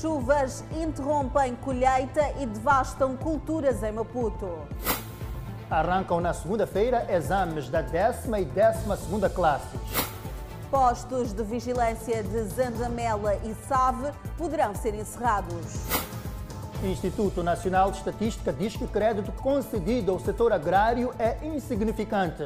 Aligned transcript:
Chuvas 0.00 0.62
interrompem 0.72 1.56
colheita 1.56 2.20
e 2.38 2.44
devastam 2.44 3.16
culturas 3.16 3.82
em 3.82 3.92
Maputo. 3.92 4.58
Arrancam 5.70 6.20
na 6.20 6.34
segunda-feira 6.34 7.06
exames 7.10 7.70
da 7.70 7.80
décima 7.80 8.38
e 8.38 8.44
décima 8.44 8.94
segunda 8.94 9.30
classes. 9.30 9.80
Postos 10.70 11.32
de 11.32 11.42
vigilância 11.42 12.22
de 12.22 12.42
Zandamela 12.42 13.36
e 13.36 13.54
Save 13.66 14.12
poderão 14.36 14.74
ser 14.74 14.94
encerrados. 14.94 15.86
Instituto 16.84 17.42
Nacional 17.42 17.90
de 17.90 17.96
Estatística 17.96 18.52
diz 18.52 18.76
que 18.76 18.84
o 18.84 18.88
crédito 18.88 19.32
concedido 19.32 20.12
ao 20.12 20.20
setor 20.20 20.52
agrário 20.52 21.14
é 21.18 21.38
insignificante. 21.42 22.44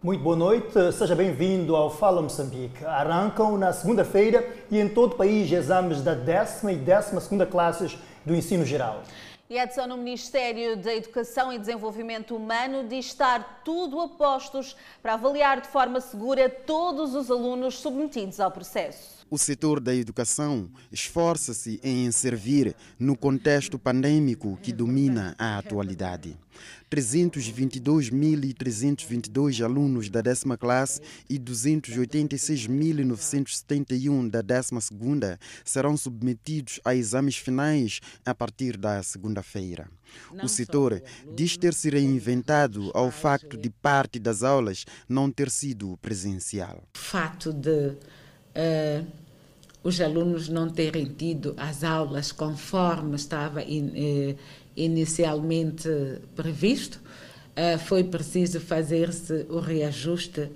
Muito 0.00 0.22
boa 0.22 0.36
noite, 0.36 0.92
seja 0.92 1.12
bem-vindo 1.16 1.74
ao 1.74 1.90
Fala 1.90 2.22
Moçambique. 2.22 2.84
Arrancam 2.84 3.58
na 3.58 3.72
segunda-feira 3.72 4.48
e 4.70 4.78
em 4.78 4.88
todo 4.88 5.14
o 5.14 5.16
país 5.16 5.50
exames 5.50 6.02
da 6.02 6.14
décima 6.14 6.70
e 6.70 6.76
décima 6.76 7.20
segunda 7.20 7.44
classes 7.44 7.98
do 8.24 8.32
ensino 8.32 8.64
geral. 8.64 9.02
E 9.50 9.58
Edson, 9.58 9.88
no 9.88 9.96
Ministério 9.96 10.76
da 10.76 10.94
Educação 10.94 11.52
e 11.52 11.58
Desenvolvimento 11.58 12.36
Humano 12.36 12.86
diz 12.86 13.06
estar 13.06 13.62
tudo 13.64 14.00
a 14.00 14.06
postos 14.06 14.76
para 15.02 15.14
avaliar 15.14 15.60
de 15.60 15.66
forma 15.66 16.00
segura 16.00 16.48
todos 16.48 17.16
os 17.16 17.28
alunos 17.28 17.80
submetidos 17.80 18.38
ao 18.38 18.52
processo. 18.52 19.17
O 19.30 19.36
setor 19.36 19.78
da 19.78 19.94
educação 19.94 20.70
esforça-se 20.90 21.78
em 21.82 22.10
servir 22.10 22.74
no 22.98 23.14
contexto 23.14 23.78
pandêmico 23.78 24.58
que 24.62 24.72
domina 24.72 25.36
a 25.38 25.58
atualidade. 25.58 26.34
322.322 26.90 29.62
alunos 29.62 30.08
da 30.08 30.22
décima 30.22 30.56
classe 30.56 31.02
e 31.28 31.38
286.971 31.38 34.30
da 34.30 34.40
décima 34.40 34.80
segunda 34.80 35.38
serão 35.62 35.94
submetidos 35.96 36.80
a 36.84 36.94
exames 36.94 37.36
finais 37.36 38.00
a 38.24 38.32
partir 38.34 38.78
da 38.78 39.02
segunda-feira. 39.02 39.90
O 40.42 40.48
setor 40.48 41.02
diz 41.34 41.58
ter 41.58 41.74
se 41.74 41.90
reinventado 41.90 42.90
ao 42.94 43.10
facto 43.10 43.58
de 43.58 43.68
parte 43.68 44.18
das 44.18 44.42
aulas 44.42 44.86
não 45.06 45.30
ter 45.30 45.50
sido 45.50 45.98
presencial. 45.98 46.82
Fato 46.94 47.52
de 47.52 47.94
uh, 48.54 49.06
os 49.82 50.00
alunos 50.00 50.48
não 50.48 50.68
terem 50.68 51.06
tido 51.06 51.54
as 51.56 51.84
aulas 51.84 52.32
conforme 52.32 53.16
estava 53.16 53.62
in, 53.62 53.86
uh, 53.86 54.38
inicialmente 54.76 55.88
previsto, 56.34 56.98
uh, 56.98 57.78
foi 57.78 58.04
preciso 58.04 58.60
fazer-se 58.60 59.46
o 59.48 59.58
reajuste 59.58 60.50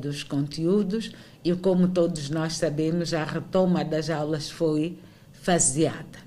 dos 0.00 0.24
conteúdos 0.24 1.12
e, 1.44 1.54
como 1.54 1.86
todos 1.86 2.28
nós 2.28 2.54
sabemos, 2.54 3.14
a 3.14 3.22
retoma 3.22 3.84
das 3.84 4.10
aulas 4.10 4.50
foi 4.50 4.98
faseada. 5.34 6.18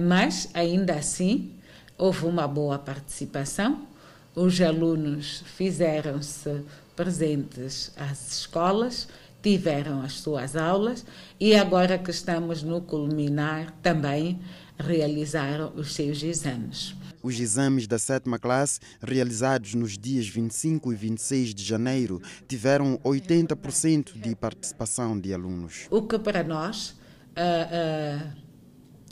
mas, 0.00 0.48
ainda 0.54 0.94
assim, 0.94 1.52
houve 1.98 2.24
uma 2.24 2.48
boa 2.48 2.78
participação, 2.78 3.86
os 4.34 4.58
alunos 4.62 5.42
fizeram-se 5.44 6.62
presentes 6.96 7.92
às 7.96 8.38
escolas, 8.38 9.06
tiveram 9.46 10.02
as 10.02 10.14
suas 10.14 10.56
aulas 10.56 11.06
e 11.38 11.54
agora 11.54 11.96
que 11.96 12.10
estamos 12.10 12.64
no 12.64 12.80
culminar 12.80 13.70
também 13.80 14.40
realizaram 14.76 15.72
os 15.76 15.94
seus 15.94 16.20
exames. 16.20 16.96
Os 17.22 17.38
exames 17.38 17.86
da 17.86 17.96
sétima 17.96 18.40
classe, 18.40 18.80
realizados 19.00 19.74
nos 19.74 19.96
dias 19.96 20.26
25 20.26 20.92
e 20.92 20.96
26 20.96 21.54
de 21.54 21.62
janeiro, 21.62 22.20
tiveram 22.48 22.98
80% 23.04 24.20
de 24.20 24.34
participação 24.34 25.16
de 25.16 25.32
alunos. 25.32 25.86
O 25.92 26.02
que 26.02 26.18
para 26.18 26.42
nós 26.42 26.90
uh, 26.90 28.26
uh, 28.26 28.32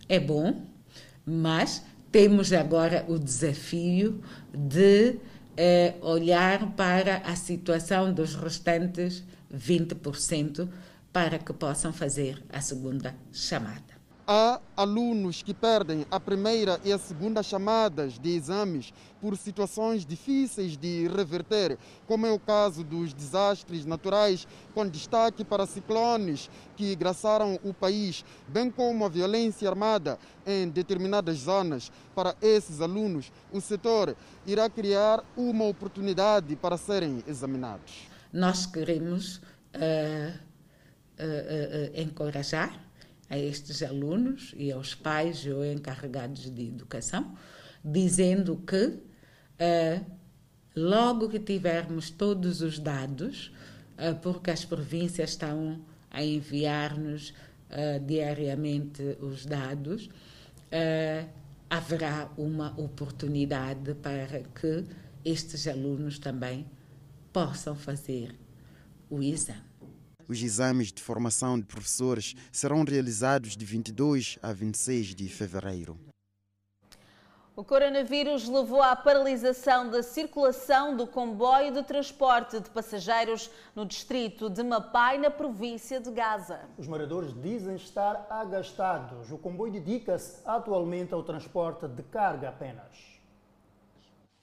é 0.09 0.19
bom, 0.19 0.67
mas 1.25 1.85
temos 2.11 2.53
agora 2.53 3.05
o 3.07 3.21
desafio 3.21 4.21
de 4.53 5.11
uh, 5.11 6.05
olhar 6.05 6.75
para 6.75 7.19
a 7.19 7.37
situação 7.37 8.13
dos 8.13 8.35
restantes 8.35 9.23
20% 9.55 10.69
para 11.13 11.39
que 11.39 11.53
possam 11.53 11.93
fazer 11.93 12.43
a 12.53 12.61
segunda 12.61 13.15
chamada. 13.33 13.95
Há 14.27 14.59
alunos 14.75 15.43
que 15.43 15.53
perdem 15.53 16.07
a 16.11 16.19
primeira 16.19 16.81
e 16.83 16.91
a 16.91 16.97
segunda 16.99 17.43
chamadas 17.43 18.19
de 18.19 18.31
exames 18.31 18.91
por 19.21 19.37
situações 19.37 20.07
difíceis 20.07 20.79
de 20.79 21.07
reverter, 21.09 21.77
como 22.07 22.27
é 22.27 22.33
o 22.33 22.39
caso 22.39 22.83
dos 22.83 23.13
desastres 23.13 23.85
naturais, 23.85 24.49
com 24.73 24.89
destaque 24.89 25.45
para 25.45 25.67
ciclones 25.67 26.49
que 26.75 26.97
graçaram 26.97 27.61
o 27.63 27.75
país, 27.75 28.25
bem 28.49 28.71
como 28.71 29.05
a 29.05 29.11
violência 29.11 29.69
armada 29.69 30.19
em 30.47 30.71
determinadas 30.71 31.41
zonas. 31.41 31.93
Para 32.15 32.35
esses 32.41 32.81
alunos, 32.81 33.31
o 33.53 33.61
setor 33.61 34.17
irá 34.47 34.71
criar 34.71 35.23
uma 35.37 35.67
oportunidade 35.67 36.57
para 36.57 36.79
serem 36.79 37.23
examinados 37.29 38.14
nós 38.35 38.67
queremos 38.67 39.37
uh, 39.37 40.33
uh, 40.33 42.01
encorajar 42.01 42.85
a 43.31 43.39
estes 43.39 43.81
alunos 43.81 44.53
e 44.57 44.73
aos 44.73 44.93
pais 44.93 45.47
ou 45.47 45.65
encarregados 45.65 46.51
de 46.51 46.67
educação, 46.67 47.33
dizendo 47.83 48.57
que 48.57 48.99
logo 50.77 51.29
que 51.29 51.39
tivermos 51.39 52.11
todos 52.11 52.61
os 52.61 52.79
dados, 52.79 53.51
porque 54.21 54.51
as 54.51 54.65
províncias 54.65 55.31
estão 55.31 55.81
a 56.11 56.23
enviar-nos 56.23 57.33
diariamente 58.07 59.17
os 59.21 59.47
dados, 59.47 60.11
haverá 61.71 62.31
uma 62.37 62.79
oportunidade 62.79 63.95
para 63.95 64.43
que 64.55 64.85
estes 65.25 65.67
alunos 65.67 66.19
também 66.19 66.67
possam 67.35 67.75
fazer 67.75 68.39
o 69.11 69.21
exame. 69.21 69.61
Os 70.29 70.41
exames 70.41 70.93
de 70.93 71.03
formação 71.03 71.59
de 71.59 71.67
professores 71.67 72.37
serão 72.53 72.85
realizados 72.85 73.57
de 73.57 73.65
22 73.65 74.39
a 74.41 74.53
26 74.53 75.17
de 75.17 75.29
fevereiro. 75.29 75.99
O 77.57 77.65
coronavírus 77.65 78.49
levou 78.49 78.81
à 78.81 78.95
paralisação 78.95 79.91
da 79.91 80.03
circulação 80.03 80.97
do 80.97 81.09
comboio 81.09 81.73
de 81.73 81.83
transporte 81.83 82.61
de 82.61 82.71
passageiros 82.71 83.51
no 83.75 83.85
distrito 83.85 84.49
de 84.49 84.63
Mapai, 84.63 85.19
na 85.19 85.31
província 85.31 86.01
de 86.01 86.13
Gaza. 86.13 86.69
Os 86.79 86.87
moradores 86.87 87.35
dizem 87.43 87.75
estar 87.75 88.27
agastados. 88.31 89.31
O 89.33 89.39
comboio 89.39 89.73
dedica-se 89.73 90.41
atualmente 90.45 91.13
ao 91.13 91.23
transporte 91.23 91.87
de 91.89 92.03
carga 92.05 92.49
apenas. 92.49 93.15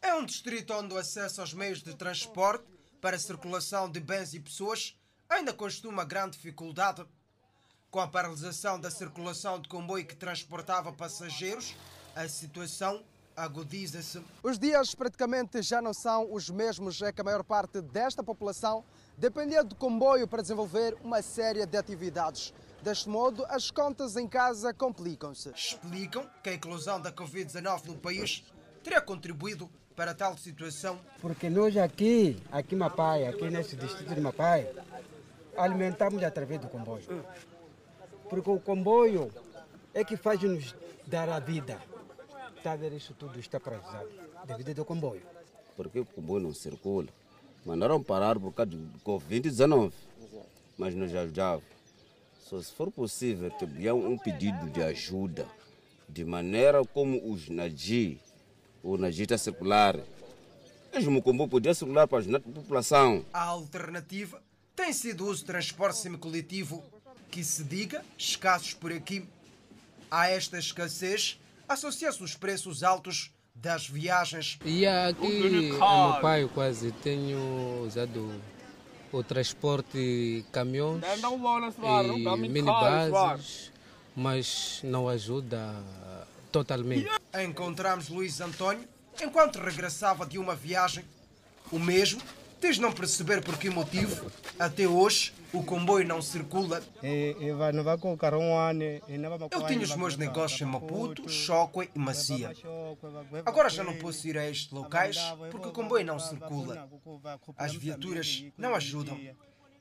É 0.01 0.13
um 0.13 0.25
distrito 0.25 0.73
onde 0.73 0.93
o 0.93 0.97
acesso 0.97 1.41
aos 1.41 1.53
meios 1.53 1.81
de 1.83 1.95
transporte 1.95 2.65
para 3.01 3.15
a 3.15 3.19
circulação 3.19 3.89
de 3.89 3.99
bens 3.99 4.33
e 4.33 4.39
pessoas 4.39 4.95
ainda 5.27 5.51
costuma 5.51 6.05
grande 6.05 6.37
dificuldade. 6.37 7.03
Com 7.89 7.99
a 7.99 8.07
paralisação 8.07 8.79
da 8.79 8.91
circulação 8.91 9.59
de 9.59 9.67
comboio 9.67 10.05
que 10.05 10.15
transportava 10.15 10.93
passageiros, 10.93 11.75
a 12.15 12.27
situação 12.29 13.03
agudiza-se. 13.35 14.23
Os 14.43 14.57
dias 14.57 14.93
praticamente 14.93 15.61
já 15.61 15.81
não 15.81 15.93
são 15.93 16.31
os 16.31 16.49
mesmos, 16.49 17.01
é 17.01 17.11
que 17.11 17.19
a 17.19 17.23
maior 17.23 17.43
parte 17.43 17.81
desta 17.81 18.23
população 18.23 18.85
dependia 19.17 19.63
do 19.63 19.75
comboio 19.75 20.27
para 20.27 20.41
desenvolver 20.41 20.95
uma 21.03 21.21
série 21.21 21.65
de 21.65 21.77
atividades. 21.77 22.53
Deste 22.81 23.09
modo, 23.09 23.45
as 23.49 23.69
contas 23.69 24.15
em 24.15 24.27
casa 24.27 24.73
complicam-se. 24.73 25.49
Explicam 25.49 26.29
que 26.43 26.49
a 26.49 26.53
inclusão 26.53 26.99
da 26.99 27.11
Covid-19 27.11 27.85
no 27.85 27.97
país 27.97 28.43
teria 28.83 29.01
contribuído 29.01 29.69
para 29.95 30.13
tal 30.13 30.37
situação? 30.37 30.99
Porque 31.21 31.49
nós 31.49 31.75
aqui, 31.77 32.37
aqui 32.51 32.75
em 32.75 32.77
Mapai, 32.77 33.25
aqui 33.25 33.49
nesse 33.49 33.75
distrito 33.75 34.13
de 34.13 34.21
Mapai, 34.21 34.69
alimentamos 35.57 36.23
através 36.23 36.59
do 36.59 36.67
comboio. 36.67 37.25
Porque 38.29 38.49
o 38.49 38.59
comboio 38.59 39.31
é 39.93 40.03
que 40.03 40.15
faz 40.15 40.41
nos 40.41 40.75
dar 41.05 41.29
a 41.29 41.39
vida. 41.39 41.79
Está 42.57 42.73
a 42.73 42.75
ver 42.75 42.93
isso 42.93 43.13
tudo 43.13 43.39
está 43.39 43.59
paralisado 43.59 44.09
devido 44.45 44.79
ao 44.79 44.85
comboio. 44.85 45.21
Porque 45.75 45.99
o 45.99 46.05
comboio 46.05 46.43
não 46.43 46.53
circula. 46.53 47.07
Mandaram 47.65 48.01
parar 48.01 48.39
por 48.39 48.53
causa 48.53 48.71
do 48.71 48.99
Covid-19. 48.99 49.91
Mas 50.77 50.95
nos 50.95 51.13
ajudava. 51.13 51.61
Só 52.39 52.59
se 52.61 52.71
for 52.73 52.91
possível 52.91 53.51
que 53.51 53.91
um 53.91 54.17
pedido 54.17 54.69
de 54.69 54.81
ajuda, 54.81 55.47
de 56.09 56.25
maneira 56.25 56.83
como 56.85 57.31
os 57.31 57.49
Nadi 57.49 58.19
ou 58.83 58.97
na 58.97 59.11
gita 59.11 59.37
circular. 59.37 59.99
Mesmo 60.93 61.19
o 61.19 61.21
comboio 61.21 61.49
podia 61.49 61.73
circular 61.73 62.07
para 62.07 62.19
ajudar 62.19 62.37
a 62.37 62.41
população. 62.41 63.25
A 63.33 63.43
alternativa 63.43 64.41
tem 64.75 64.91
sido 64.91 65.25
o 65.25 65.29
uso 65.29 65.41
de 65.41 65.45
transporte 65.45 65.97
semicoletivo, 65.99 66.83
que 67.29 67.43
se 67.43 67.63
diga, 67.63 68.03
escassos 68.17 68.73
por 68.73 68.91
aqui. 68.91 69.25
A 70.09 70.27
esta 70.29 70.57
escassez 70.57 71.39
associa-se 71.67 72.21
os 72.21 72.35
preços 72.35 72.83
altos 72.83 73.31
das 73.55 73.87
viagens. 73.87 74.59
E 74.65 74.85
aqui, 74.85 75.49
meu 75.69 76.21
pai, 76.21 76.49
quase 76.53 76.91
tenho 76.91 77.83
usado 77.85 78.33
o 79.11 79.23
transporte 79.23 80.45
caminhões 80.51 81.03
e 81.03 82.49
minibuses, 82.49 83.71
mas 84.15 84.81
não 84.83 85.07
ajuda 85.07 85.57
totalmente. 86.51 87.07
Encontramos 87.43 88.09
Luís 88.09 88.41
António 88.41 88.87
enquanto 89.21 89.59
regressava 89.59 90.25
de 90.25 90.37
uma 90.37 90.55
viagem. 90.55 91.03
O 91.71 91.79
mesmo 91.79 92.21
diz 92.59 92.77
não 92.77 92.91
perceber 92.91 93.43
por 93.43 93.57
que 93.57 93.69
motivo, 93.69 94.31
até 94.59 94.87
hoje, 94.87 95.33
o 95.51 95.63
comboio 95.63 96.07
não 96.07 96.21
circula. 96.21 96.83
Eu 99.51 99.67
tinha 99.67 99.81
os 99.81 99.95
meus 99.95 100.15
negócios 100.15 100.61
em 100.61 100.65
Maputo, 100.65 101.27
Choque 101.27 101.89
e 101.95 101.99
Macia. 101.99 102.53
Agora 103.45 103.69
já 103.69 103.83
não 103.83 103.97
posso 103.97 104.27
ir 104.27 104.37
a 104.37 104.47
estes 104.49 104.71
locais 104.71 105.17
porque 105.49 105.69
o 105.69 105.71
comboio 105.71 106.05
não 106.05 106.19
circula. 106.19 106.87
As 107.57 107.73
viaturas 107.73 108.45
não 108.57 108.75
ajudam. 108.75 109.19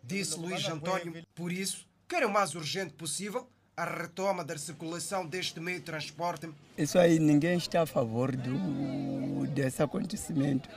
Disse 0.02 0.38
Luís 0.38 0.66
Antônio. 0.66 1.22
Por 1.34 1.52
isso, 1.52 1.86
quero 2.08 2.28
o 2.28 2.32
mais 2.32 2.54
urgente 2.54 2.94
possível 2.94 3.46
a 3.80 3.84
retoma 3.84 4.44
da 4.44 4.58
circulação 4.58 5.24
deste 5.24 5.58
meio 5.58 5.78
de 5.78 5.84
transporte. 5.86 6.50
Isso 6.76 6.98
aí, 6.98 7.18
ninguém 7.18 7.56
está 7.56 7.80
a 7.80 7.86
favor 7.86 8.36
do, 8.36 9.46
desse 9.46 9.82
acontecimento. 9.82 10.68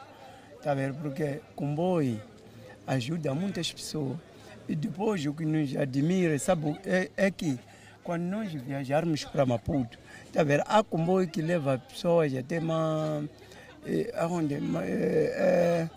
A 0.65 0.73
ver? 0.73 0.93
Porque 0.93 1.41
comboio 1.53 2.21
ajuda 2.87 3.35
muitas 3.35 3.69
pessoas. 3.73 4.17
E 4.69 4.75
depois 4.75 5.25
o 5.25 5.33
que 5.33 5.45
nos 5.45 5.75
admira, 5.75 6.39
sabe, 6.39 6.79
é, 6.85 7.11
é 7.17 7.29
que 7.29 7.59
quando 8.01 8.23
nós 8.23 8.53
viajarmos 8.53 9.25
para 9.25 9.45
Maputo, 9.45 9.99
ver? 10.45 10.63
Há 10.65 10.81
comboio 10.81 11.27
que 11.27 11.41
leva 11.41 11.77
pessoas 11.77 12.33
até 12.33 12.59
uma, 12.59 13.27
é, 13.85 14.13
aonde? 14.15 14.55
É, 14.55 14.59
é, 14.85 15.89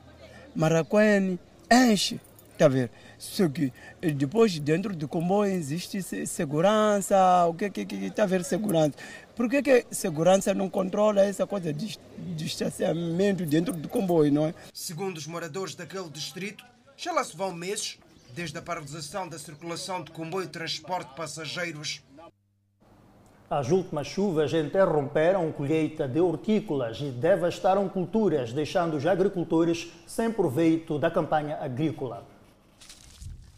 Maracuene, 0.56 1.38
enche, 1.70 2.20
está 2.56 2.66
a 2.66 2.68
ver? 2.68 2.90
Só 3.18 3.48
que 3.48 3.72
depois 4.14 4.58
dentro 4.58 4.96
do 4.96 5.06
comboio 5.06 5.52
existe 5.52 6.02
segurança, 6.26 7.46
o 7.46 7.54
que 7.54 7.70
que 7.70 7.94
está 8.06 8.24
a 8.24 8.26
ver 8.26 8.42
segurança? 8.44 8.94
Por 9.34 9.48
que, 9.48 9.62
que 9.62 9.86
segurança 9.90 10.54
não 10.54 10.68
controla 10.68 11.20
essa 11.22 11.46
coisa 11.46 11.72
de 11.72 11.98
distanciamento 12.34 13.44
dentro 13.44 13.74
do 13.74 13.88
comboio, 13.88 14.32
não 14.32 14.46
é? 14.46 14.54
Segundo 14.72 15.18
os 15.18 15.26
moradores 15.26 15.74
daquele 15.74 16.08
distrito, 16.08 16.64
já 16.96 17.12
lá 17.12 17.22
se 17.22 17.36
vão 17.36 17.52
meses 17.52 17.98
desde 18.34 18.56
a 18.58 18.62
paralisação 18.62 19.28
da 19.28 19.38
circulação 19.38 20.02
de 20.02 20.10
comboio 20.10 20.46
de 20.46 20.52
transporte 20.52 21.10
de 21.10 21.16
passageiros. 21.16 22.02
As 23.48 23.70
últimas 23.70 24.08
chuvas 24.08 24.52
interromperam 24.52 25.48
a 25.48 25.52
colheita 25.52 26.08
de 26.08 26.18
hortícolas 26.18 26.98
e 27.00 27.10
devastaram 27.10 27.88
culturas, 27.88 28.52
deixando 28.52 28.96
os 28.96 29.06
agricultores 29.06 29.92
sem 30.06 30.32
proveito 30.32 30.98
da 30.98 31.10
campanha 31.10 31.56
agrícola. 31.60 32.26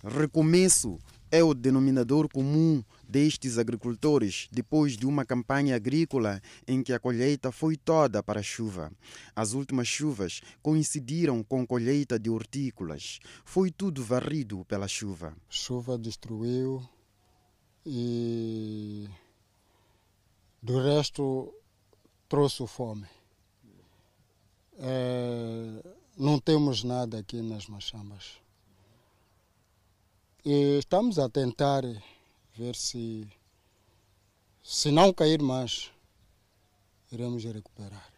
Recomeço 0.03 0.99
é 1.31 1.43
o 1.43 1.53
denominador 1.53 2.29
comum 2.29 2.83
destes 3.07 3.59
agricultores 3.59 4.49
depois 4.51 4.97
de 4.97 5.07
uma 5.07 5.25
campanha 5.25 5.77
agrícola 5.77 6.41
em 6.67 6.83
que 6.83 6.93
a 6.93 6.99
colheita 6.99 7.51
foi 7.51 7.77
toda 7.77 8.23
para 8.23 8.41
a 8.41 8.43
chuva. 8.43 8.93
As 9.35 9.53
últimas 9.53 9.89
chuvas 9.89 10.41
coincidiram 10.63 11.43
com 11.43 11.67
colheita 11.67 12.19
de 12.19 12.31
hortícolas. 12.31 13.19
Foi 13.45 13.71
tudo 13.71 14.03
varrido 14.03 14.65
pela 14.67 14.89
chuva. 14.89 15.37
Chuva 15.49 15.99
destruiu 15.99 16.83
e 17.85 19.09
do 20.63 20.81
resto 20.81 21.53
trouxe 22.29 22.67
fome. 22.67 23.07
É, 24.79 25.83
não 26.17 26.39
temos 26.39 26.85
nada 26.85 27.19
aqui 27.19 27.43
nas 27.43 27.67
machambas. 27.67 28.48
E 30.51 30.79
estamos 30.79 31.19
a 31.19 31.29
tentar 31.29 31.83
ver 32.57 32.75
se, 32.75 33.29
se 34.63 34.91
não 34.91 35.13
cair 35.13 35.43
mais, 35.43 35.91
iremos 37.13 37.45
recuperar. 37.45 38.09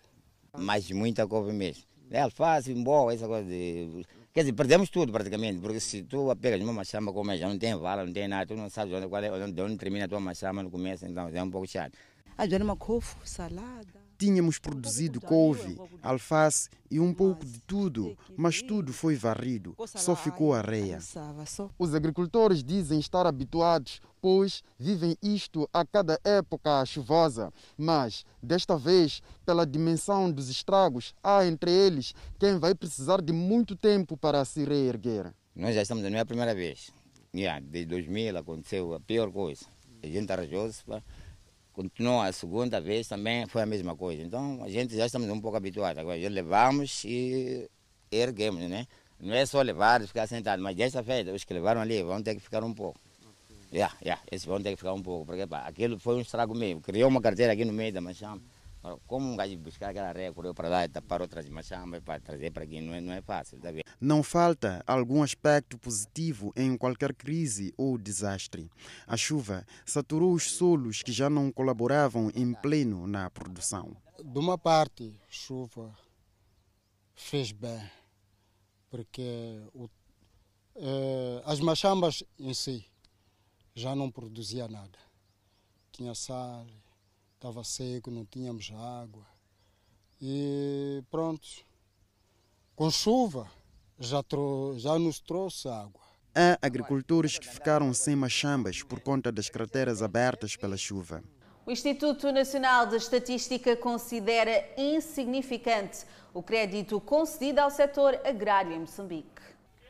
Mas 0.56 0.88
muita 0.92 1.26
couve 1.26 1.52
mesmo. 1.52 1.82
É 2.08 2.20
alface, 2.20 2.72
boa, 2.72 3.12
essa 3.12 3.26
coisa 3.26 3.48
de. 3.48 4.06
Quer 4.32 4.42
dizer, 4.42 4.52
perdemos 4.52 4.90
tudo 4.90 5.10
praticamente, 5.10 5.58
porque 5.58 5.80
se 5.80 6.04
tu 6.04 6.32
pegas 6.36 6.60
uma 6.60 6.72
machamba 6.72 7.12
como 7.12 7.36
já 7.36 7.48
não 7.48 7.58
tem 7.58 7.74
vala, 7.74 8.06
não 8.06 8.12
tem 8.12 8.28
nada, 8.28 8.46
tu 8.46 8.54
não 8.54 8.70
sabes 8.70 8.94
onde, 8.94 9.06
onde, 9.06 9.62
onde 9.62 9.76
termina 9.76 10.04
a 10.04 10.08
tua 10.08 10.20
machamba 10.20 10.62
no 10.62 10.70
começo, 10.70 11.04
então 11.06 11.28
é 11.34 11.42
um 11.42 11.50
pouco 11.50 11.66
chato. 11.66 11.98
A 12.38 12.44
uma 12.62 12.76
couve, 12.76 13.08
salada 13.24 13.99
Tínhamos 14.20 14.58
produzido 14.58 15.18
couve, 15.18 15.78
alface 16.02 16.68
e 16.90 17.00
um 17.00 17.14
pouco 17.14 17.42
de 17.42 17.58
tudo, 17.62 18.14
mas 18.36 18.60
tudo 18.60 18.92
foi 18.92 19.16
varrido, 19.16 19.74
só 19.86 20.14
ficou 20.14 20.52
areia. 20.52 20.98
Os 21.78 21.94
agricultores 21.94 22.62
dizem 22.62 23.00
estar 23.00 23.26
habituados, 23.26 23.98
pois 24.20 24.62
vivem 24.78 25.16
isto 25.22 25.66
a 25.72 25.86
cada 25.86 26.20
época 26.22 26.84
chuvosa. 26.84 27.50
Mas, 27.78 28.26
desta 28.42 28.76
vez, 28.76 29.22
pela 29.46 29.66
dimensão 29.66 30.30
dos 30.30 30.50
estragos, 30.50 31.14
há 31.24 31.46
entre 31.46 31.70
eles 31.70 32.14
quem 32.38 32.58
vai 32.58 32.74
precisar 32.74 33.22
de 33.22 33.32
muito 33.32 33.74
tempo 33.74 34.18
para 34.18 34.44
se 34.44 34.66
reerguer. 34.66 35.32
Nós 35.56 35.74
já 35.74 35.80
estamos, 35.80 36.04
não 36.04 36.18
é 36.18 36.20
a 36.20 36.26
primeira 36.26 36.54
vez. 36.54 36.90
Yeah, 37.34 37.58
desde 37.66 37.88
2000 37.88 38.36
aconteceu 38.36 38.92
a 38.92 39.00
pior 39.00 39.32
coisa. 39.32 39.64
A 40.02 40.06
gente 40.06 40.30
arranjou-se 40.30 40.84
para 40.84 41.02
continuou 41.80 42.20
a 42.20 42.30
segunda 42.30 42.78
vez 42.80 43.08
também 43.08 43.46
foi 43.46 43.62
a 43.62 43.66
mesma 43.66 43.96
coisa. 43.96 44.22
Então 44.22 44.62
a 44.62 44.68
gente 44.68 44.94
já 44.94 45.06
estamos 45.06 45.28
um 45.30 45.40
pouco 45.40 45.56
habituados. 45.56 45.98
Agora 45.98 46.20
já 46.20 46.28
levamos 46.28 47.04
e 47.04 47.68
erguemos, 48.12 48.68
né? 48.68 48.86
Não 49.18 49.34
é 49.34 49.46
só 49.46 49.62
levar 49.62 50.02
e 50.02 50.06
ficar 50.06 50.26
sentado, 50.26 50.62
mas 50.62 50.76
dessa 50.76 51.02
feita 51.02 51.32
os 51.32 51.44
que 51.44 51.54
levaram 51.54 51.80
ali 51.80 52.02
vão 52.02 52.22
ter 52.22 52.34
que 52.34 52.40
ficar 52.40 52.62
um 52.64 52.74
pouco. 52.74 53.00
Yeah, 53.72 53.94
yeah, 54.02 54.20
esses 54.30 54.44
vão 54.44 54.60
ter 54.60 54.70
que 54.70 54.76
ficar 54.76 54.92
um 54.92 55.02
pouco, 55.02 55.26
porque 55.26 55.46
pá, 55.46 55.60
aquilo 55.60 55.98
foi 55.98 56.16
um 56.16 56.20
estrago 56.20 56.54
mesmo. 56.54 56.80
Criou 56.80 57.08
uma 57.08 57.20
carteira 57.20 57.52
aqui 57.52 57.64
no 57.64 57.72
meio 57.72 57.92
da 57.92 58.00
machamba. 58.00 58.42
Como 59.06 59.30
um 59.30 59.36
gajo 59.36 59.58
buscar 59.58 59.90
aquela 59.90 60.08
areia, 60.08 60.32
correu 60.32 60.54
para 60.54 60.68
lá 60.68 60.84
e 60.84 60.88
tapar 60.88 61.20
outras 61.20 61.46
machambas 61.48 62.00
para 62.02 62.18
trazer 62.18 62.50
para 62.50 62.64
aqui, 62.64 62.80
não 62.80 62.94
é, 62.94 63.00
não 63.00 63.12
é 63.12 63.20
fácil, 63.20 63.60
tá? 63.60 63.68
Não 64.00 64.22
falta 64.22 64.82
algum 64.86 65.22
aspecto 65.22 65.78
positivo 65.78 66.50
em 66.56 66.76
qualquer 66.78 67.14
crise 67.14 67.74
ou 67.76 67.98
desastre. 67.98 68.70
A 69.06 69.18
chuva 69.18 69.66
saturou 69.84 70.32
os 70.32 70.52
solos 70.52 71.02
que 71.02 71.12
já 71.12 71.28
não 71.28 71.52
colaboravam 71.52 72.30
em 72.34 72.54
pleno 72.54 73.06
na 73.06 73.28
produção. 73.28 73.94
De 74.24 74.38
uma 74.38 74.56
parte, 74.56 75.14
chuva 75.28 75.94
fez 77.14 77.52
bem, 77.52 77.90
porque 78.88 79.60
o, 79.74 79.90
eh, 80.76 81.42
as 81.44 81.60
machambas 81.60 82.24
em 82.38 82.54
si 82.54 82.86
já 83.74 83.94
não 83.94 84.10
produzia 84.10 84.66
nada. 84.68 84.98
Tinha 85.92 86.14
sal, 86.14 86.66
estava 87.40 87.64
seco, 87.64 88.10
não 88.10 88.26
tínhamos 88.26 88.70
água. 88.70 89.26
E 90.20 91.02
pronto, 91.10 91.48
com 92.76 92.90
chuva 92.90 93.50
já, 93.98 94.22
já 94.76 94.98
nos 94.98 95.18
trouxe 95.20 95.66
água. 95.66 96.02
Há 96.34 96.58
agricultores 96.60 97.38
que 97.38 97.48
ficaram 97.48 97.94
sem 97.94 98.14
machambas 98.14 98.82
por 98.82 99.00
conta 99.00 99.32
das 99.32 99.48
crateras 99.48 100.02
abertas 100.02 100.54
pela 100.54 100.76
chuva. 100.76 101.24
O 101.64 101.70
Instituto 101.70 102.30
Nacional 102.30 102.86
de 102.86 102.96
Estatística 102.96 103.74
considera 103.74 104.74
insignificante 104.76 106.04
o 106.34 106.42
crédito 106.42 107.00
concedido 107.00 107.60
ao 107.60 107.70
setor 107.70 108.20
agrário 108.22 108.72
em 108.72 108.80
Moçambique. 108.80 109.40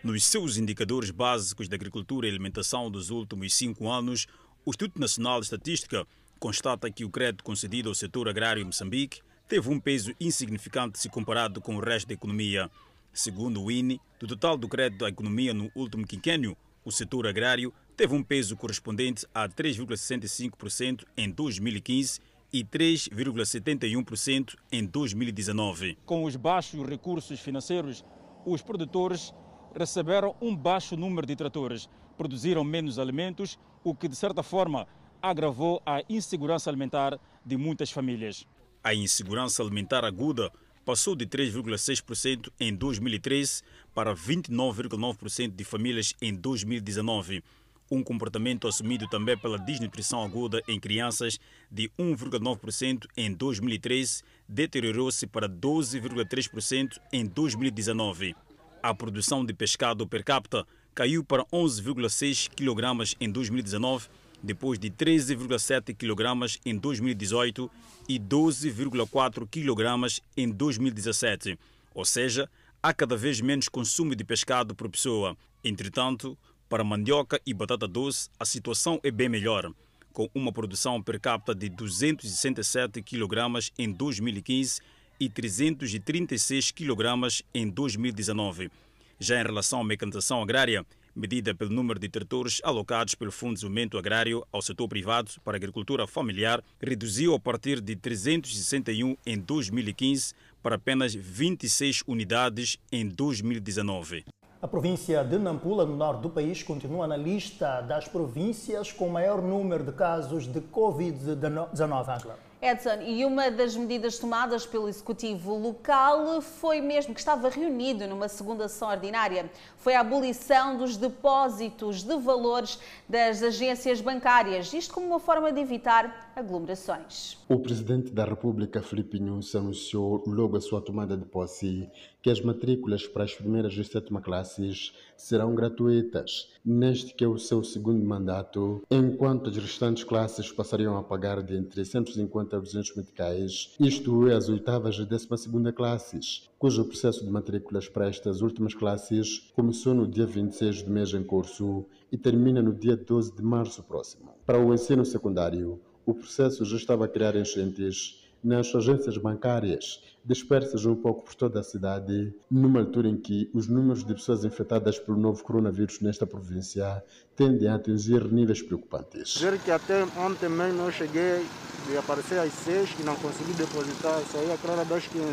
Nos 0.05 0.25
seus 0.25 0.57
indicadores 0.57 1.11
básicos 1.11 1.69
de 1.69 1.75
agricultura 1.75 2.29
e 2.29 2.31
alimentação 2.31 2.89
dos 2.91 3.11
últimos 3.11 3.53
cinco 3.55 3.89
anos, 3.89 4.27
o 4.65 4.71
Instituto 4.71 5.01
Nacional 5.01 5.41
de 5.41 5.47
Estatística 5.47 6.07
constata 6.41 6.91
que 6.91 7.05
o 7.05 7.11
crédito 7.11 7.45
concedido 7.45 7.91
ao 7.91 7.95
setor 7.95 8.27
agrário 8.27 8.63
em 8.63 8.65
Moçambique 8.65 9.21
teve 9.47 9.69
um 9.69 9.79
peso 9.79 10.15
insignificante 10.19 10.99
se 10.99 11.11
comparado 11.11 11.61
com 11.61 11.77
o 11.77 11.81
resto 11.81 12.09
da 12.09 12.15
economia. 12.15 12.71
Segundo 13.13 13.63
o 13.63 13.71
INE, 13.71 14.01
do 14.19 14.27
total 14.27 14.57
do 14.57 14.69
crédito 14.69 15.05
à 15.05 15.11
economia 15.11 15.53
no 15.53 15.71
último 15.75 16.07
quinquênio, 16.07 16.57
o 16.83 16.91
setor 16.91 17.27
agrário 17.27 17.75
teve 17.95 18.15
um 18.15 18.23
peso 18.23 18.57
correspondente 18.57 19.27
a 19.35 19.47
3,65% 19.49 21.05
em 21.15 21.31
2015 21.31 22.21
e 22.53 22.65
3,71% 22.65 24.57
em 24.73 24.87
2019. 24.87 25.99
Com 26.07 26.25
os 26.25 26.37
baixos 26.37 26.89
recursos 26.89 27.39
financeiros, 27.39 28.03
os 28.47 28.63
produtores 28.63 29.35
receberam 29.77 30.35
um 30.41 30.57
baixo 30.57 30.97
número 30.97 31.27
de 31.27 31.37
tratores, 31.37 31.89
produziram 32.17 32.65
menos 32.65 32.99
alimentos, 32.99 33.59
o 33.85 33.95
que 33.95 34.09
de 34.09 34.17
certa 34.17 34.43
forma 34.43 34.87
agravou 35.23 35.83
a 35.85 36.03
insegurança 36.09 36.71
alimentar 36.71 37.19
de 37.45 37.57
muitas 37.57 37.91
famílias. 37.91 38.47
A 38.83 38.95
insegurança 38.95 39.63
alimentar 39.63 40.05
aguda 40.05 40.51
passou 40.85 41.15
de 41.15 41.27
3,6% 41.27 42.51
em 42.59 42.75
2013 42.75 43.63
para 43.95 44.15
29,9% 44.15 45.55
de 45.55 45.65
famílias 45.65 46.15
em 46.21 46.35
2019. 46.35 47.43
Um 47.91 48.05
comportamento 48.05 48.69
assumido 48.69 49.09
também 49.09 49.37
pela 49.37 49.59
desnutrição 49.59 50.23
aguda 50.23 50.63
em 50.69 50.79
crianças 50.79 51.41
de 51.71 51.91
1,9% 51.99 53.07
em 53.17 53.33
2013 53.33 54.23
deteriorou-se 54.49 55.27
para 55.27 55.49
12,3% 55.49 56.99
em 57.13 57.27
2019. 57.27 58.37
A 58.83 58.95
produção 58.95 59.45
de 59.45 59.53
pescado 59.53 60.07
per 60.07 60.25
capita 60.25 60.65
caiu 60.95 61.25
para 61.25 61.45
11,6 61.47 62.49
kg 62.51 63.17
em 63.21 63.31
2019, 63.31 64.09
depois 64.43 64.79
de 64.79 64.91
13,7 64.91 65.95
kg 65.95 66.59
em 66.65 66.77
2018 66.77 67.71
e 68.09 68.19
12,4 68.19 69.47
kg 69.49 70.21
em 70.37 70.51
2017. 70.51 71.59
Ou 71.95 72.05
seja, 72.05 72.49
há 72.83 72.93
cada 72.93 73.17
vez 73.17 73.41
menos 73.41 73.69
consumo 73.69 74.15
de 74.15 74.25
pescado 74.25 74.75
por 74.75 74.89
pessoa. 74.89 75.37
Entretanto, 75.63 76.37
para 76.69 76.85
mandioca 76.85 77.41
e 77.45 77.53
batata 77.53 77.87
doce, 77.87 78.29
a 78.39 78.45
situação 78.45 79.01
é 79.03 79.11
bem 79.11 79.29
melhor, 79.29 79.73
com 80.13 80.31
uma 80.35 80.53
produção 80.53 81.03
per 81.03 81.21
capita 81.21 81.55
de 81.55 81.69
267 81.69 83.03
kg 83.03 83.71
em 83.79 83.93
2015 83.93 84.81
e 85.19 85.29
336 85.29 86.71
kg 86.71 87.45
em 87.53 87.69
2019. 87.69 88.71
Já 89.19 89.39
em 89.39 89.45
relação 89.45 89.81
à 89.81 89.85
mecanização 89.85 90.43
agrária, 90.43 90.87
medida 91.21 91.55
pelo 91.55 91.71
número 91.71 92.01
de 92.01 92.09
tratores 92.09 92.61
alocados 92.65 93.15
pelo 93.15 93.31
Fundo 93.31 93.51
de 93.51 93.55
Desenvolvimento 93.57 93.99
Agrário 93.99 94.43
ao 94.51 94.63
setor 94.63 94.89
privado 94.89 95.31
para 95.45 95.55
a 95.55 95.59
agricultura 95.59 96.07
familiar, 96.07 96.65
reduziu 96.81 97.35
a 97.35 97.39
partir 97.39 97.79
de 97.81 97.95
361 97.95 99.17
em 99.27 99.39
2015 99.39 100.33
para 100.63 100.77
apenas 100.77 101.15
26 101.15 102.05
unidades 102.07 102.79
em 102.91 103.07
2019. 103.07 104.25
A 104.63 104.69
província 104.69 105.23
de 105.25 105.39
Nampula, 105.39 105.87
no 105.87 105.97
norte 105.97 106.23
do 106.23 106.31
país, 106.31 106.63
continua 106.63 107.07
na 107.07 107.17
lista 107.17 107.81
das 107.83 108.09
províncias 108.09 108.93
com 108.93 109.09
maior 109.09 109.43
número 109.43 109.85
de 109.85 109.93
casos 109.93 110.47
de 110.47 110.61
Covid-19. 110.61 112.33
Edson, 112.63 113.01
e 113.07 113.25
uma 113.25 113.51
das 113.51 113.75
medidas 113.75 114.19
tomadas 114.19 114.67
pelo 114.67 114.87
Executivo 114.87 115.57
local 115.57 116.43
foi 116.43 116.83
mesmo 116.83 117.15
que 117.15 117.21
estava 117.21 117.49
reunido 117.49 118.07
numa 118.07 118.29
segunda 118.29 118.69
sessão 118.69 118.91
ordinária. 118.91 119.51
Foi 119.81 119.95
a 119.95 120.01
abolição 120.01 120.77
dos 120.77 120.99
depósitos 120.99 122.03
de 122.03 122.15
valores 122.19 122.79
das 123.09 123.43
agências 123.43 124.03
bancárias, 124.03 124.75
isto 124.75 124.93
como 124.93 125.07
uma 125.07 125.19
forma 125.19 125.51
de 125.51 125.59
evitar 125.59 126.31
aglomerações. 126.37 127.39
O 127.49 127.59
Presidente 127.59 128.13
da 128.13 128.27
República, 128.27 128.83
Filipe 128.83 129.19
Nunes, 129.19 129.55
anunciou 129.55 130.23
logo 130.27 130.59
a 130.59 130.61
sua 130.61 130.83
tomada 130.83 131.17
de 131.17 131.25
posse 131.25 131.91
que 132.23 132.29
as 132.29 132.41
matrículas 132.43 133.07
para 133.07 133.25
as 133.25 133.35
primeiras 133.35 133.73
e 133.73 133.83
sétima 133.83 134.21
classes 134.21 134.93
serão 135.17 135.55
gratuitas, 135.55 136.51
neste 136.63 137.15
que 137.15 137.25
é 137.25 137.29
o 137.29 137.39
seu 137.39 137.65
segundo 137.65 138.05
mandato, 138.05 138.83
enquanto 138.91 139.49
as 139.49 139.57
restantes 139.57 140.05
classes 140.05 140.53
passariam 140.53 140.99
a 140.99 141.03
pagar 141.03 141.43
de 141.43 141.57
entre 141.57 141.83
150 141.83 142.57
a 142.57 142.61
200 142.61 142.97
meticais, 142.97 143.75
isto 143.81 144.29
é, 144.29 144.35
as 144.35 144.51
oitavas 144.51 144.97
e 144.97 145.07
décima 145.07 145.39
segunda 145.39 145.73
classes, 145.73 146.49
cujo 146.59 146.85
processo 146.85 147.25
de 147.25 147.31
matrículas 147.31 147.89
para 147.89 148.09
estas 148.09 148.43
últimas 148.43 148.75
classes 148.75 149.51
começou 149.55 149.70
no 149.87 150.07
dia 150.07 150.27
26 150.27 150.83
do 150.83 150.91
mês 150.91 151.15
em 151.15 151.23
curso 151.23 151.87
e 152.11 152.19
termina 152.19 152.61
no 152.61 152.75
dia 152.75 152.97
12 152.97 153.37
de 153.37 153.43
março 153.43 153.83
próximo. 153.85 154.35
Para 154.45 154.59
o 154.59 154.75
ensino 154.75 155.05
secundário, 155.05 155.81
o 156.05 156.13
processo 156.13 156.65
já 156.65 156.77
estava 156.77 157.05
a 157.05 157.09
criar 157.09 157.37
enchentes 157.37 158.21
nas 158.43 158.75
agências 158.75 159.17
bancárias, 159.17 160.03
dispersas 160.25 160.85
um 160.87 160.97
pouco 160.97 161.23
por 161.23 161.35
toda 161.35 161.61
a 161.61 161.63
cidade, 161.63 162.35
numa 162.51 162.81
altura 162.81 163.09
em 163.09 163.17
que 163.17 163.49
os 163.55 163.69
números 163.69 164.05
de 164.05 164.13
pessoas 164.13 164.45
infectadas 164.45 164.99
pelo 164.99 165.17
novo 165.17 165.45
coronavírus 165.45 166.01
nesta 166.01 166.27
província 166.27 167.05
tendem 167.37 167.69
a 167.69 167.77
atingir 167.77 168.25
níveis 168.25 168.61
preocupantes. 168.61 169.37
Ver 169.41 169.57
que 169.61 169.71
até 169.71 170.03
ontem 170.19 170.49
mesmo 170.49 170.83
eu 170.83 170.91
cheguei 170.91 171.47
e 171.93 171.97
apareci 171.97 172.35
às 172.35 172.53
6 172.53 172.97
e 172.99 173.03
não 173.05 173.15
consegui 173.17 173.53
depositar, 173.53 174.21
saí 174.33 174.51
a 174.51 174.73
hora 174.73 174.85
das 174.85 175.07
15. 175.07 175.25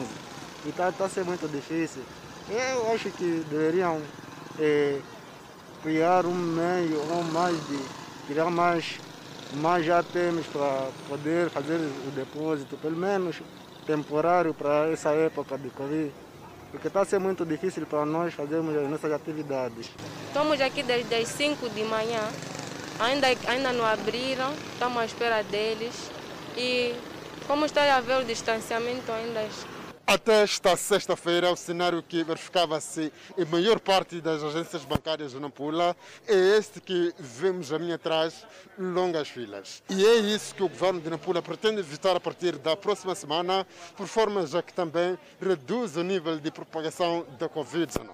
E 0.66 0.70
está 0.70 0.92
tá 0.92 1.10
sendo 1.10 1.28
muito 1.28 1.48
difícil. 1.48 2.04
Eu 2.50 2.94
acho 2.94 3.12
que 3.12 3.44
deveriam 3.50 4.02
é, 4.60 5.00
criar 5.84 6.26
um 6.26 6.34
meio 6.34 7.00
ou 7.12 7.24
mais 7.24 7.56
de 7.68 7.80
criar 8.28 8.50
mais 8.50 9.00
mas 9.54 9.86
já 9.86 10.04
temos 10.04 10.46
para 10.48 10.90
poder 11.08 11.50
fazer 11.50 11.76
o 11.76 12.12
depósito, 12.12 12.78
pelo 12.78 12.98
menos 12.98 13.38
temporário 13.86 14.54
para 14.54 14.90
essa 14.92 15.12
época 15.12 15.58
de 15.58 15.70
Covid, 15.70 16.12
porque 16.72 16.88
está 16.88 17.06
ser 17.06 17.20
muito 17.20 17.46
difícil 17.46 17.86
para 17.86 18.06
nós 18.06 18.34
fazermos 18.34 18.76
as 18.76 18.90
nossas 18.90 19.12
atividades. 19.14 19.90
Estamos 20.28 20.60
aqui 20.60 20.84
desde 20.84 21.16
as 21.16 21.30
5 21.30 21.70
de 21.70 21.84
manhã, 21.86 22.22
ainda, 23.00 23.28
ainda 23.48 23.72
não 23.72 23.86
abriram, 23.86 24.54
estamos 24.74 24.98
à 24.98 25.06
espera 25.06 25.44
deles 25.44 26.12
e 26.58 26.94
como 27.48 27.66
está 27.66 27.84
a 27.84 27.98
haver 27.98 28.18
o 28.18 28.26
distanciamento 28.26 29.10
ainda 29.10 29.48
até 30.08 30.44
esta 30.44 30.78
sexta-feira, 30.78 31.52
o 31.52 31.56
cenário 31.58 32.02
que 32.02 32.24
verificava-se 32.24 33.12
em 33.38 33.44
maior 33.44 33.78
parte 33.78 34.22
das 34.22 34.42
agências 34.42 34.86
bancárias 34.86 35.32
de 35.32 35.40
Nampula 35.40 35.98
é 36.26 36.58
este 36.58 36.80
que 36.80 37.14
vemos 37.20 37.74
a 37.74 37.78
minha 37.78 37.96
atrás, 37.96 38.48
longas 38.80 39.28
filas. 39.28 39.84
E 39.90 40.06
é 40.06 40.16
isso 40.16 40.56
que 40.56 40.64
o 40.64 40.70
governo 40.70 41.02
de 41.02 41.10
Nampula 41.10 41.42
pretende 41.42 41.82
evitar 41.82 42.16
a 42.16 42.22
partir 42.22 42.58
da 42.58 42.78
próxima 42.78 43.14
semana, 43.16 43.68
por 43.98 44.08
forma 44.08 44.48
já 44.48 44.64
que 44.64 44.74
também 44.74 45.20
reduz 45.42 45.98
o 45.98 46.04
nível 46.04 46.40
de 46.40 46.52
propagação 46.52 47.26
da 47.38 47.50
Covid-19. 47.50 48.08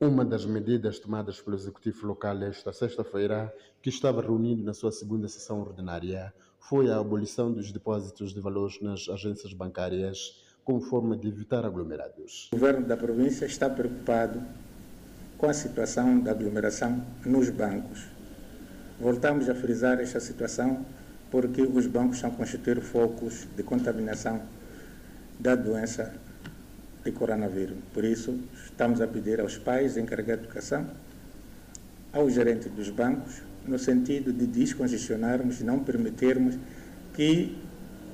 Uma 0.00 0.24
das 0.24 0.46
medidas 0.46 1.00
tomadas 1.00 1.40
pelo 1.40 1.56
Executivo 1.56 2.06
local 2.06 2.40
esta 2.44 2.72
sexta-feira, 2.72 3.52
que 3.82 3.90
estava 3.90 4.22
reunido 4.22 4.62
na 4.62 4.72
sua 4.72 4.92
segunda 4.92 5.26
sessão 5.26 5.60
ordinária, 5.60 6.32
foi 6.60 6.88
a 6.92 6.98
abolição 6.98 7.52
dos 7.52 7.72
depósitos 7.72 8.32
de 8.32 8.40
valores 8.40 8.80
nas 8.80 9.08
agências 9.08 9.52
bancárias 9.52 10.48
como 10.64 10.80
forma 10.80 11.16
de 11.16 11.28
evitar 11.28 11.64
aglomerados. 11.64 12.48
O 12.52 12.56
governo 12.56 12.86
da 12.86 12.96
província 12.96 13.46
está 13.46 13.68
preocupado 13.68 14.40
com 15.38 15.48
a 15.48 15.54
situação 15.54 16.20
da 16.20 16.32
aglomeração 16.32 17.02
nos 17.24 17.48
bancos. 17.48 18.06
Voltamos 19.00 19.48
a 19.48 19.54
frisar 19.54 20.00
esta 20.00 20.20
situação 20.20 20.84
porque 21.30 21.62
os 21.62 21.86
bancos 21.86 22.18
são 22.18 22.30
constituir 22.30 22.80
focos 22.80 23.46
de 23.56 23.62
contaminação 23.62 24.42
da 25.38 25.54
doença 25.54 26.12
de 27.02 27.12
coronavírus. 27.12 27.78
Por 27.94 28.04
isso, 28.04 28.38
estamos 28.64 29.00
a 29.00 29.06
pedir 29.06 29.40
aos 29.40 29.56
pais 29.56 29.96
encarregados 29.96 30.42
de 30.42 30.48
educação, 30.48 30.86
aos 32.12 32.34
gerentes 32.34 32.70
dos 32.72 32.90
bancos, 32.90 33.42
no 33.66 33.78
sentido 33.78 34.32
de 34.32 34.46
descongestionarmos 34.46 35.60
não 35.60 35.78
permitirmos 35.80 36.58
que 37.14 37.56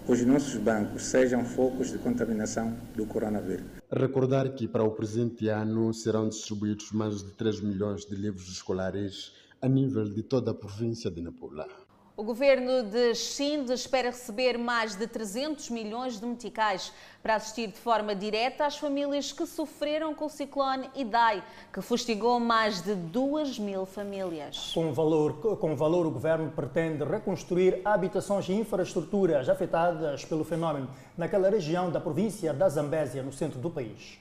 os 0.08 0.22
nossos 0.24 0.56
bancos 0.56 1.02
sejam 1.02 1.44
focos 1.44 1.90
de 1.90 1.98
contaminação 1.98 2.76
do 2.94 3.04
coronavírus. 3.06 3.66
Recordar 3.90 4.50
que 4.54 4.68
para 4.68 4.84
o 4.84 4.92
presente 4.92 5.48
ano 5.48 5.92
serão 5.92 6.28
distribuídos 6.28 6.92
mais 6.92 7.24
de 7.24 7.32
3 7.32 7.60
milhões 7.60 8.04
de 8.04 8.14
livros 8.14 8.48
escolares 8.48 9.32
a 9.60 9.68
nível 9.68 10.04
de 10.04 10.22
toda 10.22 10.52
a 10.52 10.54
província 10.54 11.10
de 11.10 11.20
Nampula. 11.20 11.85
O 12.18 12.24
governo 12.24 12.82
de 12.82 13.14
Xinde 13.14 13.74
espera 13.74 14.08
receber 14.08 14.56
mais 14.56 14.94
de 14.94 15.06
300 15.06 15.68
milhões 15.68 16.18
de 16.18 16.24
meticais 16.24 16.90
para 17.22 17.34
assistir 17.34 17.66
de 17.66 17.76
forma 17.76 18.14
direta 18.14 18.64
às 18.64 18.78
famílias 18.78 19.32
que 19.32 19.44
sofreram 19.44 20.14
com 20.14 20.24
o 20.24 20.30
ciclone 20.30 20.88
Idai, 20.94 21.44
que 21.70 21.82
fustigou 21.82 22.40
mais 22.40 22.80
de 22.80 22.94
2 22.94 23.58
mil 23.58 23.84
famílias. 23.84 24.72
Com 24.72 24.94
valor, 24.94 25.58
com 25.58 25.76
valor, 25.76 26.06
o 26.06 26.10
governo 26.10 26.50
pretende 26.50 27.04
reconstruir 27.04 27.82
habitações 27.84 28.48
e 28.48 28.54
infraestruturas 28.54 29.50
afetadas 29.50 30.24
pelo 30.24 30.42
fenómeno 30.42 30.88
naquela 31.18 31.50
região 31.50 31.90
da 31.90 32.00
província 32.00 32.54
da 32.54 32.66
Zambésia, 32.66 33.22
no 33.22 33.30
centro 33.30 33.60
do 33.60 33.68
país. 33.68 34.18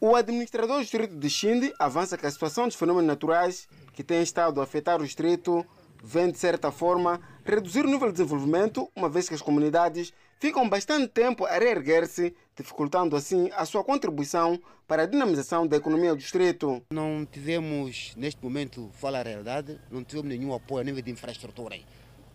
O 0.00 0.16
administrador 0.16 0.78
do 0.78 0.82
distrito 0.82 1.16
de 1.16 1.30
Xinde 1.30 1.72
avança 1.78 2.18
que 2.18 2.26
a 2.26 2.30
situação 2.30 2.66
dos 2.66 2.76
fenômenos 2.76 3.06
naturais 3.06 3.68
que 3.92 4.02
tem 4.02 4.20
estado 4.20 4.60
a 4.60 4.64
afetar 4.64 5.00
o 5.00 5.04
distrito 5.04 5.64
vem, 6.04 6.30
de 6.30 6.38
certa 6.38 6.70
forma, 6.70 7.18
reduzir 7.44 7.80
o 7.80 7.88
nível 7.88 8.08
de 8.08 8.18
desenvolvimento, 8.18 8.90
uma 8.94 9.08
vez 9.08 9.26
que 9.26 9.34
as 9.34 9.40
comunidades 9.40 10.12
ficam 10.38 10.68
bastante 10.68 11.08
tempo 11.08 11.46
a 11.46 11.58
reerguer-se, 11.58 12.34
dificultando 12.54 13.16
assim 13.16 13.50
a 13.56 13.64
sua 13.64 13.82
contribuição 13.82 14.60
para 14.86 15.04
a 15.04 15.06
dinamização 15.06 15.66
da 15.66 15.78
economia 15.78 16.10
do 16.10 16.18
distrito. 16.18 16.82
Não 16.90 17.24
tivemos, 17.24 18.12
neste 18.16 18.44
momento, 18.44 18.90
fala 18.92 19.20
a 19.20 19.22
realidade, 19.22 19.80
não 19.90 20.04
tivemos 20.04 20.28
nenhum 20.28 20.52
apoio 20.52 20.82
a 20.82 20.84
nível 20.84 21.00
de 21.00 21.10
infraestrutura. 21.10 21.76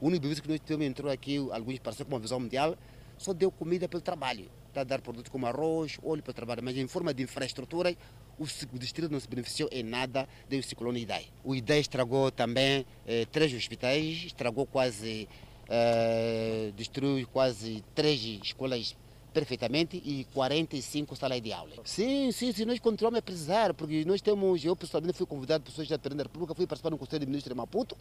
O 0.02 0.08
único 0.08 0.24
benefício 0.24 0.44
que 0.44 0.50
nós 0.50 0.60
tivemos 0.60 0.88
entrou 0.88 1.12
aqui, 1.12 1.38
alguns 1.52 1.78
parceiros 1.78 2.10
com 2.10 2.16
a 2.16 2.20
visão 2.20 2.40
mundial, 2.40 2.76
só 3.20 3.34
deu 3.34 3.52
comida 3.52 3.88
pelo 3.88 4.02
trabalho. 4.02 4.50
Está 4.70 4.82
a 4.82 4.84
dar 4.84 5.00
produtos 5.00 5.32
como 5.32 5.46
arroz, 5.46 6.00
óleo 6.02 6.24
para 6.24 6.34
trabalho, 6.34 6.64
mas 6.64 6.76
em 6.76 6.88
forma 6.88 7.14
de 7.14 7.22
infraestrutura, 7.22 7.96
o 8.40 8.80
distrito 8.80 9.12
não 9.12 9.20
se 9.20 9.28
beneficiou 9.28 9.70
em 9.72 9.84
nada 9.84 10.28
do 10.50 10.64
ciclone 10.64 11.02
Idai. 11.02 11.28
O 11.44 11.54
Idai 11.54 11.80
estragou 11.80 12.32
também 12.32 12.86
eh, 13.06 13.26
três 13.32 13.54
hospitais, 13.54 14.24
estragou 14.26 14.66
quase, 14.66 15.28
eh, 15.68 16.72
destruiu 16.76 17.28
quase 17.28 17.84
três 17.94 18.22
escolas 18.44 18.96
perfeitamente 19.34 19.98
e 19.98 20.26
45 20.34 21.16
salas 21.16 21.42
de 21.42 21.52
aula. 21.52 21.74
Sim, 21.84 22.32
sim, 22.32 22.52
sim, 22.52 22.66
nós 22.66 22.80
continuamos 22.80 23.20
a 23.20 23.22
precisar, 23.22 23.74
porque 23.74 24.04
nós 24.06 24.22
temos, 24.22 24.64
eu 24.64 24.76
pessoalmente 24.76 25.18
fui 25.18 25.28
convidado, 25.28 25.64
pessoas 25.64 25.88
da 25.88 26.00
Presidente 26.00 26.18
da 26.18 26.24
República, 26.24 26.56
fui 26.56 26.66
participar 26.66 26.90
no 26.90 26.98
Conselho 26.98 27.20
de 27.20 27.26
Ministros 27.28 27.54
de 27.54 27.58
Maputo, 27.58 27.98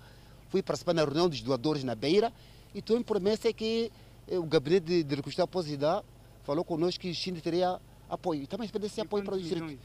fui 0.48 0.62
participar 0.62 0.94
na 0.94 1.04
reunião 1.04 1.28
dos 1.28 1.42
doadores 1.42 1.84
na 1.84 1.94
Beira 1.94 2.32
e 2.74 2.78
estou 2.78 2.96
em 2.96 3.02
promessa 3.02 3.52
que 3.52 3.90
o 4.30 4.44
gabinete 4.44 4.86
de, 4.86 5.02
de 5.02 5.14
reconstrução 5.16 5.44
após 5.44 5.66
falou 6.44 6.64
conosco 6.64 7.00
que 7.00 7.10
o 7.10 7.14
China 7.14 7.40
teria 7.40 7.78
apoio. 8.08 8.42
E 8.42 8.46
também 8.46 8.64
espera 8.64 8.86
esse 8.86 9.00
apoio 9.00 9.24
para 9.24 9.34
o 9.34 9.38
distrito. 9.38 9.78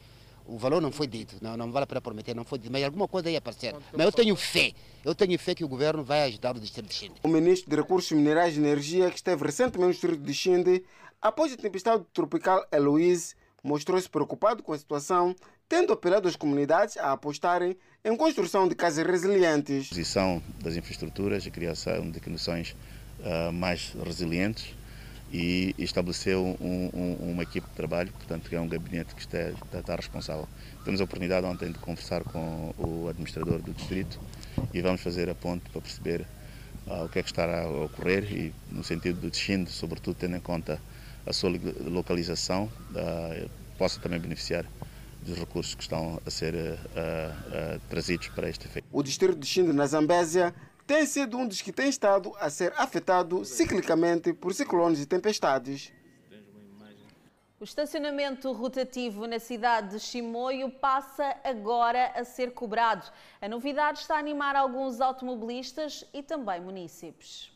O 0.46 0.58
valor 0.58 0.80
não 0.80 0.92
foi 0.92 1.06
dito, 1.06 1.36
não, 1.40 1.56
não 1.56 1.72
vale 1.72 1.84
a 1.84 1.86
pena 1.86 2.00
prometer, 2.00 2.34
não 2.34 2.44
foi 2.44 2.58
dito, 2.58 2.70
mas 2.70 2.84
alguma 2.84 3.08
coisa 3.08 3.30
ia 3.30 3.38
aparecer. 3.38 3.74
Mas 3.92 4.04
eu 4.04 4.12
tenho 4.12 4.36
fé, 4.36 4.72
eu 5.04 5.14
tenho 5.14 5.38
fé 5.38 5.54
que 5.54 5.64
o 5.64 5.68
governo 5.68 6.04
vai 6.04 6.24
ajudar 6.24 6.54
o 6.54 6.60
distrito 6.60 6.88
de 6.88 6.94
Xinde. 6.94 7.14
O 7.22 7.28
ministro 7.28 7.70
de 7.70 7.76
Recursos 7.76 8.12
Minerais 8.12 8.54
e 8.54 8.60
Energia, 8.60 9.10
que 9.10 9.16
esteve 9.16 9.42
recentemente 9.44 9.86
no 9.86 9.92
distrito 9.92 10.20
de 10.20 10.34
Xinde, 10.34 10.84
após 11.20 11.52
a 11.52 11.56
tempestade 11.56 12.04
tropical 12.12 12.66
Eloise, 12.70 13.34
mostrou-se 13.62 14.08
preocupado 14.08 14.62
com 14.62 14.74
a 14.74 14.78
situação, 14.78 15.34
tendo 15.66 15.94
apelado 15.94 16.28
às 16.28 16.36
comunidades 16.36 16.98
a 16.98 17.12
apostarem 17.12 17.76
em 18.04 18.14
construção 18.14 18.68
de 18.68 18.74
casas 18.74 19.06
resilientes. 19.06 19.86
A 19.86 19.88
posição 19.88 20.42
das 20.62 20.76
infraestruturas, 20.76 21.46
a 21.46 21.50
criação 21.50 22.10
de 22.10 22.20
condições 22.20 22.76
uh, 23.20 23.50
mais 23.50 23.94
resilientes, 24.04 24.74
e 25.32 25.74
estabeleceu 25.78 26.56
um, 26.60 26.90
um, 26.94 27.32
uma 27.32 27.42
equipe 27.42 27.66
de 27.68 27.74
trabalho, 27.74 28.12
portanto, 28.12 28.52
é 28.54 28.60
um 28.60 28.68
gabinete 28.68 29.14
que 29.14 29.20
está, 29.20 29.50
está, 29.50 29.80
está 29.80 29.96
responsável. 29.96 30.48
Tivemos 30.78 31.00
a 31.00 31.04
oportunidade 31.04 31.46
ontem 31.46 31.72
de 31.72 31.78
conversar 31.78 32.22
com 32.22 32.72
o 32.78 33.08
administrador 33.08 33.60
do 33.60 33.72
distrito 33.72 34.20
e 34.72 34.80
vamos 34.80 35.00
fazer 35.00 35.28
a 35.28 35.34
ponte 35.34 35.68
para 35.70 35.80
perceber 35.80 36.26
uh, 36.86 37.04
o 37.04 37.08
que 37.08 37.18
é 37.18 37.22
que 37.22 37.28
estará 37.28 37.62
a 37.62 37.68
ocorrer 37.68 38.24
e 38.32 38.52
no 38.70 38.84
sentido 38.84 39.20
do 39.20 39.30
destino, 39.30 39.66
sobretudo 39.66 40.14
tendo 40.14 40.36
em 40.36 40.40
conta 40.40 40.80
a 41.26 41.32
sua 41.32 41.50
localização, 41.86 42.70
uh, 42.90 43.50
possa 43.76 43.98
também 43.98 44.20
beneficiar 44.20 44.64
dos 45.24 45.38
recursos 45.38 45.74
que 45.74 45.82
estão 45.82 46.20
a 46.24 46.30
ser 46.30 46.54
uh, 46.54 47.80
trazidos 47.88 48.28
para 48.28 48.48
este 48.48 48.66
efeito. 48.66 48.86
O 48.92 49.02
distrito 49.02 49.38
de 49.38 49.46
Xinde, 49.46 49.72
na 49.72 49.86
Zambésia, 49.86 50.54
tem 50.86 51.06
sido 51.06 51.38
um 51.38 51.46
dos 51.46 51.62
que 51.62 51.72
tem 51.72 51.88
estado 51.88 52.32
a 52.38 52.50
ser 52.50 52.72
afetado 52.76 53.44
ciclicamente 53.44 54.32
por 54.32 54.52
ciclones 54.52 55.00
e 55.00 55.06
tempestades. 55.06 55.92
O 57.58 57.64
estacionamento 57.64 58.52
rotativo 58.52 59.26
na 59.26 59.38
cidade 59.38 59.92
de 59.92 60.00
Chimoio 60.00 60.70
passa 60.70 61.36
agora 61.42 62.12
a 62.14 62.22
ser 62.22 62.52
cobrado. 62.52 63.10
A 63.40 63.48
novidade 63.48 64.00
está 64.00 64.16
a 64.16 64.18
animar 64.18 64.54
alguns 64.54 65.00
automobilistas 65.00 66.04
e 66.12 66.22
também 66.22 66.60
munícipes. 66.60 67.53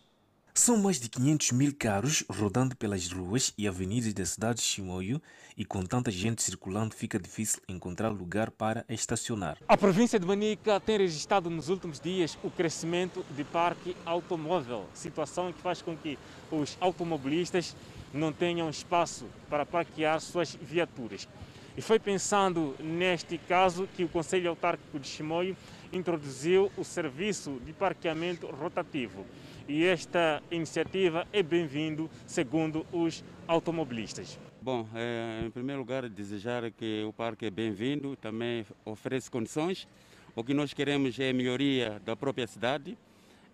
São 0.59 0.77
mais 0.77 0.99
de 0.99 1.09
500 1.09 1.53
mil 1.53 1.73
carros 1.73 2.25
rodando 2.29 2.75
pelas 2.75 3.13
ruas 3.13 3.55
e 3.57 3.69
avenidas 3.69 4.13
da 4.13 4.27
cidade 4.27 4.59
de 4.59 4.65
Chimoio 4.65 5.23
e 5.57 5.65
com 5.65 5.85
tanta 5.85 6.11
gente 6.11 6.43
circulando 6.43 6.97
fica 6.97 7.17
difícil 7.17 7.63
encontrar 7.69 8.09
lugar 8.09 8.51
para 8.51 8.85
estacionar. 8.89 9.57
A 9.69 9.77
província 9.77 10.19
de 10.19 10.27
Manica 10.27 10.81
tem 10.81 10.99
registrado 10.99 11.49
nos 11.49 11.69
últimos 11.69 12.01
dias 12.01 12.37
o 12.43 12.51
crescimento 12.51 13.25
de 13.37 13.45
parque 13.45 13.97
automóvel, 14.05 14.87
situação 14.95 15.53
que 15.53 15.63
faz 15.63 15.81
com 15.81 15.97
que 15.97 16.19
os 16.51 16.77
automobilistas 16.81 17.77
não 18.13 18.33
tenham 18.33 18.69
espaço 18.69 19.27
para 19.49 19.65
parquear 19.65 20.21
suas 20.21 20.59
viaturas. 20.61 21.29
E 21.77 21.81
foi 21.81 22.01
pensando 22.01 22.75
neste 22.81 23.39
caso 23.39 23.89
que 23.97 24.03
o 24.03 24.09
Conselho 24.09 24.51
Autárquico 24.51 24.99
de 24.99 25.07
Chimoio 25.07 25.57
introduziu 25.93 26.73
o 26.77 26.83
serviço 26.83 27.61
de 27.65 27.73
parqueamento 27.73 28.49
rotativo 28.49 29.25
e 29.69 29.85
esta 29.85 30.43
iniciativa 30.51 31.29
é 31.31 31.43
bem-vindo, 31.43 32.11
segundo 32.27 32.87
os 32.91 33.23
automobilistas. 33.47 34.39
Bom, 34.63 34.89
é, 34.95 35.43
em 35.45 35.51
primeiro 35.51 35.81
lugar, 35.81 36.09
desejar 36.09 36.71
que 36.71 37.05
o 37.05 37.13
parque 37.13 37.47
é 37.47 37.51
bem-vindo, 37.51 38.17
também 38.17 38.65
oferece 38.85 39.31
condições. 39.31 39.87
O 40.35 40.43
que 40.43 40.55
nós 40.55 40.73
queremos 40.73 41.19
é 41.21 41.31
a 41.31 41.35
melhoria 41.35 42.01
da 42.05 42.17
própria 42.17 42.47
cidade, 42.47 42.97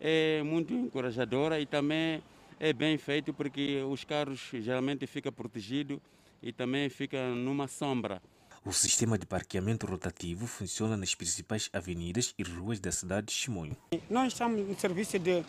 é 0.00 0.42
muito 0.44 0.72
encorajadora 0.72 1.58
e 1.60 1.66
também 1.66 2.22
é 2.60 2.72
bem 2.72 2.96
feito 2.96 3.34
porque 3.34 3.82
os 3.82 4.04
carros 4.04 4.50
geralmente 4.52 5.06
ficam 5.06 5.32
protegidos 5.32 5.98
e 6.40 6.52
também 6.52 6.88
ficam 6.88 7.34
numa 7.34 7.66
sombra. 7.66 8.22
O 8.64 8.72
sistema 8.72 9.18
de 9.18 9.26
parqueamento 9.26 9.86
rotativo 9.86 10.46
funciona 10.46 10.96
nas 10.96 11.14
principais 11.14 11.68
avenidas 11.72 12.34
e 12.38 12.42
ruas 12.42 12.80
da 12.80 12.90
cidade 12.90 13.26
de 13.26 13.32
Chimonho. 13.32 13.76
Nós 14.08 14.32
estamos 14.32 14.66
no 14.66 14.78
serviço 14.78 15.18
de 15.18 15.44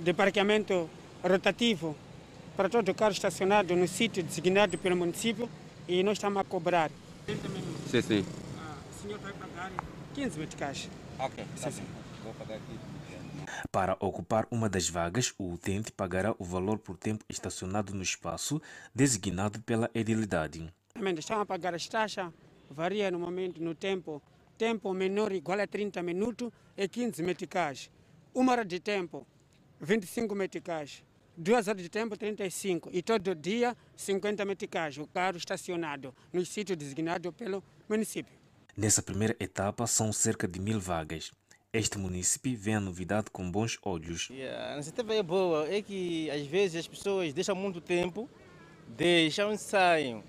de 0.00 0.12
parqueamento 0.12 0.88
rotativo 1.22 1.96
para 2.56 2.68
todo 2.68 2.88
o 2.90 2.94
carro 2.94 3.12
estacionado 3.12 3.74
no 3.74 3.88
sítio 3.88 4.22
designado 4.22 4.78
pelo 4.78 4.96
município 4.96 5.48
e 5.88 6.02
nós 6.02 6.18
estamos 6.18 6.40
a 6.40 6.44
cobrar. 6.44 6.90
Sim, 7.90 8.02
sim. 8.02 8.24
Ah, 8.58 8.76
o 8.90 9.02
senhor 9.02 9.18
vai 9.18 9.32
pagar 9.32 9.72
15 10.14 10.38
meticais. 10.38 10.90
Ok, 11.18 11.44
sim, 11.56 11.70
sim. 11.70 11.82
Vou 12.22 12.34
pagar 12.34 12.56
aqui. 12.56 12.78
Para 13.70 13.96
ocupar 14.00 14.46
uma 14.50 14.68
das 14.68 14.88
vagas, 14.88 15.32
o 15.38 15.52
utente 15.52 15.92
pagará 15.92 16.34
o 16.38 16.44
valor 16.44 16.78
por 16.78 16.96
tempo 16.96 17.24
estacionado 17.28 17.94
no 17.94 18.02
espaço 18.02 18.60
designado 18.94 19.60
pela 19.60 19.90
edilidade. 19.94 20.72
Estamos 20.94 21.30
a 21.30 21.46
pagar 21.46 21.74
as 21.74 21.86
taxas, 21.86 22.32
varia 22.70 23.10
no 23.10 23.18
momento, 23.18 23.62
no 23.62 23.74
tempo. 23.74 24.22
Tempo 24.58 24.92
menor 24.94 25.32
igual 25.32 25.60
a 25.60 25.66
30 25.66 26.02
minutos 26.02 26.50
e 26.76 26.88
15 26.88 27.22
meticais. 27.22 27.90
Uma 28.34 28.52
hora 28.52 28.64
de 28.64 28.80
tempo, 28.80 29.26
25 29.80 30.34
meticais. 30.34 31.04
Duas 31.36 31.68
horas 31.68 31.82
de 31.82 31.88
tempo, 31.88 32.16
35. 32.16 32.90
E 32.92 33.02
todo 33.02 33.34
dia, 33.34 33.76
50 33.94 34.44
meticais. 34.44 34.96
O 34.96 35.06
carro 35.06 35.36
estacionado 35.36 36.14
no 36.32 36.44
sítio 36.46 36.74
designado 36.74 37.32
pelo 37.32 37.62
município. 37.88 38.34
Nessa 38.76 39.02
primeira 39.02 39.36
etapa, 39.38 39.86
são 39.86 40.12
cerca 40.12 40.48
de 40.48 40.58
mil 40.58 40.80
vagas. 40.80 41.30
Este 41.72 41.98
município 41.98 42.56
vê 42.56 42.72
a 42.72 42.80
novidade 42.80 43.30
com 43.30 43.50
bons 43.50 43.78
olhos. 43.82 44.30
Yeah, 44.30 44.70
a 44.70 44.74
iniciativa 44.74 45.14
é 45.14 45.22
boa, 45.22 45.68
é 45.68 45.82
que 45.82 46.30
às 46.30 46.46
vezes 46.46 46.80
as 46.80 46.88
pessoas 46.88 47.34
deixam 47.34 47.54
muito 47.54 47.82
tempo, 47.82 48.30
deixam 48.88 49.52
e 49.52 49.58
saem. 49.58 50.24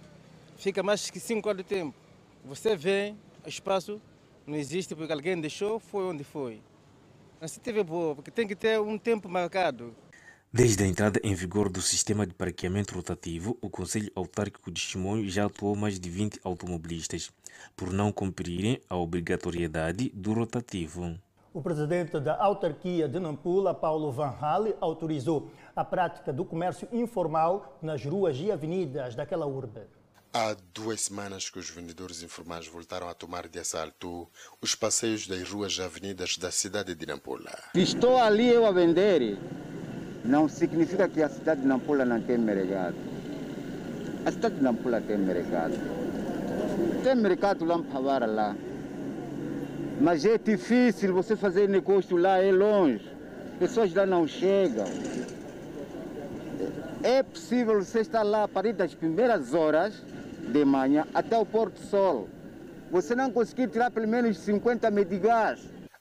Fica 0.58 0.84
mais 0.84 1.10
que 1.10 1.22
5 1.22 1.48
horas 1.48 1.64
de 1.64 1.64
tempo. 1.64 1.96
Você 2.44 2.76
vê, 2.76 3.16
o 3.46 3.50
espaço 3.50 4.02
não 4.46 4.58
existe 4.58 4.94
porque 4.94 5.14
alguém 5.14 5.40
deixou, 5.40 5.80
foi 5.80 6.04
onde 6.04 6.24
foi. 6.26 6.62
Assim 7.39 7.60
teve 7.60 7.84
boa, 7.84 8.15
porque 8.15 8.32
tem 8.32 8.47
que 8.47 8.56
ter 8.56 8.80
um 8.80 8.97
tempo 8.97 9.30
marcado. 9.30 9.95
Desde 10.52 10.84
a 10.84 10.88
entrada 10.88 11.19
em 11.23 11.36
vigor 11.36 11.69
do 11.69 11.82
sistema 11.82 12.26
de 12.26 12.34
parqueamento 12.34 12.95
rotativo, 12.95 13.56
o 13.62 13.69
Conselho 13.69 14.12
Autárquico 14.15 14.71
de 14.71 14.80
Chimonho 14.80 15.30
já 15.30 15.45
atuou 15.45 15.76
mais 15.76 16.00
de 16.00 16.10
20 16.10 16.39
automobilistas 16.43 17.32
por 17.76 17.93
não 17.93 18.12
cumprirem 18.12 18.82
a 18.89 18.95
obrigatoriedade 18.95 20.10
do 20.15 20.34
rotativo. 20.34 21.15
O 21.54 21.62
presidente 21.62 22.19
da 22.19 22.41
autarquia 22.41 23.08
de 23.08 23.19
Nampula, 23.19 23.73
Paulo 23.73 24.12
Van 24.12 24.34
Hale, 24.41 24.76
autorizou 24.82 25.52
a 25.76 25.84
prática 25.84 26.34
do 26.34 26.43
comércio 26.43 26.88
informal 26.91 27.78
nas 27.82 28.04
ruas 28.04 28.38
e 28.39 28.52
avenidas 28.52 29.13
daquela 29.13 29.45
urbe. 29.45 29.82
Há 30.34 30.56
duas 30.74 31.02
semanas 31.02 31.50
que 31.50 31.58
os 31.58 31.70
vendedores 31.70 32.22
informais 32.22 32.68
voltaram 32.68 33.08
a 33.10 33.13
tomar 33.13 33.48
de 33.48 33.60
assalto 33.60 34.28
os 34.62 34.76
passeios 34.76 35.26
das 35.26 35.50
ruas 35.50 35.74
e 35.74 35.82
avenidas 35.82 36.38
da 36.38 36.52
cidade 36.52 36.94
de 36.94 37.06
Nampula. 37.06 37.58
Estou 37.74 38.18
ali 38.18 38.48
eu 38.48 38.66
a 38.66 38.72
vender, 38.72 39.38
não 40.26 40.50
significa 40.50 41.08
que 41.08 41.24
a 41.24 41.30
cidade 41.30 41.62
de 41.62 41.68
Nampula 41.68 42.04
não 42.04 42.22
tem 42.22 42.38
mercado. 42.38 42.96
A 44.26 44.32
cidade 44.32 44.56
de 44.56 44.63
Nampula 44.63 45.02
tem 45.02 45.18
mercado. 45.18 45.74
Tem 47.04 47.16
mercado 47.16 47.66
lá 47.66 47.80
para 47.80 48.26
lá. 48.26 48.56
Mas 50.02 50.26
é 50.26 50.38
difícil 50.38 51.13
você 51.13 51.36
fazer 51.36 51.70
negócio 51.70 52.18
lá, 52.18 52.38
é 52.38 52.52
longe. 52.52 53.10
Pessoas 53.58 53.94
lá 53.94 54.06
não 54.06 54.28
chegam. 54.28 54.86
É 57.02 57.24
possível 57.24 57.84
você 57.84 58.02
estar 58.02 58.24
lá 58.24 58.44
a 58.44 58.48
partir 58.48 58.74
das 58.74 58.94
primeiras 58.94 59.54
horas 59.54 60.04
de 60.48 60.66
manhã 60.66 61.06
até 61.14 61.38
o 61.38 61.46
Porto 61.46 61.80
Sol. 61.80 62.30
Você 62.92 63.16
não 63.16 63.32
conseguir 63.32 63.68
tirar 63.70 63.92
pelo 63.92 64.08
menos 64.08 64.38
50 64.40 64.90
medigás. 64.92 65.60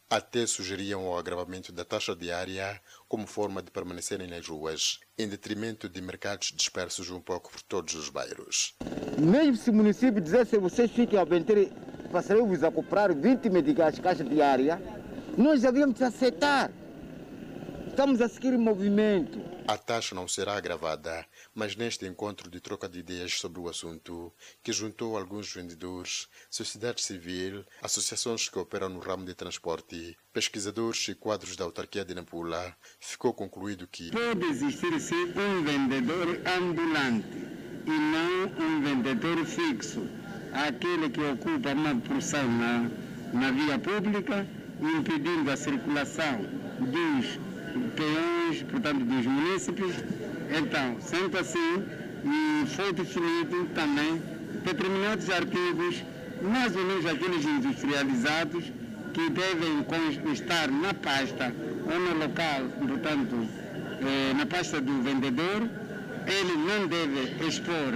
Até 0.08 0.46
sugeriam 0.46 1.08
o 1.08 1.18
agravamento 1.18 1.72
da 1.72 1.84
taxa 1.84 2.14
diária 2.14 2.80
como 3.08 3.26
forma 3.26 3.60
de 3.60 3.72
permanecerem 3.72 4.28
nas 4.28 4.46
ruas, 4.46 5.00
em 5.18 5.28
detrimento 5.28 5.88
de 5.88 6.00
mercados 6.00 6.52
dispersos 6.54 7.10
um 7.10 7.20
pouco 7.20 7.50
por 7.50 7.60
todos 7.62 7.94
os 7.94 8.08
bairros. 8.08 8.76
Mesmo 9.18 9.56
se 9.56 9.70
o 9.70 9.74
município 9.74 10.20
dissesse 10.20 10.58
vocês 10.58 10.92
fiquem 10.92 11.18
a 11.18 11.24
vender, 11.24 11.72
passaremos 12.12 12.62
a 12.62 12.70
comprar 12.70 13.12
20 13.12 13.50
medigás 13.50 13.98
caixa 13.98 14.22
diária, 14.22 14.80
nós 15.36 15.62
devíamos 15.62 16.00
aceitar. 16.00 16.70
Estamos 17.88 18.20
a 18.20 18.28
seguir 18.28 18.54
o 18.54 18.60
movimento. 18.60 19.40
A 19.66 19.76
taxa 19.76 20.14
não 20.14 20.28
será 20.28 20.56
agravada, 20.56 21.26
mas 21.56 21.74
neste 21.74 22.06
encontro 22.06 22.50
de 22.50 22.60
troca 22.60 22.86
de 22.86 22.98
ideias 22.98 23.32
sobre 23.40 23.58
o 23.58 23.68
assunto, 23.68 24.30
que 24.62 24.74
juntou 24.74 25.16
alguns 25.16 25.50
vendedores, 25.54 26.28
sociedade 26.50 27.00
civil, 27.00 27.64
associações 27.80 28.46
que 28.46 28.58
operam 28.58 28.90
no 28.90 29.00
ramo 29.00 29.24
de 29.24 29.32
transporte, 29.32 30.14
pesquisadores 30.34 31.08
e 31.08 31.14
quadros 31.14 31.56
da 31.56 31.64
autarquia 31.64 32.04
de 32.04 32.14
Nampula, 32.14 32.76
ficou 33.00 33.32
concluído 33.32 33.88
que 33.88 34.10
pode 34.10 34.44
existir 34.44 35.00
sim 35.00 35.32
um 35.34 35.64
vendedor 35.64 36.38
ambulante 36.46 37.26
e 37.86 37.90
não 37.90 38.44
um 38.62 38.82
vendedor 38.82 39.42
fixo, 39.46 40.06
aquele 40.52 41.08
que 41.08 41.22
ocupa 41.22 41.72
uma 41.72 41.98
porção 42.02 42.46
na, 42.46 42.90
na 43.32 43.50
via 43.50 43.78
pública 43.78 44.46
impedindo 44.78 45.50
a 45.50 45.56
circulação 45.56 46.42
dos 46.80 47.38
peões, 47.96 48.62
portanto 48.70 49.04
dos 49.06 49.24
munícipes. 49.24 50.25
Então, 50.50 50.96
sendo 51.00 51.38
assim, 51.38 51.84
foi 52.74 52.92
definido 52.92 53.66
também 53.74 54.22
determinados 54.64 55.28
artigos, 55.30 56.02
mais 56.42 56.74
ou 56.74 56.84
menos 56.84 57.06
aqueles 57.06 57.44
industrializados, 57.44 58.64
que 59.12 59.30
devem 59.30 60.32
estar 60.32 60.70
na 60.70 60.92
pasta 60.92 61.54
ou 61.90 61.98
no 61.98 62.18
local, 62.18 62.68
portanto, 62.86 63.48
eh, 64.02 64.34
na 64.34 64.44
pasta 64.44 64.78
do 64.78 65.02
vendedor, 65.02 65.68
ele 66.26 66.52
não 66.52 66.86
deve 66.86 67.46
expor 67.46 67.94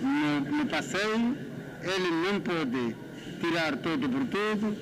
no, 0.00 0.40
no 0.56 0.66
passeio, 0.66 1.36
ele 1.82 2.10
não 2.24 2.40
pode 2.40 2.96
tirar 3.40 3.76
todo 3.76 4.08
por 4.08 4.24
tudo, 4.26 4.74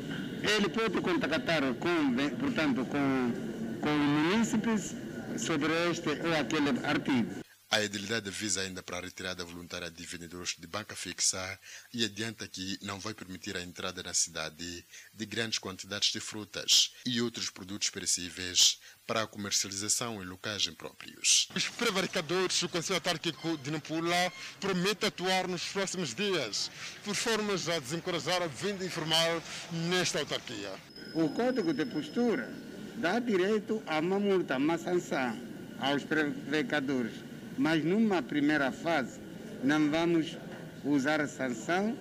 ele 0.43 0.69
pode 0.69 1.01
contactar 1.01 1.63
com, 1.81 2.15
portanto, 2.39 2.85
com, 2.85 3.33
com 3.81 3.91
munícipes 3.91 4.95
sobre 5.39 5.73
este 5.91 6.09
ou 6.09 6.35
aquele 6.35 6.71
artigo. 6.85 7.43
A 7.73 7.83
edilidade 7.83 8.29
visa 8.29 8.61
ainda 8.61 8.83
para 8.83 8.99
a 8.99 9.01
retirada 9.01 9.43
voluntária 9.47 9.91
de 9.91 10.05
vendedores 10.05 10.55
de 10.59 10.67
banca 10.67 10.95
fixa 10.95 11.59
e 11.91 12.05
adianta 12.05 12.47
que 12.47 12.79
não 12.83 13.01
vai 13.01 13.15
permitir 13.15 13.57
a 13.57 13.63
entrada 13.63 14.03
na 14.03 14.13
cidade 14.13 14.85
de 15.15 15.25
grandes 15.25 15.59
quantidades 15.59 16.13
de 16.13 16.21
frutas 16.21 16.93
e 17.07 17.23
outros 17.23 17.49
produtos 17.49 17.89
perecíveis 17.89 18.79
para 19.07 19.23
a 19.23 19.27
comercialização 19.27 20.23
em 20.23 20.27
locais 20.27 20.67
impróprios. 20.67 21.49
Os 21.57 21.67
prevaricadores 21.71 22.61
do 22.61 22.69
Conselho 22.69 22.97
Autárquico 22.97 23.57
de 23.57 23.71
Nampula 23.71 24.31
prometem 24.61 25.09
atuar 25.09 25.49
nos 25.49 25.65
próximos 25.65 26.15
dias, 26.15 26.71
por 27.03 27.15
formas 27.15 27.71
a 27.71 27.79
desencorajar 27.79 28.43
a 28.43 28.49
venda 28.49 28.85
informal 28.85 29.43
nesta 29.89 30.19
autarquia. 30.19 30.75
O 31.15 31.31
Código 31.31 31.73
de 31.73 31.87
Postura 31.87 32.53
dá 32.97 33.19
direito 33.19 33.83
a 33.87 33.99
uma 33.99 34.19
multa, 34.19 34.57
uma 34.57 34.79
sanção 34.79 35.37
aos 35.81 36.05
prevaricadores 36.05 37.33
mas 37.59 37.85
numa 37.85 38.23
primeira 38.23 38.73
fase 38.73 39.21
não 39.63 39.91
vamos 39.91 40.37
usar 40.85 41.21
a 41.21 41.29
sanção, 41.29 41.97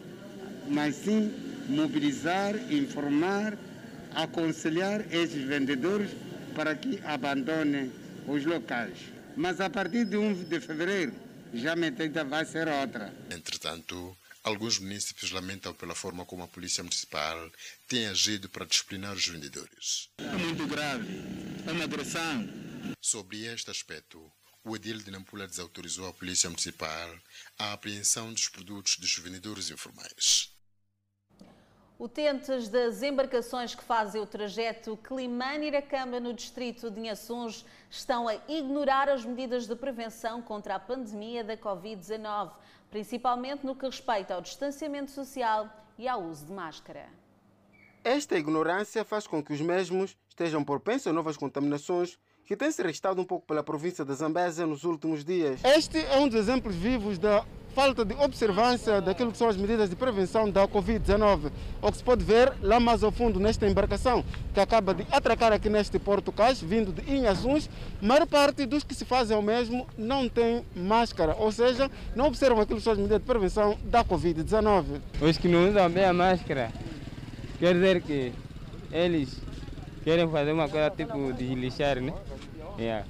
mas 0.67 0.95
sim 0.95 1.32
mobilizar, 1.69 2.56
informar, 2.71 3.58
aconselhar 4.15 5.01
esses 5.13 5.43
vendedores 5.43 6.10
para 6.56 6.75
que 6.75 6.99
abandonem 7.06 7.91
os 8.27 8.45
locais. 8.45 8.97
Mas 9.38 9.62
a 9.62 9.69
partir 9.69 10.06
de 10.06 10.17
1 10.17 10.45
de 10.45 10.60
fevereiro, 10.60 11.13
já 11.54 11.73
a 11.73 11.75
medida 11.75 12.23
vai 12.23 12.43
ser 12.45 12.67
outra. 12.67 13.13
Entretanto, 13.30 14.17
alguns 14.43 14.80
municípios 14.80 15.32
lamentam 15.32 15.73
pela 15.73 15.95
forma 15.95 16.25
como 16.25 16.43
a 16.43 16.47
Polícia 16.47 16.84
Municipal 16.84 17.51
tem 17.88 18.08
agido 18.08 18.49
para 18.49 18.65
disciplinar 18.65 19.13
os 19.15 19.27
vendedores. 19.27 20.10
É 20.17 20.38
muito 20.38 20.67
grave, 20.67 21.08
é 21.67 21.71
uma 21.71 21.84
agressão. 21.84 22.47
Sobre 23.01 23.45
este 23.45 23.71
aspecto, 23.71 24.32
o 24.63 24.75
edil 24.75 24.99
de 24.99 25.10
Nampula 25.10 25.47
desautorizou 25.47 26.08
a 26.08 26.13
Polícia 26.13 26.49
Municipal 26.49 27.19
a 27.58 27.73
apreensão 27.73 28.32
dos 28.32 28.47
produtos 28.47 28.97
dos 28.97 29.17
vendedores 29.17 29.69
informais. 29.71 30.50
Utentes 32.01 32.67
das 32.67 33.03
embarcações 33.03 33.75
que 33.75 33.83
fazem 33.83 34.19
o 34.19 34.25
trajeto 34.25 34.97
Climane-Iracamba 35.03 36.19
no 36.19 36.33
distrito 36.33 36.89
de 36.89 36.99
Inhaçuns 36.99 37.63
estão 37.91 38.27
a 38.27 38.33
ignorar 38.47 39.07
as 39.07 39.23
medidas 39.23 39.67
de 39.67 39.75
prevenção 39.75 40.41
contra 40.41 40.73
a 40.73 40.79
pandemia 40.79 41.43
da 41.43 41.55
Covid-19, 41.55 42.53
principalmente 42.89 43.63
no 43.63 43.75
que 43.75 43.85
respeita 43.85 44.33
ao 44.33 44.41
distanciamento 44.41 45.11
social 45.11 45.69
e 45.95 46.07
ao 46.07 46.23
uso 46.23 46.47
de 46.47 46.51
máscara. 46.51 47.07
Esta 48.03 48.35
ignorância 48.35 49.05
faz 49.05 49.27
com 49.27 49.43
que 49.43 49.53
os 49.53 49.61
mesmos 49.61 50.17
estejam 50.27 50.63
propensos 50.63 51.05
a 51.05 51.13
novas 51.13 51.37
contaminações 51.37 52.17
que 52.45 52.57
tem 52.57 52.71
se 52.71 52.81
restado 52.81 53.21
um 53.21 53.25
pouco 53.25 53.45
pela 53.45 53.61
província 53.61 54.03
de 54.03 54.15
Zambésia 54.15 54.65
nos 54.65 54.83
últimos 54.85 55.23
dias. 55.23 55.63
Este 55.63 55.99
é 55.99 56.17
um 56.17 56.27
dos 56.27 56.39
exemplos 56.39 56.75
vivos 56.75 57.19
da 57.19 57.45
falta 57.71 58.03
de 58.03 58.13
observância 58.15 59.01
daquilo 59.01 59.31
que 59.31 59.38
são 59.38 59.47
as 59.49 59.57
medidas 59.57 59.89
de 59.89 59.95
prevenção 59.95 60.49
da 60.49 60.67
Covid-19. 60.67 61.51
O 61.81 61.91
que 61.91 61.97
se 61.97 62.03
pode 62.03 62.23
ver 62.23 62.53
lá 62.62 62.79
mais 62.79 63.03
ao 63.03 63.12
fundo 63.12 63.39
nesta 63.39 63.67
embarcação 63.67 64.23
que 64.53 64.60
acaba 64.60 64.93
de 64.93 65.05
atracar 65.12 65.53
aqui 65.53 65.69
neste 65.69 65.97
Porto 65.97 66.31
Cais, 66.31 66.62
vindo 66.62 66.91
de 66.91 67.10
Inhaçuns, 67.12 67.69
maior 68.01 68.27
parte 68.27 68.65
dos 68.65 68.84
que 68.84 68.93
se 68.93 69.05
fazem 69.05 69.36
ao 69.36 69.41
mesmo 69.41 69.88
não 69.97 70.27
tem 70.27 70.65
máscara, 70.75 71.36
ou 71.38 71.51
seja, 71.51 71.89
não 72.15 72.27
observam 72.27 72.62
aquilo 72.62 72.79
que 72.79 72.84
são 72.84 72.93
as 72.93 72.99
medidas 72.99 73.19
de 73.19 73.25
prevenção 73.25 73.77
da 73.86 74.03
Covid-19. 74.03 75.01
Os 75.21 75.38
que 75.38 75.47
não 75.47 75.69
usam 75.69 75.89
bem 75.89 76.05
a 76.05 76.13
máscara, 76.13 76.71
quer 77.60 77.73
dizer 77.73 78.01
que 78.01 78.34
eles 78.91 79.41
querem 80.03 80.29
fazer 80.29 80.51
uma 80.51 80.67
coisa 80.67 80.89
tipo 80.89 81.31
de 81.34 81.55
lixar, 81.55 82.01
né? 82.01 82.13
Yeah. 82.77 83.05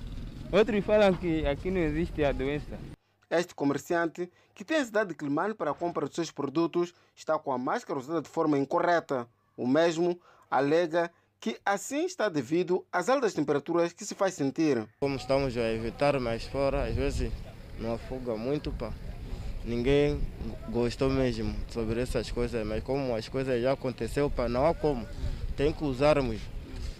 Outros 0.52 0.84
falam 0.84 1.13
que 1.13 1.45
aqui 1.47 1.71
não 1.71 1.80
existe 1.80 2.24
a 2.24 2.32
doença. 2.32 2.90
Este 3.32 3.56
comerciante, 3.56 4.30
que 4.54 4.65
tem 4.65 4.76
a 4.76 4.84
cidade 4.84 5.12
de 5.12 5.15
Climane 5.15 5.54
para 5.54 5.72
a 5.72 5.74
compra 5.74 6.06
dos 6.06 6.13
seus 6.13 6.30
produtos, 6.30 6.94
está 7.15 7.39
com 7.39 7.54
a 7.54 7.58
máscara 7.58 7.98
usada 7.98 8.22
de 8.22 8.28
forma 8.28 8.58
incorreta. 8.58 9.26
O 9.56 9.65
mesmo 9.65 10.20
alega 10.50 11.10
que 11.39 11.58
assim 11.65 12.04
está 12.04 12.28
devido 12.28 12.86
às 12.91 13.08
altas 13.08 13.34
temperaturas 13.34 13.94
que 13.94 14.04
se 14.04 14.13
faz 14.13 14.34
sentir. 14.34 14.86
Como 15.00 15.15
estamos 15.15 15.56
a 15.56 15.72
evitar 15.72 16.20
mais 16.20 16.44
fora, 16.44 16.84
às 16.84 16.94
vezes 16.94 17.32
não 17.80 17.94
afoga 17.94 18.36
muito, 18.36 18.70
pá. 18.74 18.91
Ninguém 19.63 20.22
gostou 20.67 21.10
mesmo 21.10 21.56
sobre 21.70 22.02
essas 22.02 22.30
coisas, 22.30 22.67
mas 22.67 22.84
como 22.84 23.15
as 23.15 23.30
coisas 23.30 23.62
já 23.62 23.72
aconteceu, 23.72 24.30
não 24.50 24.67
há 24.67 24.76
como. 24.76 25.08
Tem 25.56 25.72
que 25.72 25.86
usarmos. 25.86 26.41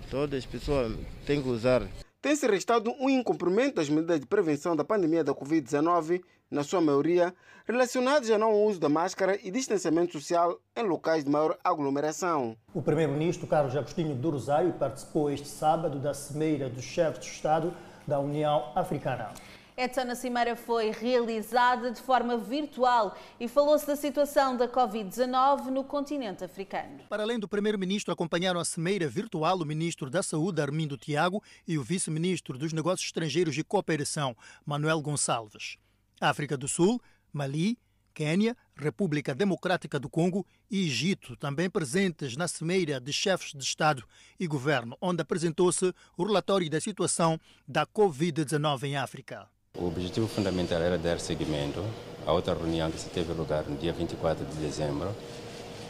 Todas 0.10 0.40
as 0.40 0.46
pessoas 0.46 0.98
têm 1.26 1.42
que 1.42 1.50
usar 1.50 1.86
tem 2.22 2.36
se 2.36 2.46
restado 2.48 2.94
um 3.00 3.10
incumprimento 3.10 3.76
das 3.76 3.90
medidas 3.90 4.20
de 4.20 4.28
prevenção 4.28 4.76
da 4.76 4.84
pandemia 4.84 5.24
da 5.24 5.34
Covid-19, 5.34 6.22
na 6.52 6.64
sua 6.64 6.80
maioria, 6.80 7.34
relacionadas 7.66 8.30
ao 8.30 8.38
não 8.38 8.54
uso 8.64 8.80
da 8.80 8.90
máscara 8.90 9.40
e 9.42 9.50
distanciamento 9.50 10.14
social 10.14 10.60
em 10.76 10.84
locais 10.84 11.24
de 11.24 11.32
maior 11.32 11.58
aglomeração. 11.64 12.56
O 12.74 12.82
primeiro-ministro 12.82 13.48
Carlos 13.48 13.76
Agostinho 13.76 14.14
do 14.14 14.30
Rosário 14.30 14.74
participou 14.74 15.32
este 15.32 15.48
sábado 15.48 15.98
da 15.98 16.14
Cimeira 16.14 16.70
dos 16.70 16.84
Chefes 16.84 17.26
de 17.26 17.32
Estado 17.32 17.74
da 18.06 18.20
União 18.20 18.72
Africana. 18.76 19.30
Essa 19.78 20.14
cimeira 20.16 20.56
foi 20.56 20.92
realizada 20.92 21.92
de 21.92 22.02
forma 22.02 22.38
virtual 22.38 23.18
e 23.40 23.48
falou-se 23.48 23.88
da 23.88 23.96
situação 23.96 24.58
da 24.58 24.68
Covid-19 24.68 25.68
no 25.68 25.84
continente 25.84 26.44
africano. 26.44 27.00
Para 27.10 27.24
além 27.24 27.40
do 27.40 27.48
primeiro-ministro, 27.48 28.14
acompanharam 28.14 28.60
a 28.60 28.66
cimeira 28.66 29.08
virtual 29.08 29.58
o 29.58 29.66
ministro 29.66 30.10
da 30.10 30.22
Saúde, 30.22 30.62
Armindo 30.62 30.98
Tiago, 30.98 31.42
e 31.68 31.78
o 31.78 31.84
vice-ministro 31.84 32.58
dos 32.58 32.74
Negócios 32.74 33.08
Estrangeiros 33.08 33.58
e 33.58 33.64
Cooperação, 33.64 34.36
Manuel 34.66 35.02
Gonçalves. 35.02 35.78
África 36.20 36.58
do 36.58 36.68
Sul, 36.68 37.02
Mali, 37.32 37.78
Quênia, 38.14 38.58
República 38.76 39.34
Democrática 39.34 40.00
do 40.00 40.10
Congo 40.10 40.46
e 40.70 40.86
Egito, 40.86 41.36
também 41.38 41.70
presentes 41.70 42.36
na 42.36 42.48
cimeira 42.48 43.00
de 43.00 43.14
chefes 43.14 43.54
de 43.54 43.64
Estado 43.64 44.04
e 44.40 44.46
Governo, 44.48 44.98
onde 45.02 45.22
apresentou-se 45.22 45.94
o 46.18 46.24
relatório 46.24 46.70
da 46.70 46.82
situação 46.82 47.40
da 47.68 47.86
Covid-19 47.86 48.84
em 48.84 48.98
África. 48.98 49.50
O 49.82 49.88
objetivo 49.88 50.28
fundamental 50.28 50.80
era 50.80 50.96
dar 50.96 51.20
seguimento 51.20 51.84
a 52.28 52.34
outra 52.34 52.54
reunião 52.54 52.92
que 52.92 53.00
se 53.00 53.10
teve 53.10 53.34
lugar 53.34 53.64
no 53.64 53.76
dia 53.78 53.92
24 53.92 54.46
de 54.46 54.56
dezembro, 54.58 55.10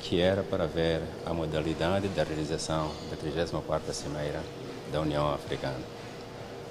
que 0.02 0.22
era 0.22 0.44
para 0.44 0.66
ver 0.66 1.02
a 1.26 1.34
modalidade 1.34 2.08
da 2.08 2.24
realização 2.24 2.90
da 3.10 3.18
34ª 3.18 3.92
Cimeira 3.92 4.40
da 4.94 5.02
União 5.02 5.34
Africana. 5.34 5.84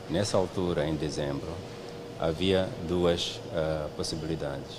Nessa 0.09 0.39
altura, 0.39 0.87
em 0.87 0.95
dezembro, 0.95 1.49
havia 2.19 2.67
duas 2.89 3.41
uh, 3.53 3.91
possibilidades. 3.97 4.79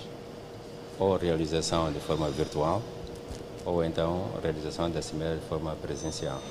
Ou 0.98 1.18
realização 1.18 1.92
de 1.92 2.00
forma 2.00 2.28
virtual, 2.32 2.82
ou 3.64 3.84
então 3.84 4.32
realização 4.42 4.90
da 4.90 5.02
Cimeira 5.02 5.36
de 5.36 5.46
forma 5.46 5.76
presencial. 5.76 6.42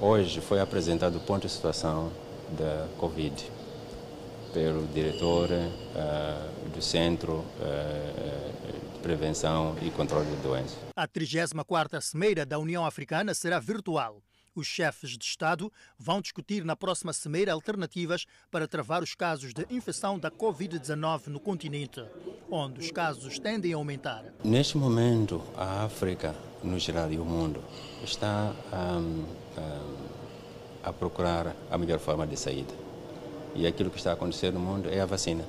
Hoje 0.00 0.40
foi 0.40 0.58
apresentado 0.58 1.16
o 1.16 1.20
ponto 1.20 1.46
de 1.46 1.52
situação 1.52 2.10
da 2.58 2.88
Covid 2.98 3.61
pelo 4.52 4.86
diretor 4.88 5.48
uh, 5.50 6.68
do 6.70 6.82
Centro 6.82 7.38
uh, 7.38 8.92
de 8.92 8.98
Prevenção 9.00 9.76
e 9.82 9.90
Controle 9.90 10.26
de 10.26 10.36
Doenças. 10.42 10.78
A 10.94 11.08
34ª 11.08 12.00
Cimeira 12.00 12.46
da 12.46 12.58
União 12.58 12.84
Africana 12.84 13.34
será 13.34 13.58
virtual. 13.58 14.22
Os 14.54 14.66
chefes 14.66 15.16
de 15.16 15.24
Estado 15.24 15.72
vão 15.98 16.20
discutir 16.20 16.62
na 16.62 16.76
próxima 16.76 17.14
cimeira 17.14 17.52
alternativas 17.54 18.26
para 18.50 18.68
travar 18.68 19.02
os 19.02 19.14
casos 19.14 19.54
de 19.54 19.66
infecção 19.70 20.18
da 20.18 20.30
Covid-19 20.30 21.28
no 21.28 21.40
continente, 21.40 22.04
onde 22.50 22.80
os 22.80 22.90
casos 22.90 23.38
tendem 23.38 23.72
a 23.72 23.76
aumentar. 23.76 24.26
Neste 24.44 24.76
momento, 24.76 25.42
a 25.56 25.84
África, 25.84 26.34
no 26.62 26.78
geral, 26.78 27.10
e 27.10 27.16
o 27.16 27.24
mundo, 27.24 27.64
está 28.04 28.54
um, 28.74 29.24
um, 29.58 29.96
a 30.84 30.92
procurar 30.92 31.56
a 31.70 31.78
melhor 31.78 31.98
forma 31.98 32.26
de 32.26 32.36
saída. 32.36 32.91
E 33.54 33.66
aquilo 33.66 33.90
que 33.90 33.98
está 33.98 34.12
acontecendo 34.12 34.54
no 34.54 34.60
mundo 34.60 34.88
é 34.90 35.00
a 35.00 35.06
vacina. 35.06 35.44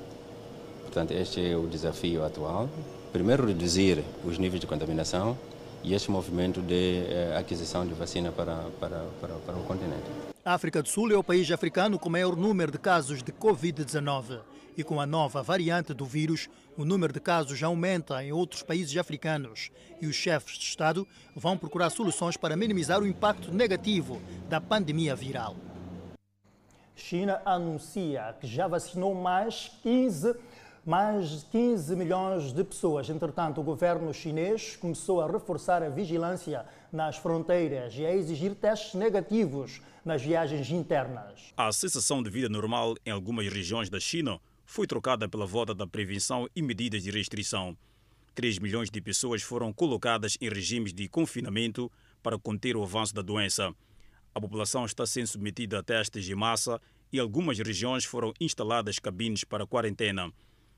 Portanto, 0.82 1.12
este 1.12 1.52
é 1.52 1.56
o 1.56 1.66
desafio 1.66 2.24
atual. 2.24 2.68
Primeiro, 3.12 3.46
reduzir 3.46 4.04
os 4.24 4.38
níveis 4.38 4.60
de 4.60 4.66
contaminação 4.66 5.36
e 5.82 5.94
este 5.94 6.10
movimento 6.10 6.62
de 6.62 7.04
eh, 7.08 7.36
aquisição 7.38 7.86
de 7.86 7.94
vacina 7.94 8.32
para, 8.32 8.56
para, 8.80 9.04
para, 9.20 9.34
para 9.34 9.56
o 9.56 9.62
continente. 9.64 10.04
A 10.44 10.54
África 10.54 10.82
do 10.82 10.88
Sul 10.88 11.10
é 11.12 11.16
o 11.16 11.24
país 11.24 11.50
africano 11.50 11.98
com 11.98 12.08
maior 12.08 12.36
número 12.36 12.72
de 12.72 12.78
casos 12.78 13.22
de 13.22 13.32
Covid-19 13.32 14.40
e 14.76 14.82
com 14.82 15.00
a 15.00 15.06
nova 15.06 15.42
variante 15.42 15.94
do 15.94 16.04
vírus, 16.04 16.48
o 16.76 16.84
número 16.84 17.12
de 17.12 17.20
casos 17.20 17.62
aumenta 17.62 18.22
em 18.24 18.32
outros 18.32 18.62
países 18.62 18.96
africanos 18.96 19.70
e 20.00 20.06
os 20.06 20.16
chefes 20.16 20.58
de 20.58 20.64
Estado 20.64 21.06
vão 21.34 21.56
procurar 21.56 21.90
soluções 21.90 22.36
para 22.36 22.56
minimizar 22.56 23.00
o 23.00 23.06
impacto 23.06 23.52
negativo 23.52 24.20
da 24.48 24.60
pandemia 24.60 25.14
viral. 25.14 25.56
China 26.94 27.40
anuncia 27.44 28.36
que 28.40 28.46
já 28.46 28.66
vacinou 28.68 29.14
mais 29.14 29.70
15 29.82 30.34
mais 30.86 31.30
de 31.30 31.46
15 31.46 31.96
milhões 31.96 32.52
de 32.52 32.62
pessoas. 32.62 33.08
Entretanto, 33.08 33.60
o 33.60 33.64
governo 33.64 34.12
chinês 34.12 34.76
começou 34.76 35.22
a 35.22 35.26
reforçar 35.26 35.82
a 35.82 35.88
vigilância 35.88 36.66
nas 36.92 37.16
fronteiras 37.16 37.94
e 37.96 38.04
a 38.04 38.14
exigir 38.14 38.54
testes 38.54 38.94
negativos 38.94 39.80
nas 40.04 40.22
viagens 40.22 40.70
internas. 40.70 41.52
A 41.56 41.72
sensação 41.72 42.22
de 42.22 42.28
vida 42.28 42.48
normal 42.50 42.94
em 43.06 43.10
algumas 43.10 43.50
regiões 43.50 43.88
da 43.88 43.98
China 43.98 44.38
foi 44.66 44.86
trocada 44.86 45.28
pela 45.28 45.46
volta 45.46 45.74
da 45.74 45.86
prevenção 45.86 46.48
e 46.54 46.60
medidas 46.60 47.02
de 47.02 47.10
restrição. 47.10 47.76
3 48.34 48.58
milhões 48.58 48.90
de 48.90 49.00
pessoas 49.00 49.42
foram 49.42 49.72
colocadas 49.72 50.36
em 50.40 50.48
regimes 50.48 50.92
de 50.92 51.08
confinamento 51.08 51.90
para 52.22 52.38
conter 52.38 52.76
o 52.76 52.82
avanço 52.82 53.14
da 53.14 53.22
doença. 53.22 53.74
A 54.34 54.40
população 54.40 54.84
está 54.84 55.06
sendo 55.06 55.28
submetida 55.28 55.78
a 55.78 55.82
testes 55.82 56.24
de 56.24 56.34
massa 56.34 56.80
e 57.12 57.20
algumas 57.20 57.56
regiões 57.56 58.04
foram 58.04 58.34
instaladas 58.40 58.98
cabines 58.98 59.44
para 59.44 59.66
quarentena. 59.66 60.32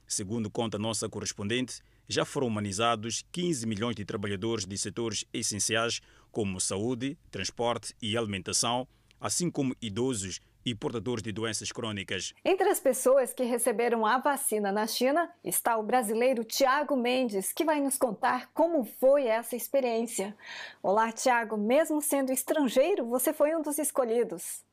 Segundo 0.06 0.50
conta 0.50 0.78
nossa 0.78 1.08
correspondente, 1.08 1.80
já 2.06 2.24
foram 2.24 2.48
humanizados 2.48 3.24
15 3.32 3.66
milhões 3.66 3.96
de 3.96 4.04
trabalhadores 4.04 4.66
de 4.66 4.76
setores 4.76 5.24
essenciais 5.32 6.02
como 6.30 6.60
saúde, 6.60 7.18
transporte 7.30 7.94
e 8.02 8.14
alimentação, 8.14 8.86
assim 9.18 9.50
como 9.50 9.74
idosos 9.80 10.38
e 10.66 10.74
portadores 10.74 11.22
de 11.22 11.30
doenças 11.30 11.70
crônicas. 11.70 12.34
Entre 12.44 12.68
as 12.68 12.80
pessoas 12.80 13.32
que 13.32 13.44
receberam 13.44 14.04
a 14.04 14.18
vacina 14.18 14.72
na 14.72 14.84
China 14.84 15.30
está 15.44 15.76
o 15.76 15.82
brasileiro 15.84 16.42
Tiago 16.42 16.96
Mendes, 16.96 17.52
que 17.52 17.64
vai 17.64 17.80
nos 17.80 17.96
contar 17.96 18.50
como 18.52 18.84
foi 18.84 19.28
essa 19.28 19.54
experiência. 19.54 20.36
Olá, 20.82 21.12
Tiago, 21.12 21.56
mesmo 21.56 22.02
sendo 22.02 22.32
estrangeiro, 22.32 23.06
você 23.06 23.32
foi 23.32 23.54
um 23.54 23.62
dos 23.62 23.78
escolhidos. 23.78 24.64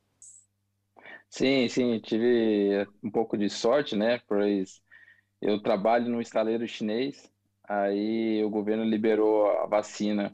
Sim, 1.30 1.70
sim, 1.70 2.00
tive 2.00 2.88
um 3.04 3.12
pouco 3.12 3.38
de 3.38 3.48
sorte, 3.48 3.96
né? 3.96 4.20
Pois 4.28 4.82
eu 5.40 5.62
trabalho 5.62 6.10
no 6.10 6.20
estaleiro 6.20 6.68
chinês, 6.68 7.32
aí 7.68 8.44
o 8.44 8.50
governo 8.50 8.84
liberou 8.84 9.48
a 9.60 9.68
vacina. 9.68 10.32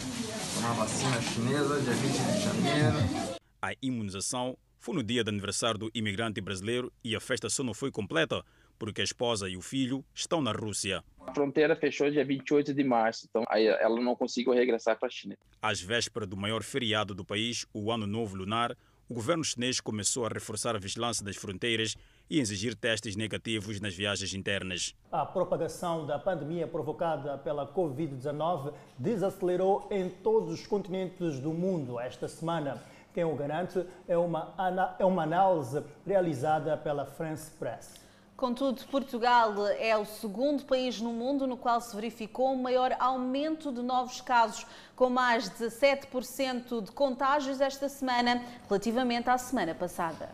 Uma 0.59 0.73
vacina 0.73 1.21
chinesa, 1.21 1.81
dia 1.81 1.93
20 1.93 2.11
de 2.11 2.39
janeiro. 2.41 3.39
A 3.61 3.73
imunização 3.81 4.57
foi 4.79 4.95
no 4.95 5.03
dia 5.03 5.23
do 5.23 5.29
aniversário 5.29 5.77
do 5.77 5.91
imigrante 5.93 6.39
brasileiro 6.39 6.91
e 7.03 7.15
a 7.15 7.19
festa 7.19 7.49
só 7.49 7.63
não 7.63 7.73
foi 7.73 7.91
completa 7.91 8.43
porque 8.79 9.01
a 9.01 9.03
esposa 9.03 9.49
e 9.49 9.57
o 9.57 9.61
filho 9.61 10.03
estão 10.15 10.41
na 10.41 10.53
Rússia. 10.53 11.03
A 11.27 11.33
fronteira 11.33 11.75
fechou 11.75 12.09
dia 12.09 12.23
28 12.23 12.73
de 12.73 12.83
março, 12.83 13.27
então 13.29 13.43
aí 13.49 13.67
ela 13.67 13.99
não 13.99 14.15
conseguiu 14.15 14.53
regressar 14.53 14.97
para 14.97 15.07
a 15.07 15.11
China. 15.11 15.37
Às 15.61 15.81
vésperas 15.81 16.29
do 16.29 16.37
maior 16.37 16.63
feriado 16.63 17.13
do 17.13 17.25
país, 17.25 17.65
o 17.73 17.91
Ano 17.91 18.07
Novo 18.07 18.37
Lunar, 18.37 18.75
o 19.09 19.13
governo 19.13 19.43
chinês 19.43 19.81
começou 19.81 20.25
a 20.25 20.29
reforçar 20.29 20.75
a 20.75 20.79
vigilância 20.79 21.25
das 21.25 21.35
fronteiras 21.35 21.95
e 22.29 22.39
exigir 22.39 22.75
testes 22.75 23.15
negativos 23.15 23.81
nas 23.81 23.95
viagens 23.95 24.35
internas. 24.35 24.95
A 25.11 25.25
propagação 25.25 26.05
da 26.05 26.19
pandemia 26.19 26.67
provocada 26.67 27.35
pela 27.39 27.65
Covid-19 27.73 28.71
desacelerou 28.99 29.87
em 29.91 30.09
todos 30.09 30.53
os 30.53 30.67
continentes 30.67 31.39
do 31.39 31.51
mundo 31.51 31.99
esta 31.99 32.27
semana. 32.27 32.79
Quem 33.13 33.23
o 33.23 33.35
garante 33.35 33.85
é 34.07 34.17
uma, 34.17 34.53
é 34.99 35.05
uma 35.05 35.23
análise 35.23 35.83
realizada 36.05 36.77
pela 36.77 37.05
France 37.05 37.51
Press. 37.51 38.09
Contudo, 38.39 38.85
Portugal 38.87 39.67
é 39.67 39.97
o 39.97 40.05
segundo 40.05 40.63
país 40.63 41.01
no 41.01 41.11
mundo 41.11 41.45
no 41.45 41.57
qual 41.57 41.81
se 41.81 41.93
verificou 41.93 42.53
um 42.53 42.61
maior 42.61 42.95
aumento 42.97 43.69
de 43.69 43.81
novos 43.81 44.21
casos, 44.21 44.65
com 44.95 45.09
mais 45.09 45.49
de 45.49 45.65
17% 45.65 46.83
de 46.83 46.91
contágios 46.93 47.59
esta 47.59 47.89
semana, 47.89 48.41
relativamente 48.69 49.29
à 49.29 49.37
semana 49.37 49.75
passada. 49.75 50.29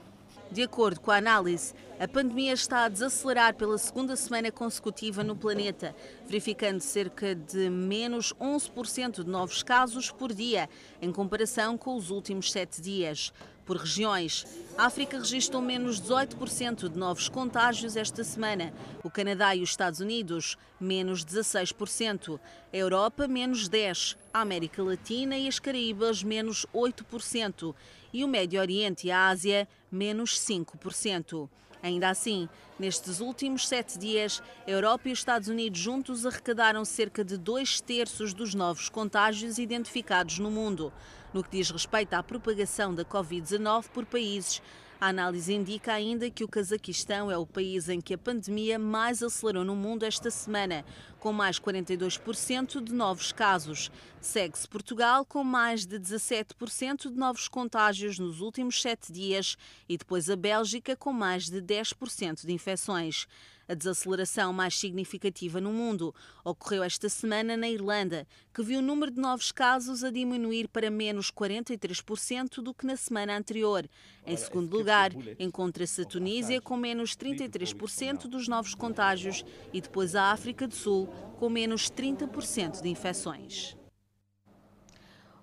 De 0.52 0.62
acordo 0.64 1.02
com 1.02 1.12
a 1.12 1.18
análise, 1.18 1.74
a 2.00 2.08
pandemia 2.08 2.54
está 2.54 2.86
a 2.86 2.90
desacelerar 2.90 3.56
pela 3.56 3.78
segunda 3.78 4.16
semana 4.16 4.52
consecutiva 4.52 5.24
no 5.24 5.36
planeta, 5.36 5.96
verificando 6.28 6.80
cerca 6.80 7.34
de 7.34 7.70
menos 7.70 8.34
11% 8.34 9.24
de 9.24 9.30
novos 9.30 9.64
casos 9.64 10.12
por 10.12 10.34
dia, 10.34 10.70
em 11.02 11.12
comparação 11.12 11.78
com 11.78 11.96
os 11.96 12.12
últimos 12.12 12.52
sete 12.52 12.82
dias. 12.82 13.34
Por 13.66 13.78
regiões, 13.78 14.46
a 14.78 14.86
África 14.86 15.18
registrou 15.18 15.60
menos 15.60 16.00
18% 16.00 16.88
de 16.88 17.00
novos 17.00 17.28
contágios 17.28 17.96
esta 17.96 18.24
semana, 18.24 18.72
o 19.04 19.10
Canadá 19.10 19.56
e 19.56 19.64
os 19.64 19.72
Estados 19.72 20.00
Unidos, 20.00 20.56
menos 20.80 21.26
16%, 21.26 22.40
a 22.76 22.78
Europa, 22.78 23.26
menos 23.26 23.70
10%, 23.70 24.18
a 24.34 24.42
América 24.42 24.84
Latina 24.84 25.38
e 25.38 25.48
as 25.48 25.60
Caraíbas, 25.60 26.22
menos 26.22 26.66
8%, 26.76 27.74
e 28.12 28.22
o 28.22 28.28
Médio 28.28 28.60
Oriente 28.60 29.08
e 29.08 29.12
a 29.12 29.30
Ásia, 29.30 29.66
menos 29.90 30.38
5%. 30.38 31.50
Ainda 31.82 32.10
assim, 32.10 32.50
nestes 32.78 33.22
últimos 33.22 33.66
sete 33.66 33.98
dias, 33.98 34.44
a 34.68 34.72
Europa 34.72 35.08
e 35.08 35.14
os 35.14 35.20
Estados 35.20 35.48
Unidos 35.48 35.80
juntos 35.80 36.26
arrecadaram 36.26 36.84
cerca 36.84 37.24
de 37.24 37.38
dois 37.38 37.80
terços 37.80 38.34
dos 38.34 38.54
novos 38.54 38.90
contágios 38.90 39.58
identificados 39.58 40.38
no 40.38 40.52
mundo. 40.52 40.92
No 41.34 41.42
que 41.42 41.52
diz 41.52 41.70
respeito 41.70 42.14
à 42.14 42.22
propagação 42.22 42.94
da 42.94 43.06
Covid-19 43.06 43.86
por 43.94 44.06
países, 44.06 44.62
a 45.00 45.08
análise 45.10 45.54
indica 45.54 45.94
ainda 45.94 46.30
que 46.30 46.44
o 46.44 46.48
Cazaquistão 46.48 47.30
é 47.30 47.38
o 47.38 47.46
país 47.46 47.90
em 47.90 48.00
que 48.00 48.14
a 48.14 48.18
pandemia 48.18 48.80
mais 48.80 49.22
acelerou 49.22 49.66
no 49.66 49.76
mundo 49.76 50.04
esta 50.04 50.32
semana, 50.32 50.86
com 51.20 51.34
mais 51.34 51.60
42% 51.60 52.84
de 52.84 52.94
novos 52.94 53.32
casos. 53.32 53.92
Segue-se 54.22 54.68
Portugal 54.68 55.26
com 55.26 55.44
mais 55.44 55.86
de 55.86 56.00
17% 56.00 57.12
de 57.12 57.18
novos 57.18 57.48
contágios 57.48 58.18
nos 58.18 58.40
últimos 58.40 58.82
sete 58.82 59.12
dias 59.12 59.58
e 59.88 59.98
depois 59.98 60.30
a 60.30 60.36
Bélgica 60.36 60.96
com 60.96 61.12
mais 61.12 61.50
de 61.50 61.62
10% 61.62 62.46
de 62.46 62.54
infecções. 62.54 63.28
A 63.67 63.73
desaceleração 63.73 64.54
mais 64.54 64.78
significativa 64.78 65.60
no 65.60 65.71
mundo 65.71 66.13
ocorreu 66.43 66.84
esta 66.84 67.10
semana 67.10 67.58
na 67.58 67.67
Irlanda, 67.67 68.28
que 68.54 68.62
viu 68.62 68.78
o 68.78 68.82
número 68.82 69.12
de 69.12 69.19
novos 69.19 69.51
casos 69.51 70.04
a 70.04 70.12
diminuir 70.12 70.67
para 70.67 70.91
menos 70.91 71.32
43% 71.32 72.62
do 72.62 72.75
que 72.75 72.86
na 72.86 72.95
semana 72.95 73.36
anterior. 73.36 73.89
Em 74.23 74.38
segundo 74.38 74.78
lugar, 74.78 75.12
encontra-se 75.39 76.01
a 76.01 76.06
Tunísia 76.06 76.62
com 76.62 76.78
menos 76.78 77.15
33% 77.15 78.28
dos 78.28 78.47
novos 78.47 78.75
contágios 78.75 79.43
e 79.73 79.82
depois 79.82 80.15
a 80.15 80.32
África 80.32 80.67
do 80.67 80.75
Sul 80.75 81.08
com 81.39 81.49
menos 81.49 81.89
30% 81.89 82.84
de 82.84 82.89
infecções. 82.89 83.75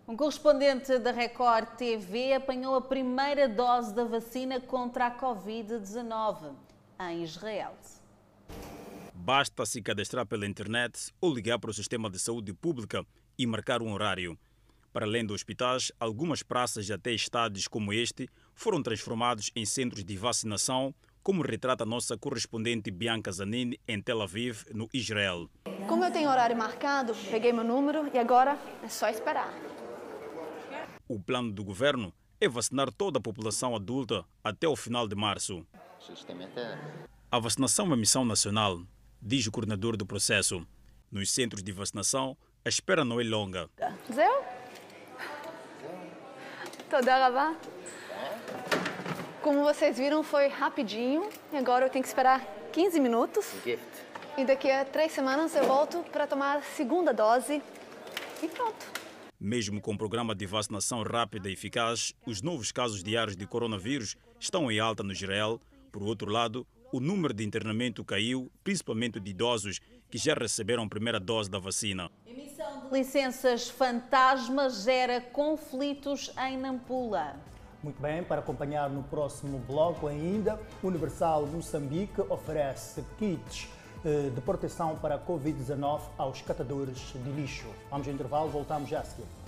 Um 0.06 0.16
correspondente 0.16 0.98
da 0.98 1.10
Record 1.10 1.76
TV 1.76 2.34
apanhou 2.34 2.74
a 2.76 2.80
primeira 2.80 3.48
dose 3.48 3.94
da 3.94 4.04
vacina 4.04 4.60
contra 4.60 5.06
a 5.06 5.18
Covid-19 5.18 6.52
em 7.00 7.22
Israel. 7.24 7.72
Basta 9.14 9.64
se 9.64 9.80
cadastrar 9.80 10.26
pela 10.26 10.46
internet 10.46 11.12
ou 11.20 11.32
ligar 11.32 11.58
para 11.58 11.70
o 11.70 11.74
sistema 11.74 12.10
de 12.10 12.18
saúde 12.18 12.52
pública 12.52 13.06
e 13.38 13.46
marcar 13.46 13.80
um 13.80 13.92
horário. 13.92 14.36
Para 14.92 15.06
além 15.06 15.24
de 15.24 15.32
hospitais, 15.32 15.90
algumas 15.98 16.42
praças 16.42 16.88
e 16.88 16.92
até 16.92 17.12
estádios 17.12 17.66
como 17.66 17.92
este 17.92 18.28
foram 18.54 18.82
transformados 18.82 19.50
em 19.56 19.64
centros 19.64 20.04
de 20.04 20.16
vacinação, 20.16 20.94
como 21.22 21.42
retrata 21.42 21.84
a 21.84 21.86
nossa 21.86 22.18
correspondente 22.18 22.90
Bianca 22.90 23.32
Zanini 23.32 23.80
em 23.88 24.02
Tel 24.02 24.20
Aviv, 24.20 24.64
no 24.74 24.88
Israel. 24.92 25.48
Como 25.88 26.04
eu 26.04 26.10
tenho 26.10 26.28
horário 26.28 26.56
marcado, 26.56 27.14
peguei 27.30 27.52
meu 27.52 27.64
número 27.64 28.10
e 28.12 28.18
agora 28.18 28.58
é 28.82 28.88
só 28.88 29.08
esperar. 29.08 29.54
O 31.08 31.20
plano 31.20 31.52
do 31.52 31.62
governo 31.62 32.12
é 32.40 32.48
vacinar 32.48 32.90
toda 32.90 33.18
a 33.18 33.22
população 33.22 33.76
adulta 33.76 34.24
até 34.42 34.66
o 34.66 34.74
final 34.74 35.06
de 35.06 35.14
março. 35.14 35.64
A 37.32 37.38
vacinação 37.38 37.90
é 37.90 37.96
missão 37.96 38.26
nacional, 38.26 38.82
diz 39.18 39.46
o 39.46 39.50
coordenador 39.50 39.96
do 39.96 40.04
processo. 40.04 40.66
Nos 41.10 41.30
centros 41.30 41.62
de 41.62 41.72
vacinação, 41.72 42.36
a 42.62 42.68
espera 42.68 43.06
não 43.06 43.18
é 43.18 43.24
longa. 43.24 43.70
Zéu? 44.12 44.44
Todarabá. 46.90 47.56
Como 49.40 49.64
vocês 49.64 49.96
viram, 49.96 50.22
foi 50.22 50.48
rapidinho. 50.48 51.26
Agora 51.54 51.86
eu 51.86 51.88
tenho 51.88 52.02
que 52.02 52.08
esperar 52.08 52.44
15 52.70 53.00
minutos. 53.00 53.46
E 54.36 54.44
daqui 54.44 54.70
a 54.70 54.84
três 54.84 55.12
semanas 55.12 55.56
eu 55.56 55.66
volto 55.66 56.04
para 56.12 56.26
tomar 56.26 56.58
a 56.58 56.62
segunda 56.62 57.14
dose 57.14 57.62
e 58.42 58.48
pronto. 58.48 58.84
Mesmo 59.40 59.80
com 59.80 59.94
o 59.94 59.98
programa 59.98 60.34
de 60.34 60.44
vacinação 60.44 61.02
rápida 61.02 61.48
e 61.48 61.54
eficaz, 61.54 62.12
os 62.26 62.42
novos 62.42 62.70
casos 62.70 63.02
diários 63.02 63.38
de 63.38 63.46
coronavírus 63.46 64.16
estão 64.38 64.70
em 64.70 64.78
alta 64.78 65.02
no 65.02 65.12
Israel. 65.12 65.58
Por 65.90 66.02
outro 66.02 66.30
lado, 66.30 66.66
o 66.92 67.00
número 67.00 67.32
de 67.32 67.42
internamento 67.42 68.04
caiu, 68.04 68.52
principalmente 68.62 69.18
de 69.18 69.30
idosos 69.30 69.80
que 70.10 70.18
já 70.18 70.34
receberam 70.34 70.82
a 70.84 70.88
primeira 70.88 71.18
dose 71.18 71.50
da 71.50 71.58
vacina. 71.58 72.10
Emissão 72.26 72.86
de 72.86 72.98
licenças 72.98 73.68
fantasma 73.68 74.68
gera 74.68 75.20
conflitos 75.20 76.30
em 76.46 76.58
Nampula. 76.58 77.40
Muito 77.82 78.00
bem, 78.00 78.22
para 78.22 78.40
acompanhar 78.40 78.90
no 78.90 79.02
próximo 79.02 79.58
bloco 79.58 80.06
ainda, 80.06 80.60
Universal 80.82 81.46
Moçambique 81.46 82.20
oferece 82.28 83.02
kits 83.18 83.68
eh, 84.04 84.30
de 84.32 84.40
proteção 84.42 84.96
para 84.96 85.14
a 85.14 85.18
Covid-19 85.18 86.00
aos 86.18 86.42
catadores 86.42 86.98
de 87.14 87.30
lixo. 87.32 87.66
Vamos 87.90 88.06
ao 88.06 88.12
intervalo, 88.14 88.50
voltamos 88.50 88.90
já 88.90 89.00
a 89.00 89.04
seguir. 89.04 89.41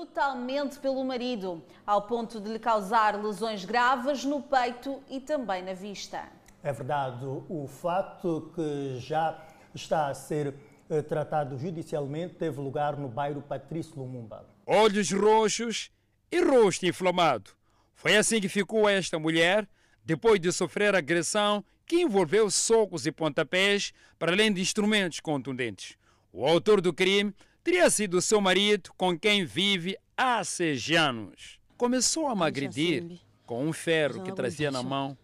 Brutalmente 0.00 0.78
pelo 0.78 1.04
marido, 1.04 1.62
ao 1.86 2.00
ponto 2.00 2.40
de 2.40 2.50
lhe 2.50 2.58
causar 2.58 3.22
lesões 3.22 3.66
graves 3.66 4.24
no 4.24 4.40
peito 4.40 4.98
e 5.10 5.20
também 5.20 5.62
na 5.62 5.74
vista. 5.74 6.26
É 6.62 6.72
verdade, 6.72 7.26
o 7.26 7.68
fato 7.68 8.50
que 8.54 8.98
já 8.98 9.38
está 9.74 10.08
a 10.08 10.14
ser 10.14 10.54
eh, 10.88 11.02
tratado 11.02 11.58
judicialmente 11.58 12.32
teve 12.36 12.62
lugar 12.62 12.96
no 12.96 13.10
bairro 13.10 13.42
Patrício 13.42 13.94
Lumumba. 13.98 14.46
Olhos 14.66 15.12
roxos 15.12 15.90
e 16.32 16.40
rosto 16.40 16.86
inflamado. 16.86 17.50
Foi 17.94 18.16
assim 18.16 18.40
que 18.40 18.48
ficou 18.48 18.88
esta 18.88 19.18
mulher 19.18 19.68
depois 20.02 20.40
de 20.40 20.50
sofrer 20.50 20.94
agressão 20.94 21.62
que 21.84 22.00
envolveu 22.00 22.50
socos 22.50 23.04
e 23.04 23.12
pontapés, 23.12 23.92
para 24.18 24.32
além 24.32 24.50
de 24.50 24.62
instrumentos 24.62 25.20
contundentes. 25.20 25.98
O 26.32 26.46
autor 26.46 26.80
do 26.80 26.90
crime 26.90 27.34
teria 27.62 27.88
sido 27.90 28.20
seu 28.20 28.40
marido, 28.40 28.90
com 28.96 29.18
quem 29.18 29.44
vive 29.44 29.96
há 30.16 30.42
seis 30.44 30.90
anos. 30.90 31.58
Começou 31.76 32.28
a 32.28 32.36
me 32.36 32.42
agredir 32.42 33.20
com 33.46 33.66
um 33.66 33.72
ferro 33.72 34.22
que 34.22 34.32
trazia 34.32 34.70
na 34.70 34.82
mão 34.82 35.16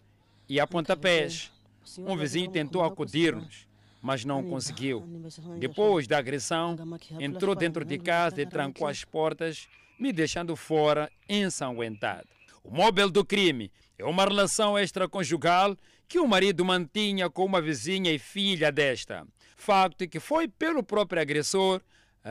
e 0.48 0.58
a 0.60 0.66
pontapés. 0.66 1.52
Um 1.98 2.16
vizinho 2.16 2.50
tentou 2.50 2.82
acudir-nos, 2.82 3.66
mas 4.02 4.24
não 4.24 4.42
conseguiu. 4.42 5.04
Depois 5.58 6.06
da 6.06 6.18
agressão, 6.18 6.76
entrou 7.20 7.54
dentro 7.54 7.84
de 7.84 7.98
casa 7.98 8.40
e 8.42 8.46
trancou 8.46 8.86
as 8.86 9.04
portas, 9.04 9.68
me 9.98 10.12
deixando 10.12 10.56
fora 10.56 11.10
ensanguentado. 11.28 12.28
O 12.62 12.70
móvel 12.70 13.10
do 13.10 13.24
crime 13.24 13.70
é 13.98 14.04
uma 14.04 14.24
relação 14.24 14.78
extraconjugal 14.78 15.76
que 16.08 16.18
o 16.18 16.26
marido 16.26 16.64
mantinha 16.64 17.30
com 17.30 17.44
uma 17.44 17.60
vizinha 17.60 18.12
e 18.12 18.18
filha 18.18 18.70
desta. 18.70 19.26
Facto 19.56 20.06
que 20.06 20.20
foi 20.20 20.48
pelo 20.48 20.82
próprio 20.82 21.22
agressor 21.22 21.80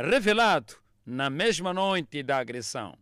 revelado 0.01 0.75
na 1.05 1.29
mesma 1.29 1.73
noite 1.73 2.21
da 2.21 2.37
agressão. 2.37 2.97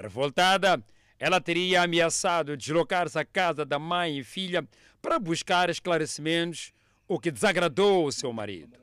Revoltada, 0.00 0.80
ela 1.18 1.40
teria 1.40 1.82
ameaçado 1.82 2.56
deslocar-se 2.56 3.18
à 3.18 3.24
casa 3.24 3.64
da 3.64 3.78
mãe 3.78 4.18
e 4.18 4.24
filha 4.24 4.66
para 5.02 5.18
buscar 5.18 5.68
esclarecimentos, 5.68 6.72
o 7.08 7.18
que 7.18 7.30
desagradou 7.30 8.06
o 8.06 8.12
seu 8.12 8.32
marido. 8.32 8.76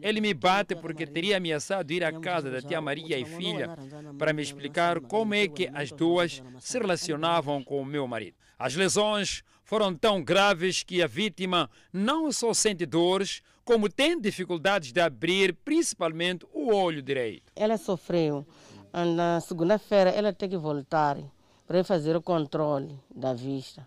Ele 0.00 0.20
me 0.20 0.32
bate 0.32 0.74
porque 0.76 1.06
teria 1.06 1.36
ameaçado 1.36 1.92
ir 1.92 2.04
à 2.04 2.12
casa 2.20 2.50
da 2.50 2.62
tia 2.62 2.80
Maria 2.80 3.18
e 3.18 3.24
filha 3.24 3.76
para 4.16 4.32
me 4.32 4.40
explicar 4.40 5.00
como 5.00 5.34
é 5.34 5.48
que 5.48 5.68
as 5.74 5.90
duas 5.90 6.42
se 6.60 6.78
relacionavam 6.78 7.62
com 7.62 7.80
o 7.80 7.84
meu 7.84 8.06
marido. 8.06 8.36
As 8.58 8.74
lesões 8.74 9.42
foram 9.64 9.94
tão 9.94 10.22
graves 10.22 10.84
que 10.84 11.02
a 11.02 11.06
vítima 11.06 11.68
não 11.92 12.30
só 12.30 12.54
sente 12.54 12.86
dores, 12.86 13.42
como 13.66 13.90
tem 13.90 14.18
dificuldades 14.18 14.92
de 14.92 15.00
abrir, 15.00 15.52
principalmente 15.52 16.46
o 16.54 16.72
olho 16.72 17.02
direito. 17.02 17.52
Ela 17.56 17.76
sofreu. 17.76 18.46
Na 19.16 19.40
segunda-feira 19.40 20.08
ela 20.10 20.32
tem 20.32 20.48
que 20.48 20.56
voltar 20.56 21.18
para 21.66 21.82
fazer 21.82 22.14
o 22.14 22.22
controle 22.22 22.96
da 23.12 23.34
vista, 23.34 23.86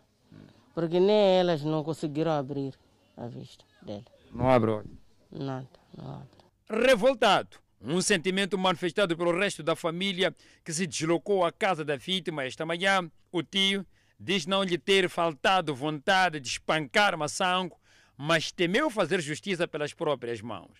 porque 0.75 0.99
nem 0.99 1.39
elas 1.39 1.63
não 1.63 1.81
conseguiram 1.81 2.31
abrir 2.31 2.73
a 3.15 3.25
vista 3.25 3.63
dela. 3.81 4.03
Não 4.31 4.49
abre 4.49 4.69
olho. 4.69 4.97
Nada, 5.31 5.67
não 5.97 6.15
abre. 6.15 6.85
Revoltado, 6.85 7.57
um 7.81 8.01
sentimento 8.01 8.57
manifestado 8.57 9.15
pelo 9.15 9.35
resto 9.35 9.63
da 9.63 9.77
família 9.77 10.35
que 10.63 10.73
se 10.73 10.85
deslocou 10.85 11.45
à 11.45 11.53
casa 11.53 11.85
da 11.85 11.95
vítima 11.95 12.43
esta 12.43 12.65
manhã, 12.65 13.09
o 13.31 13.41
tio 13.41 13.85
diz 14.19 14.45
não 14.45 14.61
lhe 14.61 14.77
ter 14.77 15.09
faltado 15.09 15.73
vontade 15.73 16.41
de 16.41 16.49
espancar 16.49 17.17
Massango, 17.17 17.78
mas 18.21 18.51
temeu 18.51 18.89
fazer 18.89 19.21
justiça 19.21 19.65
pelas 19.65 19.93
próprias 19.93 20.41
mãos. 20.41 20.71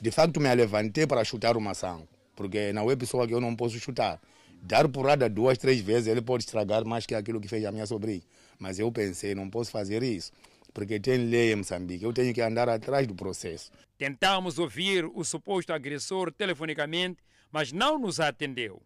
De 0.00 0.10
facto, 0.10 0.40
me 0.40 0.52
levantei 0.52 1.06
para 1.06 1.22
chutar 1.22 1.56
o 1.56 1.60
Massango, 1.60 2.08
porque 2.34 2.72
não 2.72 2.90
é 2.90 2.96
pessoa 2.96 3.28
que 3.28 3.32
eu 3.32 3.40
não 3.40 3.54
posso 3.54 3.78
chutar. 3.78 4.20
Dar 4.60 4.88
porrada 4.88 5.30
duas, 5.30 5.56
três 5.56 5.80
vezes, 5.80 6.08
ele 6.08 6.20
pode 6.20 6.42
estragar 6.42 6.84
mais 6.84 7.06
que 7.06 7.14
aquilo 7.14 7.40
que 7.40 7.46
fez 7.46 7.64
a 7.64 7.70
minha 7.70 7.86
sobrinha. 7.86 8.22
Mas 8.58 8.80
eu 8.80 8.90
pensei, 8.90 9.36
não 9.36 9.48
posso 9.48 9.70
fazer 9.70 10.02
isso, 10.02 10.32
porque 10.74 10.98
tem 10.98 11.16
lei 11.16 11.52
em 11.52 11.56
Moçambique, 11.56 12.04
eu 12.04 12.12
tenho 12.12 12.34
que 12.34 12.42
andar 12.42 12.68
atrás 12.68 13.06
do 13.06 13.14
processo. 13.14 13.70
Tentamos 13.96 14.58
ouvir 14.58 15.04
o 15.04 15.22
suposto 15.22 15.72
agressor 15.72 16.32
telefonicamente, 16.32 17.22
mas 17.52 17.70
não 17.70 18.00
nos 18.00 18.18
atendeu. 18.18 18.82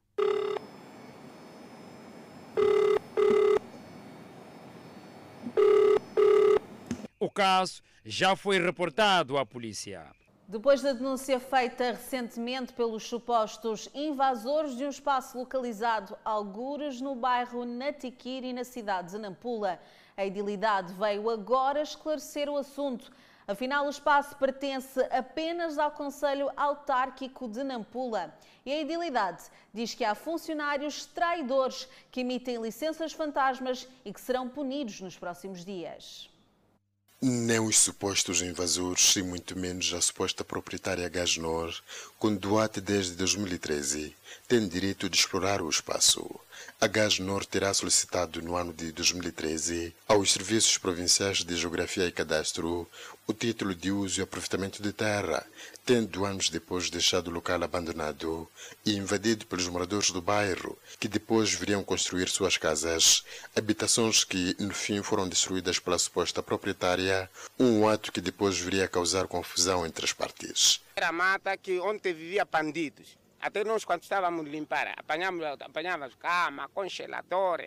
O 7.19 7.31
caso 7.31 7.83
já 8.05 8.37
foi 8.37 8.61
reportado 8.61 9.39
à 9.39 9.47
polícia. 9.47 10.07
Depois 10.47 10.83
da 10.83 10.93
denúncia 10.93 11.41
feita 11.41 11.93
recentemente 11.93 12.75
pelos 12.75 13.05
supostos 13.05 13.89
invasores 13.95 14.77
de 14.77 14.85
um 14.85 14.91
espaço 14.91 15.39
localizado 15.39 16.15
algures 16.23 17.01
no 17.01 17.15
bairro 17.15 17.65
Natiquiri, 17.65 18.53
na 18.53 18.63
cidade 18.63 19.13
de 19.13 19.19
Nampula, 19.19 19.81
a 20.15 20.25
Idilidade 20.25 20.93
veio 20.93 21.31
agora 21.31 21.81
esclarecer 21.81 22.51
o 22.51 22.59
assunto. 22.59 23.11
Afinal, 23.49 23.87
o 23.87 23.91
espaço 23.91 24.37
pertence 24.37 25.01
apenas 25.11 25.79
ao 25.79 25.91
Conselho 25.91 26.51
Autárquico 26.55 27.49
de 27.49 27.65
Nampula. 27.65 28.35
E 28.67 28.73
a 28.73 28.81
Idilidade 28.83 29.45
diz 29.73 29.95
que 29.95 30.05
há 30.05 30.15
funcionários 30.15 31.07
traidores 31.07 31.89
que 32.11 32.21
emitem 32.21 32.61
licenças 32.61 33.15
fantasmas 33.15 33.89
e 34.05 34.13
que 34.13 34.21
serão 34.21 34.47
punidos 34.47 35.01
nos 35.01 35.19
próximos 35.19 35.65
dias. 35.65 36.34
Nem 37.27 37.59
os 37.59 37.79
supostos 37.79 38.43
invasores, 38.43 39.17
e 39.17 39.23
muito 39.23 39.59
menos 39.59 39.95
a 39.95 40.01
suposta 40.03 40.45
proprietária 40.45 41.09
Gasnor, 41.09 41.75
com 42.19 42.37
Duarte 42.37 42.83
desde 42.83 43.15
2013, 43.15 44.15
têm 44.47 44.69
direito 44.69 45.09
de 45.09 45.17
explorar 45.17 45.63
o 45.63 45.71
espaço. 45.71 46.39
A 46.81 46.87
Gasnor 46.87 47.45
terá 47.47 47.73
solicitado 47.73 48.43
no 48.43 48.57
ano 48.57 48.73
de 48.73 48.93
2013 48.93 49.95
aos 50.07 50.33
Serviços 50.33 50.79
Provinciais 50.79 51.45
de 51.45 51.57
Geografia 51.57 52.07
e 52.07 52.13
Cadastro 52.13 52.89
o 53.27 53.33
título 53.33 53.75
de 53.75 53.91
uso 53.91 54.21
e 54.21 54.23
aproveitamento 54.23 54.83
de 54.83 54.93
terra, 54.93 55.47
tendo 55.85 56.25
anos 56.25 56.51
depois 56.51 56.91
deixado 56.91 57.29
o 57.29 57.31
local 57.31 57.63
abandonado 57.63 58.49
e 58.85 58.97
invadido 58.97 59.47
pelos 59.47 59.67
moradores 59.67 60.11
do 60.11 60.21
bairro, 60.21 60.79
que 61.01 61.09
depois 61.09 61.53
viriam 61.53 61.83
construir 61.83 62.29
suas 62.29 62.59
casas, 62.59 63.25
habitações 63.57 64.25
que 64.25 64.55
no 64.59 64.75
fim 64.75 65.03
foram 65.03 65.29
destruídas 65.29 65.79
pela 65.79 65.99
suposta 65.99 66.43
proprietária, 66.43 67.31
um 67.59 67.89
ato 67.89 68.13
que 68.13 68.21
depois 68.21 68.59
viria 68.59 68.85
a 68.85 68.89
causar 68.89 69.27
confusão 69.27 69.87
entre 69.87 70.05
as 70.05 70.13
partes. 70.13 70.81
Era 70.95 71.11
mata 71.11 71.57
que 71.57 71.79
ontem 71.81 72.13
vivia 72.13 72.45
bandidos. 72.45 73.24
Até 73.45 73.63
nós, 73.63 73.85
quando 73.85 74.03
estávamos 74.03 74.47
a 74.47 74.49
limpar, 74.49 74.95
apanhávamos, 74.97 75.45
apanhávamos 75.61 76.15
cama, 76.15 76.67
congelador, 76.73 77.61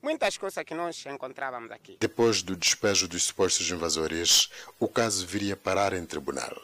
muitas 0.00 0.36
coisas 0.36 0.62
que 0.62 0.74
nós 0.74 1.04
encontrávamos 1.06 1.72
aqui. 1.72 1.96
Depois 1.98 2.40
do 2.40 2.54
despejo 2.54 3.08
dos 3.08 3.24
supostos 3.24 3.68
invasores, 3.68 4.48
o 4.78 4.86
caso 4.86 5.26
viria 5.26 5.56
parar 5.56 5.92
em 5.92 6.06
tribunal. 6.06 6.56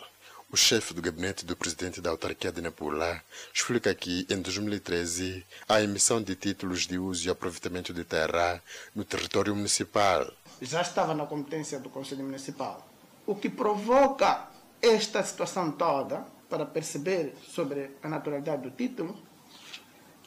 O 0.53 0.57
chefe 0.57 0.95
do 0.95 1.03
gabinete 1.03 1.45
do 1.45 1.57
presidente 1.57 2.01
da 2.01 2.11
autarquia 2.11 2.53
de 2.53 2.61
Nampula 2.61 3.21
explica 3.53 3.93
que, 3.93 4.25
em 4.31 4.41
2013, 4.41 5.45
a 5.69 5.83
emissão 5.83 6.23
de 6.23 6.37
títulos 6.37 6.87
de 6.87 6.97
uso 6.97 7.27
e 7.27 7.31
aproveitamento 7.31 7.93
de 7.93 8.05
terra 8.05 8.63
no 8.95 9.05
território 9.05 9.53
municipal 9.53 10.33
já 10.63 10.81
estava 10.81 11.13
na 11.13 11.27
competência 11.27 11.81
do 11.81 11.91
Conselho 11.91 12.23
Municipal. 12.23 12.89
O 13.27 13.35
que 13.35 13.51
provoca 13.51 14.49
esta 14.81 15.25
situação 15.25 15.73
toda 15.73 16.38
para 16.49 16.65
perceber 16.65 17.35
sobre 17.47 17.97
a 18.03 18.09
naturalidade 18.09 18.63
do 18.63 18.71
título 18.71 19.17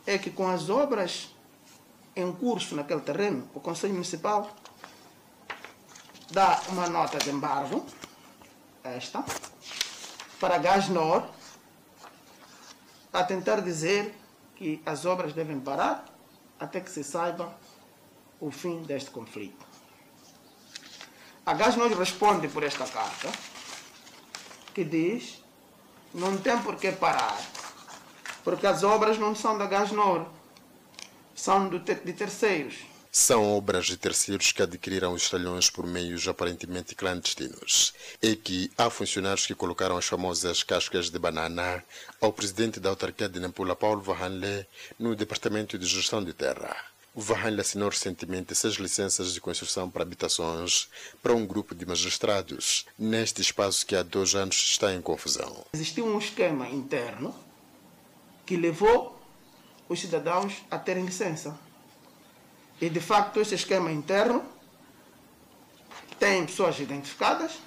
é 0.06 0.18
que 0.18 0.30
com 0.30 0.48
as 0.48 0.70
obras 0.70 1.36
em 2.16 2.32
curso 2.34 2.76
naquele 2.76 3.02
terreno, 3.02 3.50
o 3.54 3.60
Conselho 3.60 3.94
Municipal 3.94 4.50
dá 6.32 6.62
uma 6.70 6.88
nota 6.88 7.18
de 7.18 7.30
embargo, 7.30 7.86
esta, 8.84 9.24
para 10.40 10.58
Gasnor, 10.58 11.28
a 13.14 13.24
tentar 13.24 13.62
dizer 13.62 14.16
que 14.56 14.82
as 14.86 15.06
obras 15.06 15.34
devem 15.34 15.60
parar 15.60 16.06
até 16.60 16.80
que 16.80 16.90
se 16.90 17.04
saiba 17.04 17.58
o 18.40 18.52
fim 18.52 18.82
deste 18.84 19.10
conflito. 19.12 19.66
A 21.46 21.54
Gasnor 21.54 21.92
responde 21.98 22.48
por 22.48 22.64
esta 22.64 22.86
carta, 22.86 23.32
que 24.74 24.84
diz 24.84 25.41
não 26.14 26.38
tem 26.38 26.58
por 26.60 26.76
que 26.76 26.92
parar, 26.92 27.40
porque 28.44 28.68
as 28.68 28.84
obras 28.84 29.18
não 29.18 29.36
são 29.36 29.58
da 29.58 29.66
Gasnor, 29.66 30.26
são 31.36 31.70
de 31.70 31.80
terceiros. 31.80 32.92
São 33.14 33.58
obras 33.58 33.88
de 33.88 33.98
terceiros 33.98 34.54
que 34.54 34.62
adquiriram 34.64 35.12
os 35.12 35.30
talhões 35.30 35.70
por 35.70 35.86
meios 35.86 36.30
aparentemente 36.30 36.96
clandestinos 36.96 37.94
e 38.22 38.38
que 38.38 38.72
há 38.78 38.90
funcionários 38.90 39.46
que 39.46 39.54
colocaram 39.54 39.98
as 39.98 40.06
famosas 40.06 40.64
cascas 40.64 41.10
de 41.10 41.20
banana 41.20 41.84
ao 42.22 42.32
presidente 42.32 42.80
da 42.80 42.90
autarquia 42.90 43.28
de 43.28 43.38
Nampula, 43.38 43.76
Paulo 43.76 44.02
Vahanle, 44.02 44.66
no 44.98 45.14
Departamento 45.14 45.78
de 45.78 45.86
Gestão 45.86 46.24
de 46.24 46.32
Terra. 46.32 46.91
O 47.14 47.20
Vahanle 47.20 47.60
assinou 47.60 47.90
recentemente 47.90 48.56
seis 48.56 48.76
licenças 48.76 49.34
de 49.34 49.42
construção 49.42 49.90
para 49.90 50.02
habitações 50.02 50.88
para 51.22 51.34
um 51.34 51.46
grupo 51.46 51.76
de 51.76 51.86
magistrados, 51.86 52.86
neste 52.98 53.42
espaço 53.42 53.86
que 53.86 53.98
há 53.98 54.02
dois 54.02 54.34
anos 54.34 54.56
está 54.56 54.94
em 54.94 55.02
confusão. 55.02 55.66
Existiu 55.74 56.06
um 56.06 56.18
esquema 56.18 56.70
interno 56.70 57.36
que 58.46 58.56
levou 58.56 59.22
os 59.90 60.00
cidadãos 60.00 60.64
a 60.72 60.80
terem 60.80 61.04
licença. 61.04 61.60
E, 62.80 62.90
de 62.90 63.02
facto, 63.02 63.42
esse 63.42 63.56
esquema 63.56 63.92
interno 63.92 64.46
tem 66.18 66.46
pessoas 66.46 66.80
identificadas, 66.80 67.60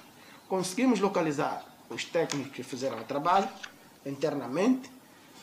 conseguimos 0.49 0.99
localizar 0.99 1.63
os 1.87 2.03
técnicos 2.03 2.51
que 2.51 2.63
fizeram 2.63 2.99
o 2.99 3.03
trabalho 3.03 3.47
internamente 4.03 4.89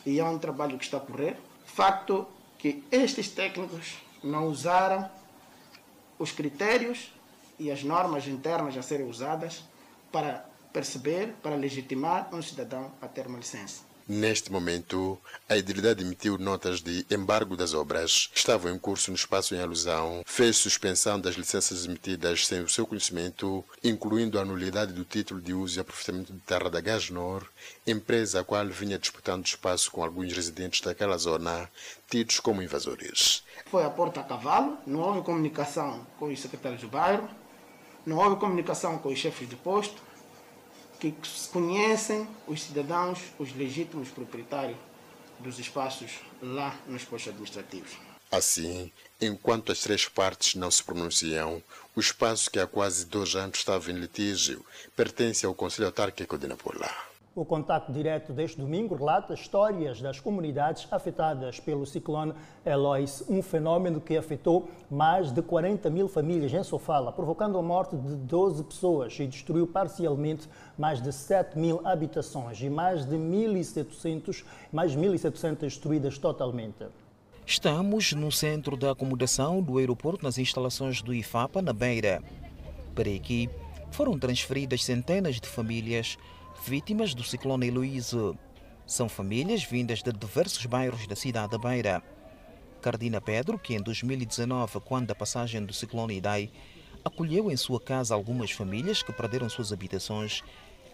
e 0.05 0.19
é 0.19 0.23
um 0.25 0.37
trabalho 0.37 0.77
que 0.77 0.83
está 0.83 0.97
a 0.97 0.99
correr. 0.99 1.37
Facto 1.65 2.27
que 2.63 2.81
estes 2.89 3.27
técnicos 3.27 3.97
não 4.23 4.47
usaram 4.47 5.11
os 6.17 6.31
critérios 6.31 7.11
e 7.59 7.69
as 7.69 7.83
normas 7.83 8.25
internas 8.25 8.77
a 8.77 8.81
serem 8.81 9.05
usadas 9.05 9.65
para 10.13 10.45
perceber, 10.71 11.33
para 11.43 11.57
legitimar 11.57 12.33
um 12.33 12.41
cidadão 12.41 12.89
a 13.01 13.07
ter 13.09 13.27
uma 13.27 13.37
licença. 13.37 13.83
Neste 14.07 14.51
momento, 14.51 15.17
a 15.47 15.55
idilidade 15.55 16.03
emitiu 16.03 16.37
notas 16.37 16.81
de 16.81 17.05
embargo 17.09 17.55
das 17.55 17.73
obras 17.73 18.27
que 18.27 18.37
estavam 18.37 18.73
em 18.73 18.77
curso 18.77 19.11
no 19.11 19.15
espaço 19.15 19.55
em 19.55 19.61
alusão, 19.61 20.23
fez 20.25 20.57
suspensão 20.57 21.19
das 21.19 21.35
licenças 21.35 21.85
emitidas 21.85 22.45
sem 22.45 22.61
o 22.61 22.69
seu 22.69 22.85
conhecimento, 22.85 23.63
incluindo 23.81 24.37
a 24.37 24.43
nulidade 24.45 24.91
do 24.91 25.05
título 25.05 25.39
de 25.39 25.53
uso 25.53 25.79
e 25.79 25.81
aproveitamento 25.81 26.33
de 26.33 26.39
terra 26.39 26.69
da 26.69 26.81
Gasnor, 26.81 27.47
empresa 27.87 28.41
a 28.41 28.43
qual 28.43 28.67
vinha 28.67 28.99
disputando 28.99 29.45
espaço 29.45 29.89
com 29.89 30.03
alguns 30.03 30.33
residentes 30.33 30.81
daquela 30.81 31.17
zona, 31.17 31.69
tidos 32.09 32.41
como 32.41 32.61
invasores. 32.61 33.41
Foi 33.67 33.85
a 33.85 33.89
porta 33.89 34.19
a 34.19 34.23
cavalo, 34.23 34.77
não 34.85 34.99
houve 34.99 35.21
comunicação 35.21 36.05
com 36.19 36.25
os 36.25 36.41
secretários 36.41 36.81
do 36.81 36.89
bairro, 36.89 37.29
não 38.05 38.17
houve 38.17 38.35
comunicação 38.35 38.97
com 38.97 39.09
os 39.09 39.17
chefes 39.17 39.47
de 39.47 39.55
posto, 39.55 40.01
que 41.11 41.49
conhecem 41.51 42.27
os 42.47 42.63
cidadãos, 42.63 43.19
os 43.37 43.53
legítimos 43.55 44.09
proprietários 44.09 44.77
dos 45.39 45.59
espaços 45.59 46.11
lá 46.41 46.77
nos 46.87 47.03
postos 47.03 47.29
administrativos. 47.33 47.91
Assim, 48.31 48.91
enquanto 49.19 49.71
as 49.71 49.81
três 49.81 50.07
partes 50.07 50.55
não 50.55 50.71
se 50.71 50.83
pronunciam, 50.83 51.61
o 51.95 51.99
espaço 51.99 52.49
que 52.49 52.59
há 52.59 52.65
quase 52.65 53.05
dois 53.05 53.35
anos 53.35 53.59
estava 53.59 53.91
em 53.91 53.95
litígio 53.95 54.65
pertence 54.95 55.45
ao 55.45 55.53
Conselho 55.53 55.87
Autárquico 55.87 56.37
de 56.37 56.47
Nampula. 56.47 56.89
O 57.35 57.43
contato 57.43 57.91
direto 57.91 58.31
deste 58.31 58.61
domingo 58.61 58.93
relata 58.93 59.33
histórias 59.33 59.99
das 59.99 60.19
comunidades 60.19 60.87
afetadas 60.91 61.59
pelo 61.59 61.83
ciclone 61.83 62.31
Eloise, 62.63 63.25
um 63.27 63.41
fenômeno 63.41 63.99
que 63.99 64.15
afetou 64.15 64.69
mais 64.87 65.31
de 65.31 65.41
40 65.41 65.89
mil 65.89 66.07
famílias 66.07 66.53
em 66.53 66.61
Sofala, 66.61 67.11
provocando 67.11 67.57
a 67.57 67.61
morte 67.63 67.95
de 67.97 68.15
12 68.17 68.63
pessoas 68.65 69.19
e 69.19 69.25
destruiu 69.25 69.65
parcialmente 69.65 70.47
mais 70.77 71.01
de 71.01 71.11
7 71.11 71.57
mil 71.57 71.81
habitações 71.83 72.61
e 72.61 72.69
mais 72.69 73.03
de 73.03 73.15
1.700, 73.15 74.43
mais 74.71 74.95
1.700 74.95 75.57
destruídas 75.57 76.19
totalmente. 76.19 76.85
Estamos 77.47 78.13
no 78.13 78.31
centro 78.31 78.77
da 78.77 78.91
acomodação 78.91 79.59
do 79.59 79.79
aeroporto 79.79 80.23
nas 80.23 80.37
instalações 80.37 81.01
do 81.01 81.11
IFAPA, 81.11 81.63
na 81.63 81.73
Beira. 81.73 82.21
Para 82.93 83.09
aqui 83.09 83.49
foram 83.89 84.19
transferidas 84.19 84.83
centenas 84.83 85.39
de 85.39 85.47
famílias 85.47 86.15
vítimas 86.65 87.13
do 87.13 87.23
ciclone 87.23 87.67
Heloíse. 87.67 88.33
São 88.85 89.09
famílias 89.09 89.63
vindas 89.63 90.01
de 90.01 90.11
diversos 90.13 90.65
bairros 90.65 91.05
da 91.07 91.15
cidade 91.15 91.51
da 91.51 91.57
Beira. 91.57 92.01
Cardina 92.81 93.19
Pedro, 93.19 93.59
que 93.59 93.75
em 93.75 93.81
2019, 93.81 94.79
quando 94.79 95.11
a 95.11 95.15
passagem 95.15 95.65
do 95.65 95.73
ciclone 95.73 96.17
Idai, 96.17 96.49
acolheu 97.03 97.51
em 97.51 97.57
sua 97.57 97.81
casa 97.81 98.13
algumas 98.13 98.51
famílias 98.51 99.03
que 99.03 99.11
perderam 99.11 99.49
suas 99.49 99.73
habitações 99.73 100.41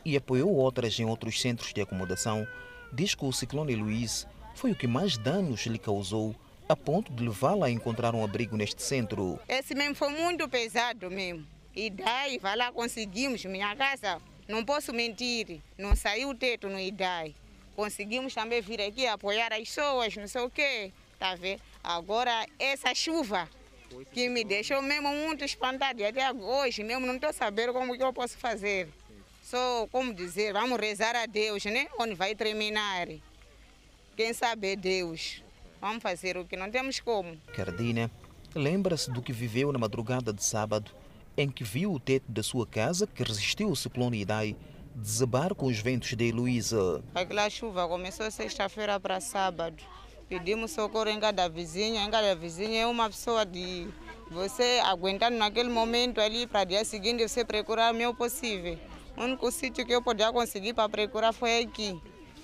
e 0.03 0.17
apoiou 0.17 0.53
outras 0.55 0.99
em 0.99 1.05
outros 1.05 1.39
centros 1.39 1.71
de 1.71 1.81
acomodação, 1.81 2.47
diz 2.91 3.13
que 3.13 3.25
o 3.25 3.31
ciclone 3.31 3.75
Luiz 3.75 4.27
foi 4.55 4.71
o 4.71 4.75
que 4.75 4.87
mais 4.87 5.17
danos 5.17 5.65
lhe 5.67 5.79
causou, 5.79 6.35
a 6.67 6.75
ponto 6.75 7.11
de 7.13 7.23
levá-la 7.23 7.67
a 7.67 7.71
encontrar 7.71 8.15
um 8.15 8.23
abrigo 8.23 8.57
neste 8.57 8.81
centro. 8.81 9.39
Esse 9.47 9.75
mesmo 9.75 9.95
foi 9.95 10.09
muito 10.09 10.49
pesado 10.49 11.11
mesmo. 11.11 11.45
E 11.75 11.91
daí, 11.91 12.39
vai 12.39 12.55
lá, 12.55 12.71
conseguimos 12.71 13.45
minha 13.45 13.75
casa. 13.75 14.19
Não 14.49 14.65
posso 14.65 14.91
mentir, 14.91 15.61
não 15.77 15.95
saiu 15.95 16.29
o 16.29 16.35
teto 16.35 16.67
no 16.67 16.79
IDAI. 16.79 17.35
Conseguimos 17.75 18.33
também 18.33 18.61
vir 18.63 18.81
aqui 18.81 19.05
apoiar 19.05 19.53
as 19.53 19.59
pessoas, 19.59 20.15
não 20.17 20.27
sei 20.27 20.41
o 20.41 20.49
quê. 20.49 20.91
Tá 21.19 21.35
vendo? 21.35 21.61
Agora, 21.83 22.47
essa 22.57 22.95
chuva 22.95 23.47
que 24.11 24.27
me 24.27 24.43
deixou 24.43 24.81
mesmo 24.81 25.07
muito 25.09 25.45
espantado. 25.45 26.01
E 26.01 26.05
até 26.05 26.33
hoje 26.33 26.83
mesmo 26.83 27.05
não 27.05 27.15
estou 27.15 27.31
sabendo 27.31 27.73
como 27.73 27.95
que 27.95 28.03
eu 28.03 28.11
posso 28.11 28.39
fazer. 28.39 28.87
Só, 29.43 29.87
como 29.91 30.13
dizer, 30.15 30.53
vamos 30.53 30.79
rezar 30.79 31.15
a 31.15 31.27
Deus, 31.27 31.63
né? 31.65 31.87
Onde 31.99 32.15
vai 32.15 32.33
terminar. 32.33 33.07
Quem 34.17 34.33
sabe 34.33 34.71
é 34.71 34.75
Deus. 34.75 35.43
Vamos 35.79 36.01
fazer 36.01 36.37
o 36.37 36.45
que 36.45 36.57
não 36.57 36.71
temos 36.71 36.99
como. 36.99 37.37
Cardina 37.53 38.09
lembra-se 38.55 39.11
do 39.11 39.21
que 39.21 39.31
viveu 39.31 39.71
na 39.71 39.77
madrugada 39.77 40.33
de 40.33 40.43
sábado, 40.43 40.91
em 41.39 41.49
que 41.49 41.63
viu 41.63 41.93
o 41.93 41.99
teto 41.99 42.29
da 42.29 42.43
sua 42.43 42.67
casa, 42.67 43.07
que 43.07 43.23
resistiu 43.23 43.69
ao 43.69 43.75
ciclone 43.75 44.19
Idai, 44.19 44.57
desabar 44.93 45.55
com 45.55 45.67
os 45.67 45.79
ventos 45.79 46.13
de 46.13 46.27
Heloísa. 46.27 47.01
Aquela 47.15 47.49
chuva 47.49 47.87
começou 47.87 48.29
sexta-feira 48.29 48.99
para 48.99 49.21
sábado. 49.21 49.81
Pedimos 50.27 50.71
socorro 50.71 51.07
em 51.07 51.17
cada 51.17 51.47
vizinha. 51.47 52.03
Em 52.03 52.11
cada 52.11 52.35
vizinha 52.35 52.81
é 52.81 52.85
uma 52.85 53.09
pessoa 53.09 53.45
de 53.45 53.87
você 54.29 54.81
aguentando 54.83 55.37
naquele 55.37 55.69
momento 55.69 56.19
ali 56.19 56.45
para 56.45 56.65
dia 56.65 56.83
seguinte 56.83 57.25
você 57.25 57.45
procurar 57.45 57.93
o 57.93 57.95
meu 57.95 58.13
possível. 58.13 58.77
O 59.15 59.23
único 59.23 59.49
sítio 59.49 59.85
que 59.85 59.93
eu 59.93 60.01
podia 60.01 60.33
conseguir 60.33 60.73
para 60.73 60.89
procurar 60.89 61.31
foi 61.31 61.61
aqui. 61.61 61.97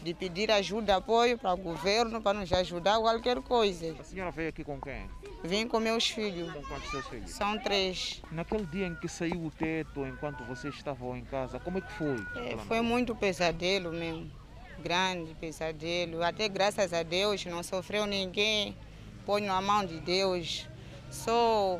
De 0.05 0.13
pedir 0.13 0.51
ajuda, 0.51 0.97
apoio 0.97 1.35
para 1.35 1.51
o 1.51 1.57
governo, 1.57 2.21
para 2.21 2.37
nos 2.39 2.53
ajudar 2.53 2.99
qualquer 2.99 3.41
coisa. 3.41 3.95
A 3.99 4.03
senhora 4.03 4.29
veio 4.29 4.49
aqui 4.49 4.63
com 4.63 4.79
quem? 4.79 5.09
Vim 5.43 5.67
com 5.67 5.79
meus 5.79 6.07
filhos. 6.07 6.53
Com 6.53 6.61
quantos 6.61 6.91
seus 6.91 7.07
filhos? 7.07 7.31
São 7.31 7.57
três. 7.57 8.21
Naquele 8.31 8.67
dia 8.67 8.85
em 8.85 8.93
que 8.93 9.07
saiu 9.07 9.43
o 9.43 9.49
teto, 9.49 10.05
enquanto 10.05 10.43
vocês 10.43 10.75
estavam 10.75 11.17
em 11.17 11.25
casa, 11.25 11.59
como 11.59 11.79
é 11.79 11.81
que 11.81 11.91
foi? 11.93 12.23
É, 12.35 12.55
foi 12.67 12.81
muito 12.81 13.15
pesadelo 13.15 13.91
mesmo. 13.91 14.31
Grande 14.77 15.33
pesadelo. 15.41 16.21
Até 16.21 16.47
graças 16.49 16.93
a 16.93 17.01
Deus 17.01 17.43
não 17.47 17.63
sofreu 17.63 18.05
ninguém. 18.05 18.77
Põe 19.25 19.41
na 19.41 19.59
mão 19.59 19.83
de 19.83 19.99
Deus. 20.01 20.69
Só 21.09 21.79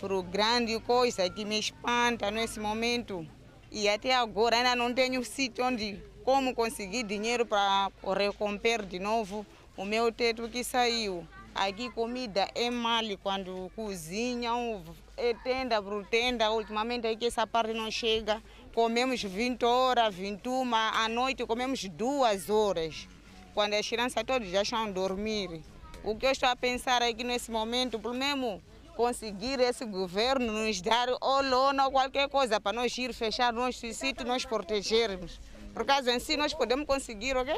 por 0.00 0.22
grande 0.22 0.78
coisa 0.78 1.28
que 1.28 1.44
me 1.44 1.58
espanta 1.58 2.30
nesse 2.30 2.60
momento. 2.60 3.26
E 3.72 3.88
até 3.88 4.14
agora 4.14 4.56
ainda 4.56 4.76
não 4.76 4.94
tenho 4.94 5.24
sítio 5.24 5.64
onde 5.64 6.00
como 6.26 6.52
conseguir 6.56 7.04
dinheiro 7.04 7.46
para 7.46 7.88
recompor 8.16 8.84
de 8.84 8.98
novo 8.98 9.46
o 9.76 9.84
meu 9.84 10.10
teto 10.10 10.48
que 10.48 10.64
saiu. 10.64 11.24
Aqui 11.54 11.88
comida 11.88 12.48
é 12.52 12.68
mal 12.68 13.04
quando 13.22 13.70
cozinham, 13.76 14.82
é 15.16 15.32
tenda 15.34 15.80
por 15.80 16.04
tenda. 16.06 16.50
Ultimamente 16.50 17.06
aqui 17.06 17.26
essa 17.26 17.46
parte 17.46 17.72
não 17.72 17.92
chega. 17.92 18.42
Comemos 18.74 19.22
20 19.22 19.64
horas, 19.64 20.12
21, 20.16 20.74
à 20.74 21.08
noite 21.08 21.46
comemos 21.46 21.84
duas 21.84 22.50
horas. 22.50 23.06
Quando 23.54 23.74
as 23.74 23.88
crianças 23.88 24.24
todas 24.26 24.48
já 24.48 24.62
estão 24.62 24.84
a 24.84 24.90
dormir. 24.90 25.62
O 26.02 26.16
que 26.16 26.26
eu 26.26 26.32
estou 26.32 26.48
a 26.48 26.56
pensar 26.56 27.04
aqui 27.04 27.22
nesse 27.22 27.52
momento, 27.52 28.00
pelo 28.00 28.14
menos 28.14 28.60
conseguir 28.96 29.60
esse 29.60 29.84
governo 29.84 30.52
nos 30.52 30.80
dar 30.80 31.08
ou 31.20 31.42
lona 31.42 31.84
ou 31.84 31.92
qualquer 31.92 32.28
coisa 32.28 32.60
para 32.60 32.72
nós 32.72 32.98
ir 32.98 33.14
fechar 33.14 33.52
nossos 33.52 33.96
sítios, 33.96 34.26
nós 34.26 34.44
protegermos. 34.44 35.38
Por 35.76 35.84
causa 35.84 36.10
em 36.10 36.18
si, 36.18 36.38
nós 36.38 36.54
podemos 36.54 36.86
conseguir, 36.86 37.36
ok? 37.36 37.54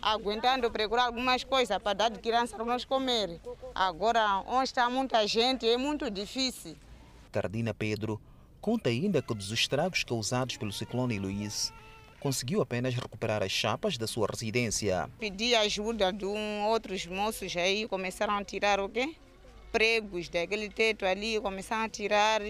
Aguentando 0.00 0.70
procurar 0.70 1.06
algumas 1.06 1.42
coisas 1.42 1.76
para 1.78 1.94
dar 1.94 2.10
de 2.10 2.20
criança 2.20 2.54
para 2.54 2.64
nós 2.64 2.84
comer. 2.84 3.40
Agora, 3.74 4.40
onde 4.46 4.66
está 4.66 4.88
muita 4.88 5.26
gente, 5.26 5.68
é 5.68 5.76
muito 5.76 6.08
difícil. 6.08 6.76
Cardina 7.32 7.74
Pedro 7.74 8.20
conta 8.60 8.88
ainda 8.88 9.20
que 9.20 9.34
dos 9.34 9.50
estragos 9.50 10.04
causados 10.04 10.56
pelo 10.56 10.72
ciclone 10.72 11.18
Luiz, 11.18 11.72
conseguiu 12.20 12.62
apenas 12.62 12.94
recuperar 12.94 13.42
as 13.42 13.50
chapas 13.50 13.98
da 13.98 14.06
sua 14.06 14.28
residência. 14.30 15.10
Pedi 15.18 15.56
ajuda 15.56 16.12
de 16.12 16.24
um, 16.24 16.66
outros 16.66 17.04
moços 17.04 17.56
aí, 17.56 17.88
começaram 17.88 18.34
a 18.34 18.44
tirar 18.44 18.78
o 18.78 18.88
quê? 18.88 19.16
Pregos 19.72 20.28
daquele 20.28 20.68
teto 20.68 21.04
ali, 21.04 21.40
começaram 21.40 21.82
a 21.82 21.88
tirar. 21.88 22.42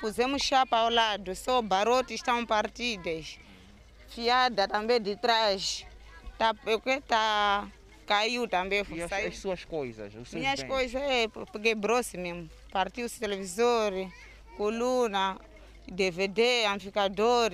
Pusemos 0.00 0.40
chapa 0.40 0.78
ao 0.78 0.88
lado, 0.88 1.36
só 1.36 1.60
barotes 1.60 2.14
estão 2.14 2.46
partidas 2.46 3.38
fiada 4.14 4.68
também 4.68 5.00
de 5.00 5.16
trás. 5.16 5.84
Tá, 6.38 6.54
o 6.66 6.80
que 6.80 7.00
tá 7.00 7.68
caiu 8.06 8.46
também. 8.46 8.84
E 8.90 9.02
as, 9.02 9.12
as 9.12 9.38
suas 9.38 9.64
coisas? 9.64 10.12
Minhas 10.32 10.60
bens? 10.60 10.68
coisas, 10.68 11.02
é, 11.02 11.26
quebrou-se 11.62 12.16
mesmo. 12.16 12.48
Partiu-se 12.70 13.18
televisor, 13.18 13.92
coluna, 14.56 15.38
DVD, 15.86 16.66
amplificador. 16.66 17.50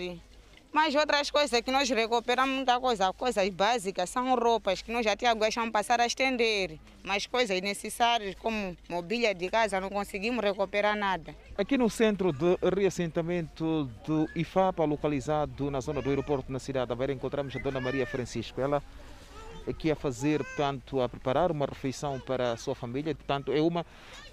Mas 0.73 0.95
outras 0.95 1.31
coisas 1.31 1.61
que 1.61 1.71
nós 1.71 1.91
recuperamos 1.91 2.55
muita 2.55 2.79
coisa, 2.79 3.13
coisas 3.13 3.49
básicas, 3.49 4.09
são 4.09 4.35
roupas 4.37 4.83
que 4.83 4.93
nós 4.93 5.05
já 5.05 5.17
tínhamos 5.17 5.41
deixado 5.41 5.71
passar 5.73 6.01
a 6.01 6.07
estender. 6.07 6.79
Mas 7.03 7.27
coisas 7.27 7.61
necessárias 7.61 8.37
como 8.37 8.77
mobília 8.89 9.35
de 9.35 9.49
casa 9.49 9.81
não 9.81 9.91
conseguimos 9.91 10.45
recuperar 10.45 10.97
nada. 10.97 11.35
Aqui 11.59 11.77
no 11.77 11.91
centro 11.91 12.33
de 12.33 12.57
reassentamento 12.75 13.91
do 14.07 14.29
IFAPA, 14.37 14.85
localizado 14.85 15.71
na 15.71 15.81
zona 15.81 16.01
do 16.01 16.09
aeroporto 16.09 16.53
na 16.53 16.61
cidade 16.61 16.87
de 16.87 16.93
Aveiro, 16.93 17.13
encontramos 17.13 17.55
a 17.57 17.59
Dona 17.59 17.81
Maria 17.81 18.07
Francisco. 18.07 18.61
Ela 18.61 18.81
aqui 19.69 19.91
a 19.91 19.97
fazer, 19.97 20.45
portanto, 20.45 21.01
a 21.01 21.09
preparar 21.09 21.51
uma 21.51 21.67
refeição 21.67 22.19
para 22.21 22.53
a 22.53 22.57
sua 22.57 22.75
família. 22.75 23.15
Portanto, 23.15 23.53
é 23.53 23.61
uma 23.61 23.85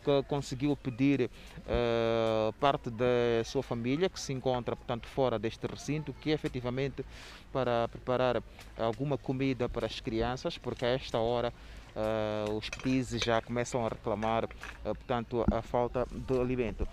que 0.03 0.23
conseguiu 0.27 0.75
pedir 0.75 1.29
uh, 1.29 2.53
parte 2.53 2.89
da 2.89 3.43
sua 3.43 3.61
família 3.61 4.09
que 4.09 4.19
se 4.19 4.31
encontra, 4.31 4.75
portanto, 4.75 5.07
fora 5.07 5.37
deste 5.37 5.67
recinto, 5.67 6.13
que 6.13 6.31
é 6.31 6.33
efetivamente 6.33 7.05
para 7.51 7.87
preparar 7.89 8.41
alguma 8.77 9.17
comida 9.17 9.67
para 9.67 9.85
as 9.85 9.99
crianças, 9.99 10.57
porque 10.57 10.85
a 10.85 10.89
esta 10.89 11.17
hora 11.17 11.53
uh, 11.95 12.53
os 12.53 12.69
petizes 12.69 13.21
já 13.21 13.41
começam 13.41 13.85
a 13.85 13.89
reclamar, 13.89 14.45
uh, 14.45 14.49
portanto, 14.83 15.43
a 15.51 15.61
falta 15.61 16.07
de 16.11 16.39
alimento. 16.39 16.87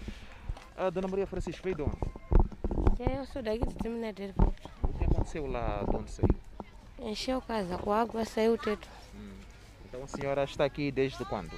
A 0.76 0.91
Dona 0.91 1.07
Maria 1.07 1.26
Francisco 1.26 1.62
veio 1.62 1.76
de 1.76 1.82
onde? 1.82 1.99
Eu 2.99 3.24
sou 3.26 3.43
daqui 3.43 3.66
de 3.66 3.74
Terminadeiro. 3.74 4.35
O 4.82 4.93
que 4.99 5.05
aconteceu 5.05 5.47
lá 5.47 5.85
de 5.89 5.97
onde 5.97 6.11
saiu? 6.11 6.43
Encheu 7.05 7.38
casa 7.42 7.76
com 7.76 7.92
água, 7.92 8.24
saiu 8.24 8.55
o 8.55 8.59
teto. 8.59 8.88
Hum. 9.14 9.34
Então 9.86 10.02
a 10.02 10.07
senhora 10.07 10.44
está 10.44 10.64
aqui 10.64 10.90
desde 10.90 11.22
quando? 11.26 11.52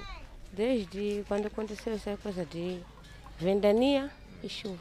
Desde 0.51 1.23
quando 1.25 1.45
aconteceu 1.45 1.93
essa 1.93 2.17
coisa 2.17 2.45
de 2.45 2.81
ventania 3.39 4.11
e 4.43 4.49
chuva. 4.49 4.77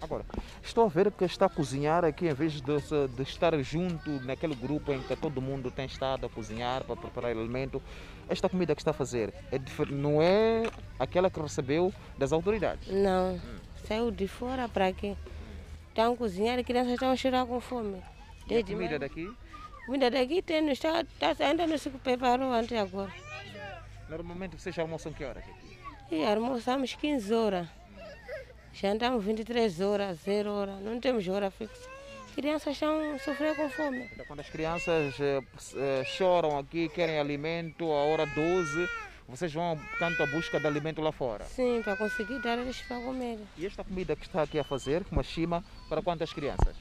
Agora, 0.00 0.24
estou 0.64 0.84
a 0.84 0.88
ver 0.88 1.12
que 1.12 1.24
está 1.24 1.46
a 1.46 1.48
cozinhar 1.48 2.04
aqui 2.04 2.26
em 2.26 2.34
vez 2.34 2.54
de, 2.54 2.60
de, 2.60 3.22
estar 3.22 3.56
junto 3.62 4.10
naquele 4.22 4.54
grupo 4.56 4.92
em 4.92 5.00
que 5.00 5.14
todo 5.14 5.40
mundo 5.40 5.70
tem 5.70 5.86
estado 5.86 6.26
a 6.26 6.28
cozinhar 6.28 6.82
para 6.82 6.96
preparar 6.96 7.30
alimento. 7.30 7.80
Esta 8.28 8.48
comida 8.48 8.74
que 8.74 8.80
está 8.80 8.90
a 8.90 8.94
fazer 8.94 9.32
é 9.52 9.60
não 9.90 10.20
é 10.20 10.62
aquela 10.98 11.30
que 11.30 11.38
recebeu 11.38 11.92
das 12.18 12.32
autoridades? 12.32 12.88
Não, 12.88 13.34
hum. 13.34 13.58
saiu 13.86 14.10
de 14.10 14.26
fora 14.26 14.68
para 14.68 14.88
aqui. 14.88 15.16
Estão 15.88 16.14
a 16.14 16.16
cozinhar 16.16 16.58
e 16.58 16.64
crianças 16.64 16.94
estão 16.94 17.12
a 17.12 17.16
chorar 17.16 17.46
com 17.46 17.60
fome. 17.60 18.02
Desde 18.48 18.72
e 18.72 18.74
a 18.74 18.76
comida 18.76 18.98
daqui? 18.98 19.30
Comida 19.86 20.10
daqui 20.10 20.42
tem, 20.42 20.68
está, 20.70 21.00
está, 21.00 21.34
ainda 21.44 21.66
não 21.66 21.78
se 21.78 21.90
preparou 21.90 22.52
até 22.52 22.78
agora. 22.78 23.12
Normalmente 24.08 24.60
vocês 24.60 24.78
almoçam 24.78 25.12
que 25.12 25.24
horas 25.24 25.44
aqui? 25.44 25.78
E 26.10 26.24
almoçamos 26.24 26.94
15 26.94 27.32
horas. 27.34 27.68
Jantamos 28.72 29.24
23 29.24 29.80
horas, 29.80 30.18
0 30.24 30.50
horas. 30.50 30.80
Não 30.80 31.00
temos 31.00 31.26
hora 31.28 31.50
fixa. 31.50 31.88
Crianças 32.34 32.72
estão 32.74 33.18
sofrendo 33.18 33.56
com 33.56 33.70
fome. 33.70 34.08
Então, 34.12 34.24
quando 34.26 34.40
as 34.40 34.48
crianças 34.48 35.14
eh, 35.20 35.42
eh, 35.74 36.04
choram 36.04 36.58
aqui, 36.58 36.88
querem 36.88 37.18
alimento, 37.18 37.84
a 37.90 38.04
hora 38.04 38.24
12, 38.24 38.88
vocês 39.28 39.52
vão 39.52 39.78
tanto 39.98 40.22
à 40.22 40.26
busca 40.26 40.58
de 40.58 40.66
alimento 40.66 41.00
lá 41.00 41.12
fora? 41.12 41.44
Sim, 41.44 41.82
para 41.82 41.96
conseguir 41.96 42.40
dar 42.40 42.58
eles 42.58 42.80
para 42.82 43.00
comer. 43.00 43.38
E 43.58 43.66
esta 43.66 43.84
comida 43.84 44.14
que 44.16 44.26
está 44.26 44.42
aqui 44.42 44.58
a 44.58 44.64
fazer, 44.64 45.04
uma 45.10 45.22
chima, 45.22 45.64
para 45.88 46.00
quantas 46.02 46.32
crianças? 46.32 46.76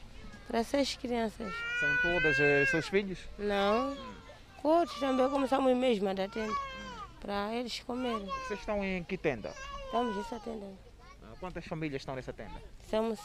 Para 0.49 0.63
seis 0.63 0.95
crianças. 0.95 1.53
São 1.79 1.97
todas 2.01 2.39
eh, 2.39 2.65
seus 2.65 2.87
filhos? 2.87 3.19
Não. 3.37 3.95
Outros 4.63 4.99
também 4.99 5.29
começamos 5.29 5.77
mesmo 5.77 6.11
da 6.15 6.27
tenda. 6.27 6.51
Para 7.21 7.53
eles 7.53 7.79
comerem. 7.81 8.25
Vocês 8.25 8.59
estão 8.59 8.83
em 8.83 9.03
que 9.03 9.15
tenda? 9.15 9.53
Estamos 9.85 10.15
nessa 10.15 10.39
tenda. 10.39 10.65
Ah, 11.21 11.35
Quantas 11.39 11.65
famílias 11.67 12.01
estão 12.01 12.15
nessa 12.15 12.33
tenda? 12.33 12.59
Somos 12.89 13.19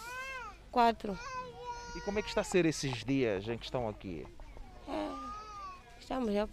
quatro. 0.70 1.18
E 1.96 2.00
como 2.02 2.18
é 2.18 2.22
que 2.22 2.28
está 2.28 2.42
a 2.42 2.44
ser 2.44 2.66
esses 2.66 3.02
dias 3.02 3.48
em 3.48 3.56
que 3.56 3.64
estão 3.64 3.88
aqui? 3.88 4.26
É, 4.86 5.08
estamos 5.98 6.30
já. 6.30 6.46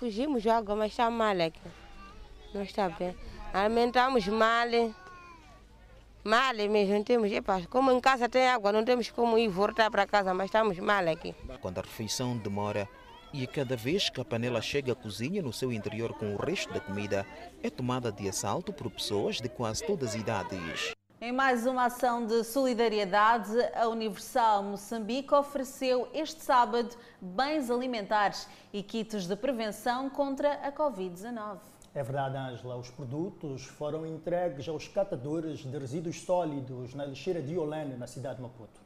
Fugimos 0.00 0.44
água, 0.48 0.74
mas 0.74 0.90
está 0.90 1.08
mal 1.08 1.40
aqui. 1.40 1.60
Não 2.52 2.62
está 2.62 2.88
bem. 2.88 3.14
Alimentamos 3.54 4.26
mal. 4.26 4.66
Mal 6.26 6.56
mesmo, 6.56 6.92
não 6.92 7.04
temos. 7.04 7.30
Epa, 7.30 7.62
como 7.70 7.92
em 7.92 8.00
casa 8.00 8.28
tem 8.28 8.48
água, 8.48 8.72
não 8.72 8.84
temos 8.84 9.08
como 9.12 9.38
ir 9.38 9.46
voltar 9.46 9.88
para 9.92 10.04
casa, 10.08 10.34
mas 10.34 10.46
estamos 10.46 10.76
mal 10.80 11.06
aqui. 11.06 11.32
Quando 11.60 11.78
a 11.78 11.82
refeição 11.82 12.36
demora 12.36 12.88
e 13.32 13.44
a 13.44 13.46
cada 13.46 13.76
vez 13.76 14.10
que 14.10 14.20
a 14.20 14.24
panela 14.24 14.60
chega 14.60 14.90
à 14.90 14.96
cozinha 14.96 15.40
no 15.40 15.52
seu 15.52 15.72
interior 15.72 16.14
com 16.14 16.34
o 16.34 16.36
resto 16.36 16.74
da 16.74 16.80
comida, 16.80 17.24
é 17.62 17.70
tomada 17.70 18.10
de 18.10 18.28
assalto 18.28 18.72
por 18.72 18.90
pessoas 18.90 19.40
de 19.40 19.48
quase 19.48 19.86
todas 19.86 20.08
as 20.08 20.14
idades. 20.16 20.96
Em 21.20 21.30
mais 21.30 21.64
uma 21.64 21.84
ação 21.84 22.26
de 22.26 22.42
solidariedade, 22.42 23.52
a 23.72 23.86
Universal 23.86 24.64
Moçambique 24.64 25.32
ofereceu 25.32 26.08
este 26.12 26.42
sábado 26.42 26.96
bens 27.20 27.70
alimentares 27.70 28.48
e 28.72 28.82
kits 28.82 29.28
de 29.28 29.36
prevenção 29.36 30.10
contra 30.10 30.54
a 30.54 30.72
Covid-19. 30.72 31.75
É 31.96 32.02
verdade, 32.02 32.36
Ângela. 32.36 32.76
Os 32.76 32.90
produtos 32.90 33.64
foram 33.64 34.04
entregues 34.04 34.68
aos 34.68 34.86
catadores 34.86 35.60
de 35.60 35.78
resíduos 35.78 36.20
sólidos 36.20 36.92
na 36.92 37.06
lixeira 37.06 37.40
de 37.40 37.56
Olane, 37.56 37.96
na 37.96 38.06
cidade 38.06 38.36
de 38.36 38.42
Maputo. 38.42 38.78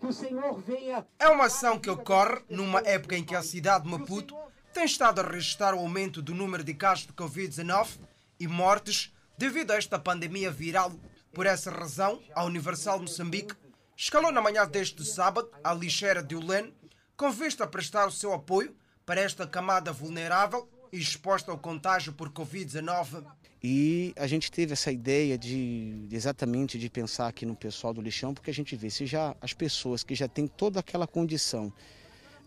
Que 0.00 0.06
o 0.06 0.12
Senhor 0.14 0.58
venha. 0.62 1.06
É 1.18 1.28
uma 1.28 1.44
ação 1.44 1.78
que 1.78 1.90
ocorre 1.90 2.42
numa 2.48 2.80
época 2.80 3.18
em 3.18 3.22
que 3.22 3.36
a 3.36 3.42
cidade 3.42 3.84
de 3.84 3.90
Maputo 3.90 4.34
tem 4.72 4.86
estado 4.86 5.20
a 5.20 5.24
registrar 5.24 5.74
o 5.74 5.80
aumento 5.80 6.22
do 6.22 6.34
número 6.34 6.64
de 6.64 6.72
casos 6.72 7.06
de 7.06 7.12
Covid-19 7.12 7.98
e 8.40 8.48
mortes 8.48 9.12
devido 9.36 9.72
a 9.72 9.76
esta 9.76 9.98
pandemia 9.98 10.50
viral. 10.50 10.90
Por 11.34 11.44
essa 11.44 11.70
razão, 11.70 12.18
a 12.34 12.44
Universal 12.44 12.98
Moçambique 12.98 13.54
escalou 13.94 14.32
na 14.32 14.40
manhã 14.40 14.66
deste 14.66 15.04
sábado 15.04 15.50
a 15.62 15.74
lixeira 15.74 16.22
de 16.22 16.34
Olane 16.34 16.74
com 17.14 17.30
vista 17.30 17.64
a 17.64 17.66
prestar 17.66 18.06
o 18.06 18.10
seu 18.10 18.32
apoio 18.32 18.74
para 19.04 19.20
esta 19.20 19.46
camada 19.46 19.92
vulnerável 19.92 20.66
exposta 20.98 21.50
ao 21.50 21.58
contágio 21.58 22.12
por 22.12 22.30
Covid-19. 22.30 23.24
E 23.62 24.12
a 24.16 24.26
gente 24.26 24.52
teve 24.52 24.74
essa 24.74 24.92
ideia 24.92 25.38
de 25.38 26.06
exatamente 26.12 26.78
de 26.78 26.90
pensar 26.90 27.28
aqui 27.28 27.46
no 27.46 27.56
pessoal 27.56 27.94
do 27.94 28.00
lixão, 28.02 28.34
porque 28.34 28.50
a 28.50 28.54
gente 28.54 28.76
vê 28.76 28.90
se 28.90 29.06
já 29.06 29.34
as 29.40 29.52
pessoas 29.52 30.04
que 30.04 30.14
já 30.14 30.28
têm 30.28 30.46
toda 30.46 30.80
aquela 30.80 31.06
condição 31.06 31.72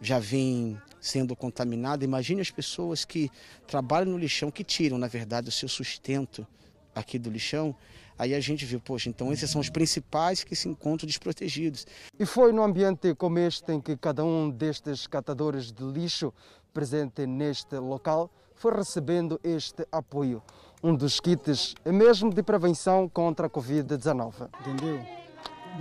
já 0.01 0.19
vêm 0.19 0.79
sendo 1.01 1.35
contaminadas, 1.35 2.05
imagine 2.05 2.41
as 2.41 2.51
pessoas 2.51 3.05
que 3.05 3.31
trabalham 3.65 4.11
no 4.11 4.17
lixão, 4.17 4.51
que 4.51 4.63
tiram, 4.63 4.97
na 4.97 5.07
verdade, 5.07 5.49
o 5.49 5.51
seu 5.51 5.67
sustento 5.67 6.45
aqui 6.93 7.17
do 7.17 7.29
lixão. 7.29 7.75
Aí 8.17 8.33
a 8.33 8.39
gente 8.39 8.65
viu, 8.65 8.79
poxa, 8.79 9.09
então 9.09 9.31
esses 9.31 9.49
são 9.49 9.61
os 9.61 9.69
principais 9.69 10.43
que 10.43 10.55
se 10.55 10.67
encontram 10.67 11.05
desprotegidos. 11.05 11.85
E 12.19 12.25
foi 12.25 12.51
no 12.51 12.63
ambiente 12.63 13.13
como 13.13 13.37
este 13.37 13.71
em 13.71 13.79
que 13.79 13.95
cada 13.95 14.25
um 14.25 14.49
destes 14.49 15.05
catadores 15.05 15.71
de 15.71 15.83
lixo 15.83 16.33
presente 16.78 17.25
neste 17.25 17.75
local 17.80 18.30
foi 18.55 18.71
recebendo 18.71 19.39
este 19.43 19.84
apoio. 19.91 20.43
Um 20.84 20.95
dos 20.95 21.19
kits 21.19 21.73
é 21.84 21.91
mesmo 21.91 22.32
de 22.32 22.43
prevenção 22.43 23.09
contra 23.09 23.47
a 23.47 23.49
Covid-19. 23.49 24.47
Entendeu? 24.61 25.03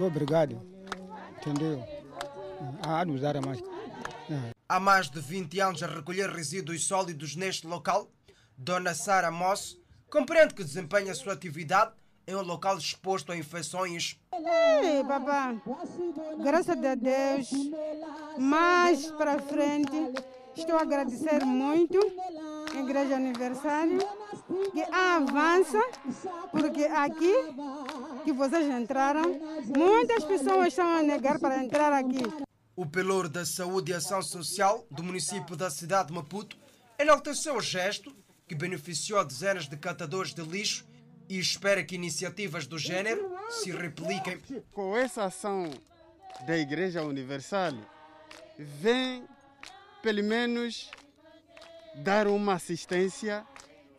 Obrigado. 0.01 0.59
Entendeu? 1.37 1.85
A 2.83 3.05
usar 3.07 3.37
a 3.37 3.43
máscara. 3.43 3.71
Há 4.67 4.81
mais 4.81 5.11
de 5.11 5.21
20 5.21 5.61
anos 5.61 5.83
a 5.83 5.87
recolher 5.87 6.31
resíduos 6.31 6.87
sólidos 6.89 7.37
neste 7.37 7.67
local, 7.67 8.09
Dona 8.57 8.95
Sara 8.95 9.31
Moss 9.31 9.79
compreende 10.11 10.55
que 10.55 10.65
desempenha 10.65 11.13
a 11.13 11.15
sua 11.15 11.35
atividade 11.35 11.93
em 12.27 12.35
um 12.35 12.43
local 12.43 12.79
exposto 12.79 13.33
a 13.33 13.37
infecções. 13.37 14.19
Ei, 14.33 15.05
papá, 15.05 15.55
graças 16.43 16.83
a 16.83 16.95
Deus, 16.95 17.51
mais 18.39 19.11
para 19.13 19.39
frente, 19.39 19.93
estou 20.57 20.77
a 20.77 20.83
agradecer 20.83 21.45
muito 21.45 21.99
à 22.75 22.81
Igreja 22.81 23.17
Aniversário, 23.17 23.99
que 24.73 24.83
avança, 24.83 25.81
porque 26.51 26.85
aqui 26.85 27.33
que 28.25 28.33
vocês 28.33 28.67
entraram, 28.69 29.41
muitas 29.77 30.25
pessoas 30.25 30.69
estão 30.69 30.89
a 30.99 31.03
negar 31.03 31.39
para 31.39 31.63
entrar 31.63 31.93
aqui. 31.93 32.23
O 32.75 32.87
pelour 32.87 33.29
da 33.29 33.45
Saúde 33.45 33.93
e 33.93 33.95
Ação 33.95 34.21
Social 34.23 34.87
do 34.91 35.03
município 35.03 35.57
da 35.57 35.71
cidade 35.71 36.09
de 36.09 36.15
Maputo 36.15 36.57
enalteceu 36.99 37.57
o 37.57 37.61
gesto 37.61 38.15
que 38.47 38.55
beneficiou 38.55 39.25
dezenas 39.25 39.69
de 39.69 39.77
catadores 39.77 40.35
de 40.35 40.43
lixo 40.43 40.87
e 41.29 41.39
espera 41.39 41.83
que 41.83 41.95
iniciativas 41.95 42.67
do 42.67 42.79
gênero 42.79 43.35
se 43.51 43.71
repliquem. 43.71 44.41
Com 44.73 44.97
essa 44.97 45.25
ação 45.25 45.71
da 46.47 46.57
Igreja 46.57 47.03
Universal, 47.03 47.73
vem 48.59 49.25
pelo 50.03 50.23
menos 50.23 50.91
dar 51.97 52.27
uma 52.27 52.55
assistência 52.55 53.47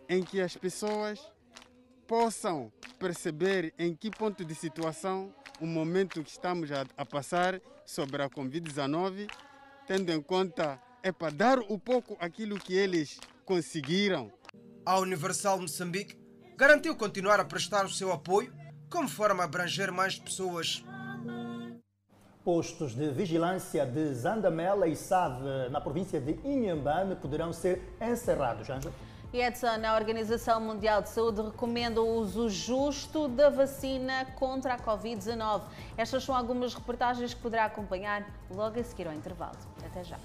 em 0.07 0.23
que 0.23 0.39
as 0.39 0.55
pessoas 0.55 1.19
possam 2.07 2.71
perceber 2.97 3.73
em 3.77 3.95
que 3.95 4.09
ponto 4.09 4.45
de 4.45 4.55
situação 4.55 5.33
o 5.59 5.65
momento 5.65 6.23
que 6.23 6.29
estamos 6.29 6.69
a, 6.71 7.05
passar 7.05 7.59
sobre 7.85 8.21
a 8.21 8.29
Covid-19, 8.29 9.29
tendo 9.85 10.11
em 10.11 10.21
conta 10.21 10.79
é 11.03 11.11
para 11.11 11.31
dar 11.31 11.59
o 11.59 11.77
pouco 11.79 12.15
aquilo 12.19 12.59
que 12.59 12.73
eles 12.73 13.19
conseguiram. 13.45 14.31
A 14.85 14.99
Universal 14.99 15.59
Moçambique 15.59 16.17
garantiu 16.55 16.95
continuar 16.95 17.39
a 17.39 17.45
prestar 17.45 17.85
o 17.85 17.89
seu 17.89 18.11
apoio 18.11 18.53
como 18.89 19.07
forma 19.07 19.43
a 19.43 19.45
abranger 19.45 19.91
mais 19.91 20.17
pessoas. 20.17 20.83
Postos 22.47 22.95
de 22.95 23.09
vigilância 23.09 23.85
de 23.85 24.13
Zandamela 24.13 24.87
e 24.87 24.95
Save, 24.95 25.67
na 25.69 25.81
província 25.81 26.17
de 26.17 26.39
Inhambane, 26.45 27.13
poderão 27.13 27.51
ser 27.51 27.93
encerrados. 27.99 28.69
Anja? 28.69 28.89
E 29.33 29.41
Edson, 29.41 29.85
a 29.85 29.95
Organização 29.95 30.61
Mundial 30.61 31.01
de 31.01 31.09
Saúde 31.09 31.41
recomenda 31.41 32.01
o 32.01 32.07
uso 32.07 32.49
justo 32.49 33.27
da 33.27 33.49
vacina 33.49 34.23
contra 34.39 34.75
a 34.75 34.79
Covid-19. 34.79 35.63
Estas 35.97 36.23
são 36.23 36.33
algumas 36.33 36.73
reportagens 36.73 37.33
que 37.33 37.41
poderá 37.41 37.65
acompanhar 37.65 38.25
logo 38.49 38.79
a 38.79 38.83
seguir 38.85 39.09
ao 39.09 39.13
intervalo. 39.13 39.57
Até 39.85 40.05
já. 40.05 40.17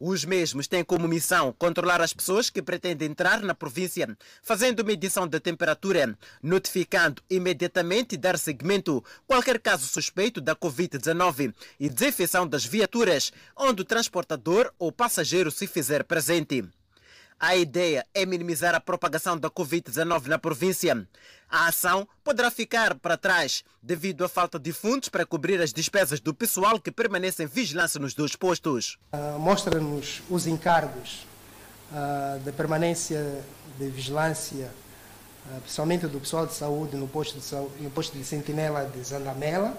Os 0.00 0.24
mesmos 0.24 0.68
têm 0.68 0.84
como 0.84 1.08
missão 1.08 1.52
controlar 1.58 2.00
as 2.00 2.12
pessoas 2.12 2.48
que 2.48 2.62
pretendem 2.62 3.10
entrar 3.10 3.40
na 3.40 3.52
província, 3.52 4.16
fazendo 4.40 4.84
medição 4.84 5.26
da 5.26 5.40
temperatura, 5.40 6.16
notificando 6.40 7.20
imediatamente 7.28 8.14
e 8.14 8.18
dar 8.18 8.38
seguimento 8.38 9.02
qualquer 9.26 9.58
caso 9.58 9.88
suspeito 9.88 10.40
da 10.40 10.54
Covid-19 10.54 11.52
e 11.80 11.88
desinfecção 11.88 12.46
das 12.46 12.64
viaturas 12.64 13.32
onde 13.56 13.82
o 13.82 13.84
transportador 13.84 14.72
ou 14.78 14.92
passageiro 14.92 15.50
se 15.50 15.66
fizer 15.66 16.04
presente. 16.04 16.64
A 17.40 17.56
ideia 17.56 18.04
é 18.14 18.24
minimizar 18.24 18.74
a 18.76 18.80
propagação 18.80 19.36
da 19.36 19.50
Covid-19 19.50 20.26
na 20.26 20.38
província. 20.38 21.08
A 21.50 21.68
ação 21.68 22.06
poderá 22.22 22.50
ficar 22.50 22.94
para 22.94 23.16
trás 23.16 23.64
devido 23.82 24.22
à 24.22 24.28
falta 24.28 24.58
de 24.58 24.70
fundos 24.70 25.08
para 25.08 25.24
cobrir 25.24 25.60
as 25.62 25.72
despesas 25.72 26.20
do 26.20 26.34
pessoal 26.34 26.78
que 26.78 26.92
permanece 26.92 27.42
em 27.42 27.46
vigilância 27.46 27.98
nos 27.98 28.12
dois 28.12 28.36
postos. 28.36 28.98
Uh, 29.12 29.38
Mostra-nos 29.38 30.20
os 30.28 30.46
encargos 30.46 31.26
uh, 31.90 32.38
de 32.40 32.52
permanência 32.52 33.42
de 33.78 33.88
vigilância, 33.88 34.70
uh, 35.46 35.60
principalmente 35.62 36.06
do 36.06 36.20
pessoal 36.20 36.46
de 36.46 36.52
saúde 36.52 36.96
no 36.96 37.08
posto 37.08 37.38
de, 37.38 37.44
saúde, 37.44 37.72
no 37.80 37.90
posto 37.90 38.16
de 38.16 38.24
sentinela 38.24 38.84
de 38.84 39.02
Zandamela. 39.02 39.74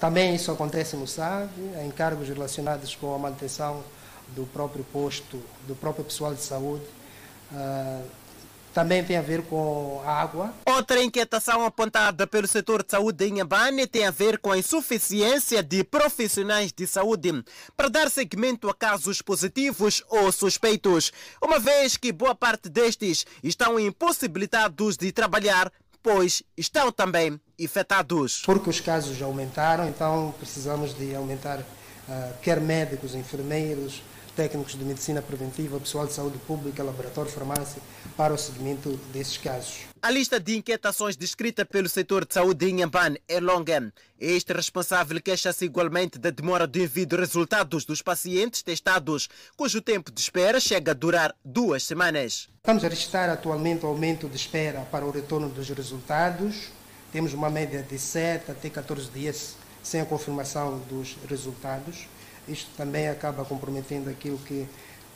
também 0.00 0.34
isso 0.34 0.50
acontece 0.50 0.96
no 0.96 1.06
SAV, 1.06 1.50
encargos 1.86 2.28
relacionados 2.28 2.96
com 2.96 3.14
a 3.14 3.18
manutenção 3.18 3.82
do 4.34 4.44
próprio 4.46 4.84
posto, 4.84 5.40
do 5.68 5.76
próprio 5.76 6.04
pessoal 6.04 6.34
de 6.34 6.42
saúde. 6.42 6.84
Também 8.72 9.04
tem 9.04 9.16
a 9.16 9.22
ver 9.22 9.42
com 9.42 10.02
a 10.04 10.20
água. 10.20 10.52
Outra 10.66 11.02
inquietação 11.02 11.64
apontada 11.64 12.26
pelo 12.26 12.46
setor 12.48 12.82
de 12.82 12.90
saúde 12.90 13.26
em 13.26 13.34
Inhambane 13.34 13.86
tem 13.86 14.06
a 14.06 14.10
ver 14.10 14.38
com 14.38 14.50
a 14.50 14.58
insuficiência 14.58 15.62
de 15.62 15.84
profissionais 15.84 16.72
de 16.72 16.86
saúde 16.86 17.44
para 17.76 17.88
dar 17.88 18.10
seguimento 18.10 18.68
a 18.70 18.74
casos 18.74 19.20
positivos 19.20 20.02
ou 20.08 20.32
suspeitos, 20.32 21.12
uma 21.40 21.58
vez 21.58 21.96
que 21.96 22.12
boa 22.12 22.34
parte 22.34 22.68
destes 22.68 23.26
estão 23.42 23.78
impossibilitados 23.78 24.96
de 24.96 25.12
trabalhar, 25.12 25.70
pois 26.02 26.42
estão 26.56 26.90
também 26.90 27.38
infectados. 27.58 28.42
Porque 28.44 28.70
os 28.70 28.80
casos 28.80 29.20
aumentaram, 29.22 29.88
então 29.88 30.34
precisamos 30.38 30.96
de 30.96 31.14
aumentar 31.14 31.58
uh, 31.60 32.34
quer 32.42 32.60
médicos, 32.60 33.14
enfermeiros, 33.14 34.02
técnicos 34.34 34.76
de 34.76 34.84
medicina 34.84 35.20
preventiva, 35.20 35.78
pessoal 35.78 36.06
de 36.06 36.12
saúde 36.12 36.38
pública, 36.38 36.82
laboratório, 36.82 37.30
farmácia, 37.30 37.80
para 38.16 38.34
o 38.34 38.38
seguimento 38.38 38.98
desses 39.12 39.36
casos. 39.36 39.92
A 40.00 40.10
lista 40.10 40.40
de 40.40 40.56
inquietações 40.56 41.16
descrita 41.16 41.64
pelo 41.64 41.88
setor 41.88 42.26
de 42.26 42.34
saúde 42.34 42.66
em 42.66 42.76
Inhambane 42.76 43.20
é 43.28 43.38
longa. 43.38 43.92
Este 44.18 44.52
responsável 44.52 45.20
queixa-se 45.22 45.64
igualmente 45.64 46.18
da 46.18 46.30
demora 46.30 46.66
do 46.66 46.78
envio 46.80 47.06
de 47.06 47.16
resultados 47.16 47.84
dos 47.84 48.02
pacientes 48.02 48.62
testados, 48.62 49.28
cujo 49.56 49.80
tempo 49.80 50.10
de 50.10 50.20
espera 50.20 50.58
chega 50.58 50.90
a 50.90 50.94
durar 50.94 51.34
duas 51.44 51.84
semanas. 51.84 52.48
Estamos 52.56 52.84
a 52.84 52.88
registrar 52.88 53.28
atualmente 53.28 53.84
o 53.84 53.88
aumento 53.88 54.28
de 54.28 54.36
espera 54.36 54.80
para 54.90 55.04
o 55.04 55.10
retorno 55.10 55.48
dos 55.48 55.68
resultados. 55.68 56.70
Temos 57.12 57.32
uma 57.32 57.50
média 57.50 57.82
de 57.82 57.98
7 57.98 58.50
até 58.50 58.70
14 58.70 59.10
dias 59.10 59.56
sem 59.82 60.00
a 60.00 60.04
confirmação 60.04 60.78
dos 60.88 61.16
resultados. 61.28 62.06
Isto 62.48 62.70
também 62.76 63.08
acaba 63.08 63.44
comprometendo 63.44 64.10
aquilo 64.10 64.38
que 64.38 64.66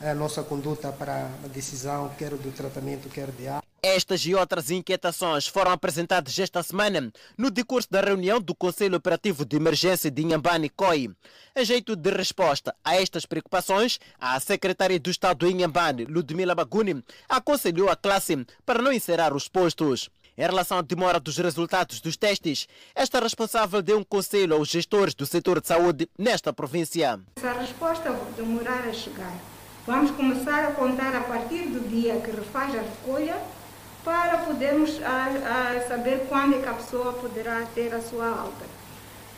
é 0.00 0.10
a 0.10 0.14
nossa 0.14 0.42
conduta 0.42 0.92
para 0.92 1.30
a 1.44 1.48
decisão, 1.48 2.10
quer 2.18 2.30
do 2.30 2.52
tratamento, 2.52 3.08
quer 3.08 3.30
de 3.30 3.48
ar. 3.48 3.62
Estas 3.82 4.26
e 4.26 4.34
outras 4.34 4.70
inquietações 4.70 5.46
foram 5.46 5.70
apresentadas 5.70 6.36
esta 6.38 6.60
semana 6.62 7.12
no 7.38 7.50
decurso 7.50 7.88
da 7.88 8.00
reunião 8.00 8.40
do 8.40 8.54
Conselho 8.54 8.96
Operativo 8.96 9.44
de 9.44 9.56
Emergência 9.56 10.10
de 10.10 10.22
Inhambane 10.22 10.68
COI. 10.68 11.10
Em 11.54 11.64
jeito 11.64 11.94
de 11.94 12.10
resposta 12.10 12.74
a 12.84 12.96
estas 12.96 13.24
preocupações, 13.24 14.00
a 14.20 14.40
secretária 14.40 14.98
do 14.98 15.08
Estado 15.08 15.46
de 15.46 15.52
Inhambane, 15.52 16.04
Ludmila 16.04 16.54
Baguni, 16.54 17.02
aconselhou 17.28 17.88
a 17.88 17.94
classe 17.94 18.44
para 18.64 18.82
não 18.82 18.92
encerrar 18.92 19.32
os 19.34 19.46
postos. 19.46 20.10
Em 20.38 20.42
relação 20.42 20.76
à 20.76 20.82
demora 20.82 21.18
dos 21.18 21.38
resultados 21.38 21.98
dos 21.98 22.14
testes, 22.14 22.68
esta 22.94 23.18
responsável 23.20 23.80
deu 23.80 23.98
um 23.98 24.04
conselho 24.04 24.54
aos 24.54 24.68
gestores 24.68 25.14
do 25.14 25.24
setor 25.24 25.62
de 25.62 25.68
saúde 25.68 26.10
nesta 26.18 26.52
província. 26.52 27.18
Se 27.38 27.46
a 27.46 27.54
resposta 27.54 28.12
demorar 28.36 28.86
a 28.86 28.92
chegar, 28.92 29.32
vamos 29.86 30.10
começar 30.10 30.66
a 30.66 30.72
contar 30.72 31.16
a 31.16 31.22
partir 31.22 31.62
do 31.68 31.88
dia 31.88 32.20
que 32.20 32.30
refaz 32.30 32.74
a 32.74 32.82
recolha 32.82 33.38
para 34.04 34.36
podermos 34.38 35.00
a, 35.02 35.78
a 35.78 35.88
saber 35.88 36.26
quando 36.28 36.56
é 36.56 36.58
que 36.60 36.68
a 36.68 36.74
pessoa 36.74 37.14
poderá 37.14 37.66
ter 37.74 37.94
a 37.94 38.02
sua 38.02 38.28
alta. 38.28 38.66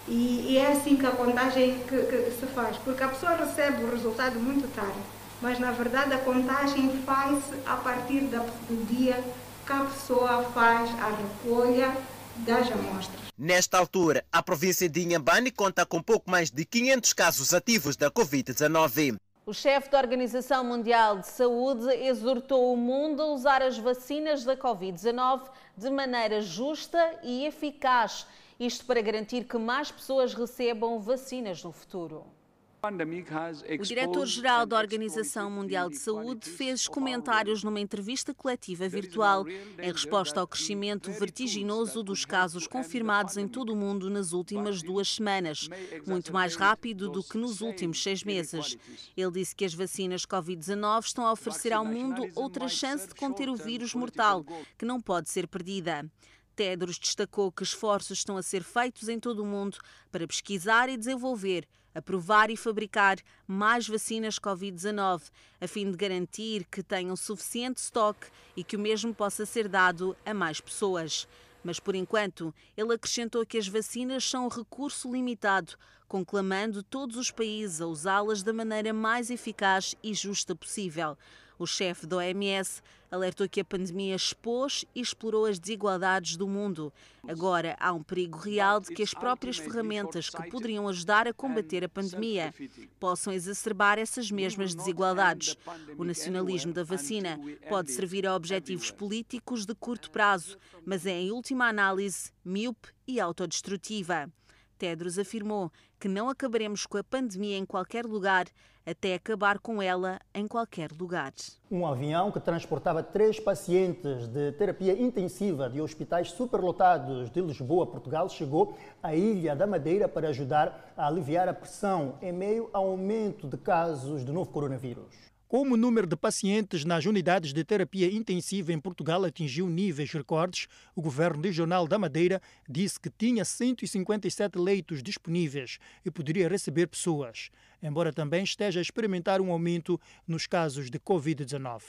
E, 0.09 0.47
e 0.51 0.59
é 0.59 0.73
assim 0.73 0.97
que 0.97 1.07
a 1.07 1.13
contagem 1.13 1.79
que, 1.87 1.97
que 1.97 2.31
se 2.41 2.47
faz, 2.53 2.77
porque 2.79 3.05
a 3.05 3.09
pessoa 3.09 3.37
recebe 3.37 3.85
o 3.85 3.91
resultado 3.93 4.41
muito 4.41 4.67
tarde, 4.75 4.99
mas 5.41 5.61
na 5.61 5.71
verdade 5.71 6.13
a 6.13 6.19
contagem 6.19 6.91
faz-se 7.07 7.55
a 7.65 7.77
partir 7.77 8.23
da, 8.23 8.39
do 8.41 8.87
dia 8.87 9.23
que 9.69 9.73
a 9.75 9.85
pessoa 9.85 10.43
faz 10.45 10.89
a 10.99 11.11
recolha 11.11 11.95
das 12.39 12.73
amostras. 12.73 13.21
Nesta 13.37 13.77
altura, 13.77 14.25
a 14.33 14.43
província 14.43 14.89
de 14.89 15.03
Inhambane 15.03 15.51
conta 15.51 15.85
com 15.85 16.03
pouco 16.03 16.31
mais 16.31 16.51
de 16.51 16.65
500 16.65 17.13
casos 17.13 17.53
ativos 17.53 17.95
da 17.95 18.11
Covid-19. 18.11 19.17
O 19.45 19.53
chefe 19.53 19.91
da 19.91 19.99
Organização 19.99 20.65
Mundial 20.65 21.19
de 21.19 21.27
Saúde 21.27 21.87
exortou 21.91 22.73
o 22.73 22.79
mundo 22.79 23.23
a 23.23 23.27
usar 23.27 23.61
as 23.61 23.77
vacinas 23.77 24.43
da 24.43 24.57
Covid-19 24.57 25.43
de 25.77 25.91
maneira 25.91 26.41
justa 26.41 27.21
e 27.23 27.45
eficaz, 27.45 28.27
isto 28.59 28.87
para 28.87 29.03
garantir 29.03 29.45
que 29.45 29.59
mais 29.59 29.91
pessoas 29.91 30.33
recebam 30.33 30.99
vacinas 30.99 31.63
no 31.63 31.73
futuro. 31.73 32.38
O 32.81 33.83
diretor-geral 33.83 34.65
da 34.65 34.79
Organização 34.79 35.51
Mundial 35.51 35.91
de 35.91 35.99
Saúde 35.99 36.49
fez 36.49 36.87
comentários 36.87 37.65
numa 37.65 37.81
entrevista 37.81 38.33
coletiva 38.33 38.89
virtual 38.89 39.45
em 39.49 39.91
resposta 39.91 40.39
ao 40.39 40.47
crescimento 40.47 41.11
vertiginoso 41.11 42.05
dos 42.05 42.25
casos 42.25 42.69
confirmados 42.69 43.37
em 43.37 43.49
todo 43.49 43.73
o 43.73 43.77
mundo 43.77 44.09
nas 44.09 44.33
últimas 44.33 44.81
duas 44.81 45.09
semanas, 45.09 45.69
muito 46.07 46.33
mais 46.33 46.55
rápido 46.55 47.11
do 47.11 47.25
que 47.25 47.37
nos 47.37 47.61
últimos 47.61 48.01
seis 48.01 48.23
meses. 48.23 48.77
Ele 49.17 49.33
disse 49.33 49.57
que 49.57 49.65
as 49.65 49.75
vacinas 49.75 50.25
Covid-19 50.25 51.05
estão 51.05 51.27
a 51.27 51.33
oferecer 51.33 51.73
ao 51.73 51.85
mundo 51.85 52.29
outra 52.37 52.69
chance 52.69 53.09
de 53.09 53.15
conter 53.15 53.49
o 53.49 53.57
vírus 53.57 53.93
mortal, 53.93 54.45
que 54.79 54.85
não 54.85 55.01
pode 55.01 55.31
ser 55.31 55.49
perdida. 55.49 56.09
Tedros 56.55 56.99
destacou 56.99 57.53
que 57.53 57.63
esforços 57.63 58.19
estão 58.19 58.37
a 58.37 58.43
ser 58.43 58.65
feitos 58.65 59.09
em 59.09 59.19
todo 59.21 59.45
o 59.45 59.47
mundo 59.47 59.79
para 60.11 60.27
pesquisar 60.27 60.89
e 60.89 60.97
desenvolver 60.97 61.65
aprovar 61.99 62.51
e 62.51 62.57
fabricar 62.57 63.19
mais 63.47 63.89
vacinas 63.89 64.39
Covid-19, 64.39 65.23
a 65.61 65.67
fim 65.67 65.91
de 65.91 65.97
garantir 65.97 66.65
que 66.71 66.83
tenham 66.83 67.17
suficiente 67.17 67.79
estoque 67.79 68.29
e 68.57 68.65
que 68.65 68.77
o 68.77 68.81
mesmo 68.81 69.15
possa 69.15 69.45
ser 69.45 69.69
dado 69.69 70.17
a 70.25 70.33
mais 70.33 70.61
pessoas. 70.61 71.27
Mas, 71.63 71.81
por 71.81 71.95
enquanto, 71.95 72.55
ele 72.77 72.95
acrescentou 72.95 73.45
que 73.45 73.59
as 73.59 73.67
vacinas 73.67 74.25
são 74.25 74.47
um 74.47 74.49
recurso 74.49 75.11
limitado, 75.13 75.75
conclamando 76.07 76.83
todos 76.83 77.17
os 77.17 77.31
países 77.31 77.81
a 77.81 77.87
usá-las 77.87 78.43
da 78.43 78.53
maneira 78.53 78.93
mais 78.93 79.31
eficaz 79.31 79.95
e 80.03 80.15
justa 80.15 80.55
possível. 80.55 81.19
O 81.59 81.67
chefe 81.67 82.07
da 82.07 82.19
OMS 82.19 82.81
alertou 83.11 83.49
que 83.49 83.61
a 83.61 83.65
pandemia 83.65 84.15
expôs 84.15 84.85
e 84.95 85.01
explorou 85.01 85.47
as 85.47 85.59
desigualdades 85.59 86.37
do 86.37 86.47
mundo. 86.47 86.93
Agora 87.27 87.77
há 87.81 87.93
um 87.93 88.03
perigo 88.03 88.39
real 88.39 88.81
de 88.81 88.95
que 88.95 89.03
as 89.03 89.13
próprias 89.13 89.57
ferramentas 89.57 90.31
que 90.31 90.49
poderiam 90.51 90.87
ajudar 90.89 91.27
a 91.27 91.33
combater 91.33 91.83
a 91.83 91.89
pandemia 91.89 92.55
possam 93.01 93.33
exacerbar 93.33 93.99
essas 93.99 94.31
mesmas 94.31 94.75
desigualdades. 94.75 95.57
O 95.97 96.05
nacionalismo 96.05 96.73
da 96.73 96.85
vacina 96.85 97.41
pode 97.69 97.91
servir 97.91 98.27
a 98.27 98.37
objetivos 98.37 98.91
políticos 98.91 99.67
de 99.67 99.75
curto 99.75 100.11
prazo, 100.11 100.57
mas 100.87 101.07
é, 101.07 101.19
em 101.19 101.33
última 101.33 101.67
análise, 101.67 102.31
míope 102.45 102.91
e 103.07 103.19
autodestrutiva. 103.19 104.31
Tedros 104.79 105.19
afirmou 105.19 105.73
que 105.99 106.07
não 106.07 106.29
acabaremos 106.29 106.87
com 106.87 106.99
a 106.99 107.03
pandemia 107.03 107.59
em 107.59 107.67
qualquer 107.67 108.07
lugar 108.07 108.47
até 108.91 109.15
acabar 109.15 109.59
com 109.59 109.83
ela 109.83 110.19
em 110.35 110.49
qualquer 110.49 110.91
lugar. 110.99 111.33
Um 111.71 111.87
avião 111.87 112.33
que 112.33 112.41
transportava 112.41 113.03
três 113.03 113.39
pacientes 113.39 114.27
de 114.29 114.53
terapia 114.53 115.01
intensiva 115.01 115.69
de 115.69 115.81
hospitais 115.81 116.31
superlotados 116.31 117.31
de 117.31 117.41
Lisboa, 117.41 117.87
Portugal, 117.87 118.29
chegou 118.29 118.75
à 119.03 119.15
Ilha 119.15 119.55
da 119.55 119.67
Madeira 119.67 120.09
para 120.09 120.29
ajudar 120.29 120.93
a 120.97 121.07
aliviar 121.07 121.49
a 121.49 121.55
pressão 121.55 122.15
em 122.23 122.33
meio 122.33 122.71
ao 122.73 122.87
aumento 122.87 123.47
de 123.47 123.59
casos 123.59 124.25
de 124.25 124.33
novo 124.33 124.51
coronavírus. 124.51 125.29
Como 125.49 125.73
o 125.73 125.77
número 125.79 126.07
de 126.07 126.15
pacientes 126.15 126.85
nas 126.85 127.07
unidades 127.07 127.55
de 127.55 127.65
terapia 127.65 128.13
intensiva 128.13 128.71
em 128.71 128.79
Portugal 128.79 129.25
atingiu 129.25 129.67
níveis 129.67 130.13
recordes, 130.13 130.69
o 130.95 131.01
governo 131.01 131.43
regional 131.43 131.89
da 131.89 131.99
Madeira 131.99 132.43
disse 132.69 133.01
que 133.01 133.09
tinha 133.09 133.47
157 133.47 134.59
leitos 134.59 135.03
disponíveis 135.03 135.79
e 136.05 136.11
poderia 136.11 136.51
receber 136.51 136.87
pessoas, 136.87 137.49
embora 137.83 138.13
também 138.13 138.45
esteja 138.45 138.79
a 138.79 138.83
experimentar 138.83 139.41
um 139.41 139.51
aumento 139.51 139.99
nos 140.27 140.47
casos 140.47 140.91
de 140.91 141.01
Covid-19 141.01 141.81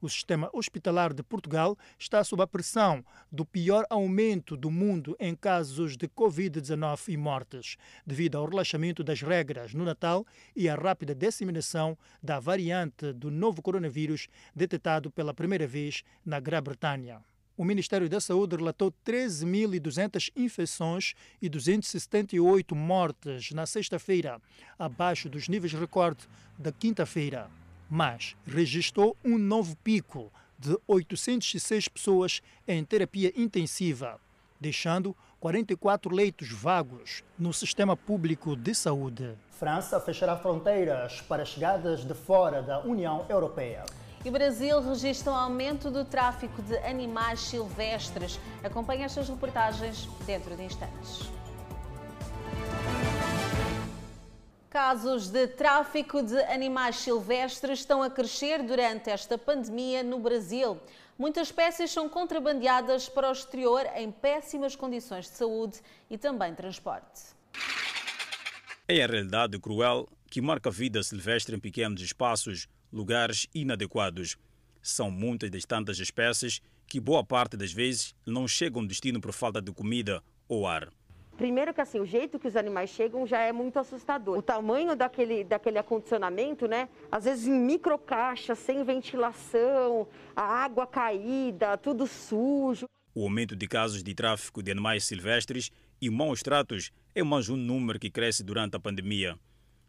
o 0.00 0.08
sistema 0.08 0.50
hospitalar 0.52 1.12
de 1.12 1.22
Portugal 1.22 1.76
está 1.98 2.22
sob 2.22 2.42
a 2.42 2.46
pressão 2.46 3.04
do 3.30 3.44
pior 3.44 3.84
aumento 3.88 4.56
do 4.56 4.70
mundo 4.70 5.16
em 5.18 5.34
casos 5.34 5.96
de 5.96 6.08
Covid-19 6.08 7.08
e 7.08 7.16
mortes, 7.16 7.76
devido 8.06 8.36
ao 8.36 8.46
relaxamento 8.46 9.02
das 9.02 9.22
regras 9.22 9.74
no 9.74 9.84
Natal 9.84 10.26
e 10.54 10.68
à 10.68 10.74
rápida 10.74 11.14
disseminação 11.14 11.96
da 12.22 12.38
variante 12.38 13.12
do 13.12 13.30
novo 13.30 13.62
coronavírus 13.62 14.28
detectado 14.54 15.10
pela 15.10 15.34
primeira 15.34 15.66
vez 15.66 16.02
na 16.24 16.40
Grã-Bretanha. 16.40 17.20
O 17.56 17.64
Ministério 17.64 18.06
da 18.06 18.20
Saúde 18.20 18.56
relatou 18.56 18.92
13.200 19.04 20.30
infecções 20.36 21.14
e 21.40 21.48
278 21.48 22.76
mortes 22.76 23.50
na 23.52 23.64
sexta-feira, 23.64 24.38
abaixo 24.78 25.30
dos 25.30 25.48
níveis 25.48 25.72
recorde 25.72 26.28
da 26.58 26.70
quinta-feira 26.70 27.48
mas 27.88 28.36
registrou 28.46 29.16
um 29.24 29.38
novo 29.38 29.76
pico 29.76 30.32
de 30.58 30.76
806 30.86 31.88
pessoas 31.88 32.42
em 32.66 32.84
terapia 32.84 33.32
intensiva, 33.36 34.18
deixando 34.60 35.16
44 35.38 36.14
leitos 36.14 36.50
vagos 36.50 37.22
no 37.38 37.52
sistema 37.52 37.96
público 37.96 38.56
de 38.56 38.74
saúde. 38.74 39.34
França 39.50 40.00
fechará 40.00 40.36
fronteiras 40.36 41.20
para 41.22 41.44
chegadas 41.44 42.04
de 42.04 42.14
fora 42.14 42.62
da 42.62 42.80
União 42.80 43.24
Europeia. 43.28 43.84
E 44.24 44.28
o 44.28 44.32
Brasil 44.32 44.80
registra 44.80 45.32
um 45.32 45.36
aumento 45.36 45.90
do 45.90 46.04
tráfico 46.04 46.60
de 46.62 46.76
animais 46.78 47.40
silvestres. 47.40 48.40
Acompanhe 48.64 49.02
estas 49.02 49.28
reportagens 49.28 50.08
dentro 50.26 50.56
de 50.56 50.64
instantes. 50.64 51.30
Casos 54.76 55.30
de 55.30 55.46
tráfico 55.46 56.22
de 56.22 56.38
animais 56.52 56.96
silvestres 56.96 57.78
estão 57.78 58.02
a 58.02 58.10
crescer 58.10 58.62
durante 58.62 59.08
esta 59.08 59.38
pandemia 59.38 60.02
no 60.02 60.18
Brasil. 60.18 60.78
Muitas 61.18 61.48
espécies 61.48 61.90
são 61.90 62.10
contrabandeadas 62.10 63.08
para 63.08 63.30
o 63.30 63.32
exterior 63.32 63.86
em 63.96 64.12
péssimas 64.12 64.76
condições 64.76 65.30
de 65.30 65.30
saúde 65.30 65.80
e 66.10 66.18
também 66.18 66.54
transporte. 66.54 67.22
É 68.86 69.02
a 69.02 69.06
realidade 69.06 69.58
cruel 69.58 70.06
que 70.30 70.42
marca 70.42 70.68
a 70.68 70.72
vida 70.72 71.02
silvestre 71.02 71.56
em 71.56 71.58
pequenos 71.58 72.02
espaços, 72.02 72.68
lugares 72.92 73.46
inadequados. 73.54 74.36
São 74.82 75.10
muitas 75.10 75.48
das 75.48 75.64
tantas 75.64 75.98
espécies 75.98 76.60
que, 76.86 77.00
boa 77.00 77.24
parte 77.24 77.56
das 77.56 77.72
vezes, 77.72 78.14
não 78.26 78.46
chegam 78.46 78.82
ao 78.82 78.86
destino 78.86 79.22
por 79.22 79.32
falta 79.32 79.62
de 79.62 79.72
comida 79.72 80.22
ou 80.46 80.66
ar. 80.66 80.90
Primeiro 81.36 81.74
que 81.74 81.82
assim, 81.82 82.00
o 82.00 82.06
jeito 82.06 82.38
que 82.38 82.48
os 82.48 82.56
animais 82.56 82.88
chegam 82.88 83.26
já 83.26 83.40
é 83.40 83.52
muito 83.52 83.78
assustador. 83.78 84.38
O 84.38 84.42
tamanho 84.42 84.96
daquele, 84.96 85.44
daquele 85.44 85.78
acondicionamento, 85.78 86.66
né? 86.66 86.88
Às 87.12 87.24
vezes 87.24 87.46
em 87.46 87.52
microcaixas, 87.52 88.58
sem 88.58 88.82
ventilação, 88.82 90.08
a 90.34 90.42
água 90.42 90.86
caída, 90.86 91.76
tudo 91.76 92.06
sujo. 92.06 92.86
O 93.14 93.24
aumento 93.24 93.54
de 93.54 93.68
casos 93.68 94.02
de 94.02 94.14
tráfico 94.14 94.62
de 94.62 94.70
animais 94.70 95.04
silvestres 95.04 95.70
e 96.00 96.08
maus 96.08 96.42
tratos 96.42 96.90
é 97.14 97.22
mais 97.22 97.50
um 97.50 97.56
número 97.56 97.98
que 97.98 98.10
cresce 98.10 98.42
durante 98.42 98.76
a 98.76 98.80
pandemia. 98.80 99.38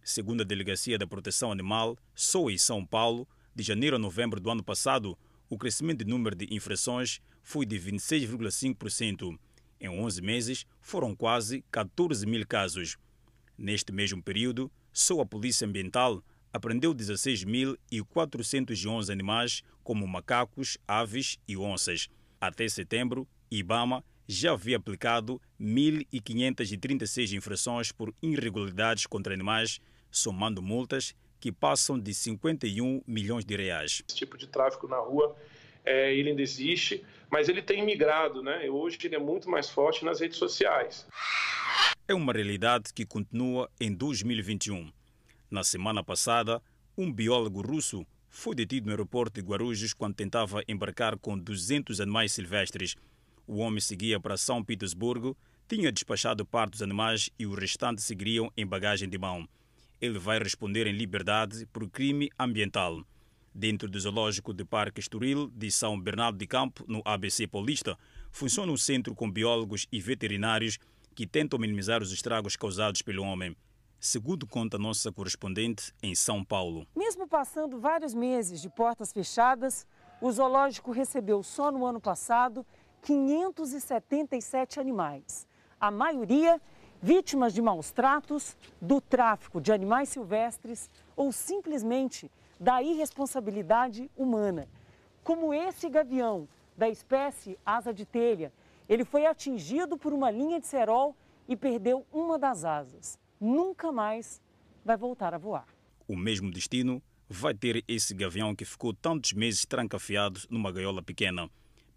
Segundo 0.03 0.41
a 0.41 0.45
Delegacia 0.45 0.97
da 0.97 1.07
Proteção 1.07 1.51
Animal, 1.51 1.97
só 2.13 2.49
em 2.49 2.57
São 2.57 2.85
Paulo, 2.85 3.27
de 3.55 3.63
janeiro 3.63 3.95
a 3.95 3.99
novembro 3.99 4.39
do 4.39 4.49
ano 4.49 4.63
passado, 4.63 5.17
o 5.49 5.57
crescimento 5.57 6.03
de 6.03 6.09
número 6.09 6.35
de 6.35 6.53
infrações 6.53 7.21
foi 7.41 7.65
de 7.65 7.79
26,5%. 7.79 9.37
Em 9.80 9.89
11 9.89 10.21
meses, 10.21 10.65
foram 10.82 11.15
quase 11.15 11.63
14 11.71 12.25
mil 12.25 12.45
casos. 12.45 12.97
Neste 13.57 13.91
mesmo 13.91 14.21
período, 14.21 14.71
só 14.91 15.21
a 15.21 15.25
Polícia 15.25 15.65
Ambiental 15.67 16.23
apreendeu 16.51 16.93
16.411 16.93 19.11
animais, 19.11 19.63
como 19.84 20.07
macacos, 20.07 20.78
aves 20.88 21.38
e 21.47 21.55
onças. 21.55 22.09
Até 22.39 22.67
setembro, 22.67 23.28
IBAMA 23.49 24.03
já 24.28 24.51
havia 24.51 24.78
aplicado 24.78 25.41
1.536 25.59 27.36
infrações 27.36 27.91
por 27.91 28.13
irregularidades 28.21 29.05
contra 29.05 29.34
animais, 29.34 29.80
somando 30.11 30.61
multas 30.61 31.15
que 31.39 31.51
passam 31.51 31.99
de 31.99 32.13
51 32.13 33.01
milhões 33.07 33.45
de 33.45 33.55
reais. 33.55 34.03
Esse 34.07 34.17
tipo 34.17 34.38
de 34.38 34.47
tráfico 34.47 34.88
na 34.88 34.97
rua, 34.97 35.36
é, 35.86 36.13
ele 36.13 36.32
ainda 36.32 36.41
existe 36.41 37.05
mas 37.30 37.49
ele 37.49 37.61
tem 37.61 37.86
migrado, 37.86 38.41
né? 38.41 38.69
Hoje 38.69 38.97
ele 39.03 39.15
é 39.15 39.19
muito 39.19 39.49
mais 39.49 39.69
forte 39.69 40.03
nas 40.05 40.19
redes 40.19 40.38
sociais. 40.38 41.07
É 42.07 42.13
uma 42.13 42.32
realidade 42.32 42.93
que 42.93 43.05
continua 43.05 43.69
em 43.80 43.93
2021. 43.93 44.91
Na 45.49 45.63
semana 45.63 46.03
passada, 46.03 46.61
um 46.97 47.11
biólogo 47.11 47.61
russo 47.61 48.05
foi 48.30 48.55
detido 48.55 48.86
no 48.86 48.91
aeroporto 48.91 49.39
de 49.39 49.45
Guarujos 49.45 49.93
quando 49.93 50.15
tentava 50.15 50.63
embarcar 50.67 51.17
com 51.17 51.38
200 51.38 51.99
animais 51.99 52.32
silvestres. 52.32 52.95
O 53.45 53.57
homem 53.57 53.80
seguia 53.80 54.19
para 54.19 54.38
São 54.38 54.63
Petersburgo, 54.63 55.36
tinha 55.67 55.91
despachado 55.91 56.45
parte 56.45 56.71
dos 56.71 56.82
animais 56.82 57.30
e 57.38 57.45
o 57.45 57.53
restante 57.53 58.01
seguiriam 58.01 58.51
em 58.55 58.65
bagagem 58.65 59.09
de 59.09 59.17
mão. 59.17 59.47
Ele 59.99 60.19
vai 60.19 60.39
responder 60.39 60.88
em 60.88 60.93
liberdade 60.93 61.65
por 61.67 61.89
crime 61.89 62.30
ambiental 62.38 63.03
dentro 63.58 63.89
do 63.89 63.99
zoológico 63.99 64.53
do 64.53 64.64
Parque 64.64 64.99
Estoril 64.99 65.49
de 65.55 65.72
São 65.72 65.99
Bernardo 65.99 66.38
de 66.38 66.45
Campo, 66.45 66.86
no 66.88 67.01
ABC 67.03 67.47
Paulista, 67.47 67.97
funciona 68.32 68.72
um 68.72 68.78
centro 68.78 69.16
com 69.16 69.32
biólogos 69.32 69.88
e 69.91 69.99
veterinários 69.99 70.78
que 71.16 71.26
tentam 71.26 71.58
minimizar 71.58 72.03
os 72.03 72.12
estragos 72.12 72.55
causados 72.55 73.01
pelo 73.01 73.24
homem. 73.24 73.58
Segundo 73.99 74.45
conta 74.45 74.78
nossa 74.78 75.12
correspondente 75.12 75.91
em 76.03 76.14
São 76.14 76.45
Paulo. 76.45 76.86
Mesmo 76.95 77.28
passando 77.28 77.80
vários 77.80 78.14
meses 78.14 78.62
de 78.62 78.70
portas 78.70 79.12
fechadas, 79.12 79.88
o 80.22 80.32
zoológico 80.32 80.91
recebeu 80.91 81.41
só 81.41 81.72
no 81.72 81.84
ano 81.84 81.99
passado 81.99 82.64
577 83.01 84.80
animais. 84.80 85.47
A 85.80 85.89
maioria 85.89 86.62
vítimas 87.01 87.53
de 87.53 87.62
maus 87.62 87.91
tratos, 87.91 88.58
do 88.82 88.99
tráfico 88.99 89.62
de 89.62 89.72
animais 89.72 90.10
silvestres 90.10 90.89
ou 91.16 91.32
simplesmente 91.32 92.32
da 92.60 92.82
irresponsabilidade 92.82 94.10
humana. 94.16 94.68
Como 95.24 95.53
esse 95.53 95.89
gavião 95.89 96.47
da 96.78 96.89
espécie 96.89 97.58
asa 97.66 97.93
de 97.93 98.05
telha, 98.05 98.51
ele 98.88 99.03
foi 99.03 99.26
atingido 99.26 99.97
por 99.97 100.14
uma 100.14 100.32
linha 100.32 100.60
de 100.60 100.68
cerol 100.68 101.16
e 101.47 101.55
perdeu 101.55 102.05
uma 102.12 102.38
das 102.38 102.64
asas. 102.64 103.20
Nunca 103.39 103.91
mais 103.91 104.41
vai 104.84 104.97
voltar 104.97 105.34
a 105.34 105.38
voar. 105.38 105.68
O 106.08 106.16
mesmo 106.16 106.49
destino 106.49 107.01
vai 107.30 107.53
ter 107.53 107.84
esse 107.88 108.14
gavião 108.14 108.55
que 108.55 108.64
ficou 108.64 108.93
tantos 108.93 109.34
meses 109.34 109.66
trancafiado 109.66 110.41
numa 110.49 110.72
gaiola 110.72 111.03
pequena. 111.03 111.49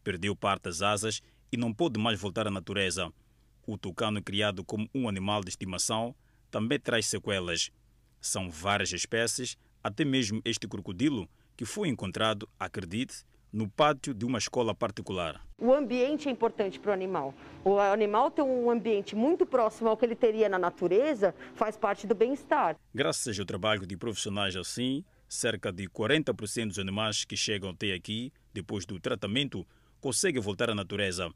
Perdeu 0.02 0.34
parte 0.34 0.64
das 0.64 0.82
asas 0.82 1.22
e 1.52 1.56
não 1.56 1.72
pôde 1.72 2.00
mais 2.00 2.20
voltar 2.20 2.46
à 2.46 2.50
natureza. 2.50 3.12
O 3.66 3.78
tucano, 3.78 4.22
criado 4.22 4.64
como 4.64 4.88
um 4.94 5.08
animal 5.08 5.42
de 5.42 5.50
estimação, 5.50 6.14
também 6.50 6.80
traz 6.80 7.06
sequelas. 7.06 7.70
São 8.20 8.50
várias 8.50 8.92
espécies, 8.92 9.56
até 9.82 10.04
mesmo 10.04 10.40
este 10.44 10.66
crocodilo, 10.68 11.28
que 11.56 11.64
foi 11.64 11.88
encontrado, 11.88 12.48
acredite, 12.58 13.24
no 13.52 13.68
pátio 13.68 14.14
de 14.14 14.24
uma 14.24 14.38
escola 14.38 14.74
particular. 14.74 15.40
O 15.58 15.72
ambiente 15.72 16.28
é 16.28 16.30
importante 16.30 16.78
para 16.78 16.90
o 16.90 16.94
animal. 16.94 17.34
O 17.64 17.78
animal 17.78 18.30
ter 18.30 18.42
um 18.42 18.70
ambiente 18.70 19.16
muito 19.16 19.44
próximo 19.44 19.88
ao 19.88 19.96
que 19.96 20.04
ele 20.04 20.14
teria 20.14 20.48
na 20.48 20.58
natureza 20.58 21.34
faz 21.54 21.76
parte 21.76 22.06
do 22.06 22.14
bem-estar. 22.14 22.76
Graças 22.94 23.38
ao 23.38 23.44
trabalho 23.44 23.86
de 23.86 23.96
profissionais 23.96 24.54
assim, 24.56 25.04
cerca 25.28 25.72
de 25.72 25.88
40% 25.88 26.68
dos 26.68 26.78
animais 26.78 27.24
que 27.24 27.36
chegam 27.36 27.70
até 27.70 27.92
aqui, 27.92 28.32
depois 28.52 28.86
do 28.86 28.98
tratamento, 29.00 29.66
conseguem 30.00 30.40
voltar 30.40 30.70
à 30.70 30.74
natureza 30.74 31.30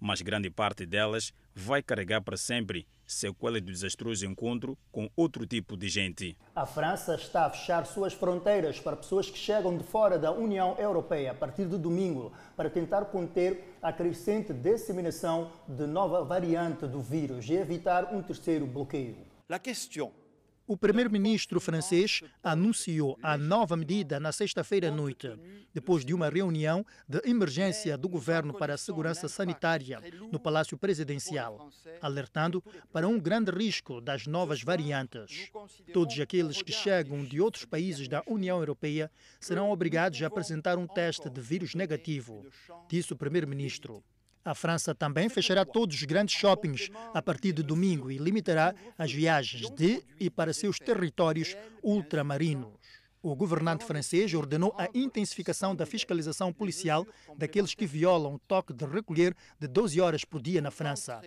mas 0.00 0.22
grande 0.22 0.50
parte 0.50 0.84
delas 0.84 1.32
vai 1.54 1.82
carregar 1.82 2.20
para 2.20 2.36
sempre 2.36 2.86
sequela 3.06 3.60
do 3.60 3.70
desastroso 3.70 4.26
encontro 4.26 4.76
com 4.90 5.08
outro 5.16 5.46
tipo 5.46 5.76
de 5.76 5.88
gente. 5.88 6.36
A 6.54 6.66
França 6.66 7.14
está 7.14 7.46
a 7.46 7.50
fechar 7.50 7.86
suas 7.86 8.12
fronteiras 8.12 8.80
para 8.80 8.96
pessoas 8.96 9.30
que 9.30 9.38
chegam 9.38 9.76
de 9.76 9.84
fora 9.84 10.18
da 10.18 10.32
União 10.32 10.76
Europeia 10.78 11.30
a 11.30 11.34
partir 11.34 11.66
de 11.66 11.78
domingo 11.78 12.32
para 12.56 12.68
tentar 12.68 13.04
conter 13.06 13.76
a 13.80 13.92
crescente 13.92 14.52
disseminação 14.52 15.50
de 15.68 15.86
nova 15.86 16.24
variante 16.24 16.86
do 16.86 17.00
vírus 17.00 17.48
e 17.48 17.54
evitar 17.54 18.12
um 18.12 18.22
terceiro 18.22 18.66
bloqueio. 18.66 19.16
La 19.48 19.60
question 19.60 20.25
o 20.66 20.76
primeiro-ministro 20.76 21.60
francês 21.60 22.22
anunciou 22.42 23.18
a 23.22 23.36
nova 23.38 23.76
medida 23.76 24.18
na 24.18 24.32
sexta-feira 24.32 24.88
à 24.88 24.90
noite, 24.90 25.28
depois 25.72 26.04
de 26.04 26.12
uma 26.12 26.28
reunião 26.28 26.84
de 27.08 27.20
emergência 27.24 27.96
do 27.96 28.08
governo 28.08 28.52
para 28.52 28.74
a 28.74 28.78
segurança 28.78 29.28
sanitária 29.28 30.00
no 30.32 30.40
Palácio 30.40 30.76
Presidencial, 30.76 31.70
alertando 32.00 32.62
para 32.92 33.06
um 33.06 33.18
grande 33.18 33.50
risco 33.50 34.00
das 34.00 34.26
novas 34.26 34.62
variantes. 34.62 35.50
Todos 35.92 36.18
aqueles 36.18 36.60
que 36.62 36.72
chegam 36.72 37.24
de 37.24 37.40
outros 37.40 37.64
países 37.64 38.08
da 38.08 38.22
União 38.26 38.58
Europeia 38.58 39.10
serão 39.40 39.70
obrigados 39.70 40.20
a 40.22 40.26
apresentar 40.26 40.78
um 40.78 40.86
teste 40.86 41.30
de 41.30 41.40
vírus 41.40 41.74
negativo, 41.74 42.44
disse 42.88 43.12
o 43.12 43.16
primeiro-ministro. 43.16 44.02
A 44.46 44.54
França 44.54 44.94
também 44.94 45.28
fechará 45.28 45.64
todos 45.64 45.96
os 45.96 46.02
grandes 46.04 46.36
shoppings 46.36 46.88
a 47.12 47.20
partir 47.20 47.52
de 47.52 47.64
domingo 47.64 48.12
e 48.12 48.16
limitará 48.16 48.72
as 48.96 49.12
viagens 49.12 49.68
de 49.72 50.04
e 50.20 50.30
para 50.30 50.54
seus 50.54 50.78
territórios 50.78 51.56
ultramarinos. 51.82 52.70
O 53.20 53.34
governante 53.34 53.84
francês 53.84 54.32
ordenou 54.34 54.72
a 54.78 54.88
intensificação 54.94 55.74
da 55.74 55.84
fiscalização 55.84 56.52
policial 56.52 57.04
daqueles 57.36 57.74
que 57.74 57.86
violam 57.86 58.36
o 58.36 58.38
toque 58.38 58.72
de 58.72 58.84
recolher 58.84 59.34
de 59.58 59.66
12 59.66 60.00
horas 60.00 60.24
por 60.24 60.40
dia 60.40 60.60
na 60.62 60.70
França. 60.70 61.20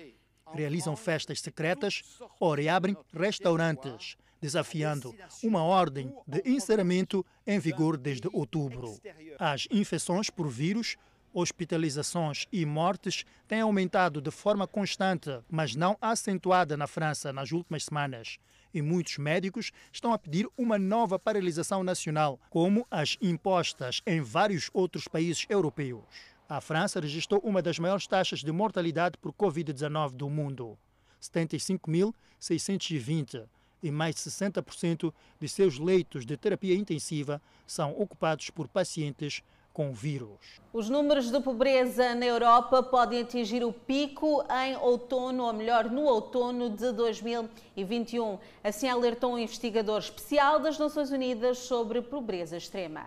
Realizam 0.53 0.95
festas 0.95 1.41
secretas 1.41 2.01
ou 2.39 2.53
reabrem 2.53 2.95
restaurantes, 3.13 4.15
desafiando 4.41 5.13
uma 5.43 5.61
ordem 5.61 6.09
de 6.25 6.41
encerramento 6.45 7.25
em 7.45 7.59
vigor 7.59 7.97
desde 7.97 8.29
outubro. 8.31 8.97
As 9.37 9.67
infecções 9.69 10.29
por 10.29 10.47
vírus 10.47 10.95
hospitalizações 11.33 12.45
e 12.51 12.65
mortes 12.65 13.25
têm 13.47 13.61
aumentado 13.61 14.21
de 14.21 14.31
forma 14.31 14.67
constante, 14.67 15.39
mas 15.49 15.75
não 15.75 15.97
acentuada 16.01 16.75
na 16.75 16.87
França 16.87 17.33
nas 17.33 17.51
últimas 17.51 17.85
semanas. 17.85 18.37
E 18.73 18.81
muitos 18.81 19.17
médicos 19.17 19.71
estão 19.91 20.13
a 20.13 20.19
pedir 20.19 20.47
uma 20.57 20.77
nova 20.77 21.17
paralisação 21.17 21.83
nacional, 21.83 22.39
como 22.49 22.85
as 22.89 23.17
impostas 23.21 24.01
em 24.05 24.21
vários 24.21 24.69
outros 24.73 25.07
países 25.07 25.45
europeus. 25.49 26.03
A 26.47 26.61
França 26.61 26.99
registrou 26.99 27.41
uma 27.43 27.61
das 27.61 27.79
maiores 27.79 28.07
taxas 28.07 28.39
de 28.39 28.51
mortalidade 28.51 29.17
por 29.17 29.33
Covid-19 29.33 30.13
do 30.13 30.29
mundo, 30.29 30.77
75.620, 31.21 33.47
e 33.81 33.91
mais 33.91 34.15
de 34.15 34.21
60% 34.21 35.13
de 35.39 35.47
seus 35.47 35.79
leitos 35.79 36.25
de 36.25 36.35
terapia 36.35 36.75
intensiva 36.75 37.41
são 37.65 37.91
ocupados 37.91 38.49
por 38.49 38.67
pacientes 38.67 39.41
com 39.79 39.91
o 39.91 39.93
vírus. 39.93 40.59
Os 40.73 40.89
números 40.89 41.31
de 41.31 41.39
pobreza 41.39 42.13
na 42.13 42.25
Europa 42.25 42.83
podem 42.83 43.21
atingir 43.21 43.63
o 43.63 43.71
pico 43.71 44.43
em 44.65 44.75
outono, 44.75 45.45
ou 45.45 45.53
melhor, 45.53 45.89
no 45.89 46.01
outono 46.01 46.69
de 46.69 46.91
2021. 46.91 48.37
Assim 48.61 48.89
alertou 48.89 49.35
um 49.35 49.39
investigador 49.39 49.99
especial 49.99 50.59
das 50.59 50.77
Nações 50.77 51.11
Unidas 51.11 51.59
sobre 51.59 52.01
pobreza 52.01 52.57
extrema. 52.57 53.05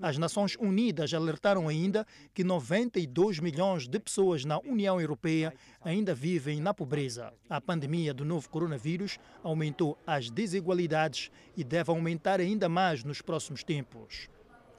As 0.00 0.16
Nações 0.16 0.56
Unidas 0.56 1.12
alertaram 1.12 1.68
ainda 1.68 2.06
que 2.32 2.42
92 2.42 3.40
milhões 3.40 3.86
de 3.86 4.00
pessoas 4.00 4.46
na 4.46 4.58
União 4.60 4.98
Europeia 4.98 5.52
ainda 5.82 6.14
vivem 6.14 6.62
na 6.62 6.72
pobreza. 6.72 7.34
A 7.50 7.60
pandemia 7.60 8.14
do 8.14 8.24
novo 8.24 8.48
coronavírus 8.48 9.18
aumentou 9.42 9.98
as 10.06 10.30
desigualdades 10.30 11.30
e 11.54 11.62
deve 11.62 11.90
aumentar 11.90 12.40
ainda 12.40 12.70
mais 12.70 13.04
nos 13.04 13.20
próximos 13.20 13.62
tempos. 13.62 14.31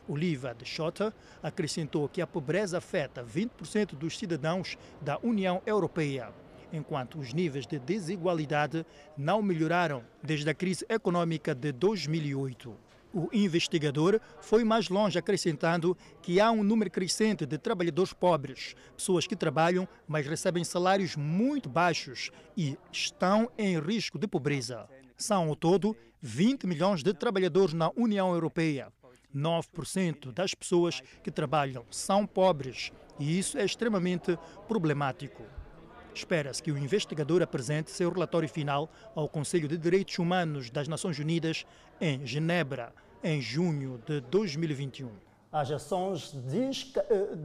Oliva 0.07 0.53
de 0.53 0.65
Schotter 0.65 1.13
acrescentou 1.41 2.07
que 2.09 2.21
a 2.21 2.27
pobreza 2.27 2.77
afeta 2.77 3.23
20% 3.23 3.95
dos 3.95 4.17
cidadãos 4.17 4.77
da 5.01 5.17
União 5.23 5.61
Europeia, 5.65 6.29
enquanto 6.71 7.19
os 7.19 7.33
níveis 7.33 7.67
de 7.67 7.79
desigualdade 7.79 8.85
não 9.17 9.41
melhoraram 9.41 10.03
desde 10.21 10.49
a 10.49 10.53
crise 10.53 10.85
econômica 10.89 11.53
de 11.53 11.71
2008. 11.71 12.75
O 13.13 13.29
investigador 13.31 14.19
foi 14.41 14.63
mais 14.63 14.89
longe, 14.89 15.19
acrescentando 15.19 15.95
que 16.19 16.39
há 16.41 16.49
um 16.49 16.63
número 16.63 16.89
crescente 16.89 17.45
de 17.45 17.59
trabalhadores 17.59 18.11
pobres, 18.11 18.75
pessoas 18.97 19.27
que 19.27 19.35
trabalham, 19.35 19.87
mas 20.07 20.25
recebem 20.25 20.63
salários 20.63 21.15
muito 21.15 21.69
baixos 21.69 22.31
e 22.57 22.75
estão 22.91 23.51
em 23.55 23.79
risco 23.79 24.17
de 24.17 24.25
pobreza. 24.25 24.89
São, 25.15 25.49
ao 25.49 25.55
todo, 25.55 25.95
20 26.21 26.65
milhões 26.65 27.03
de 27.03 27.13
trabalhadores 27.13 27.75
na 27.75 27.91
União 27.95 28.33
Europeia, 28.33 28.91
9% 29.36 30.31
das 30.31 30.53
pessoas 30.53 31.01
que 31.23 31.31
trabalham 31.31 31.86
são 31.89 32.25
pobres 32.25 32.91
e 33.19 33.38
isso 33.38 33.57
é 33.57 33.65
extremamente 33.65 34.38
problemático. 34.67 35.43
Espera-se 36.13 36.61
que 36.61 36.71
o 36.71 36.77
investigador 36.77 37.41
apresente 37.41 37.89
seu 37.89 38.11
relatório 38.11 38.47
final 38.47 38.89
ao 39.15 39.27
Conselho 39.27 39.67
de 39.67 39.77
Direitos 39.77 40.19
Humanos 40.19 40.69
das 40.69 40.88
Nações 40.88 41.17
Unidas 41.17 41.65
em 41.99 42.25
Genebra, 42.25 42.93
em 43.23 43.41
junho 43.41 43.99
de 44.05 44.21
2021. 44.21 45.09
As 45.51 45.69
ações 45.69 46.36
eh, 46.36 47.36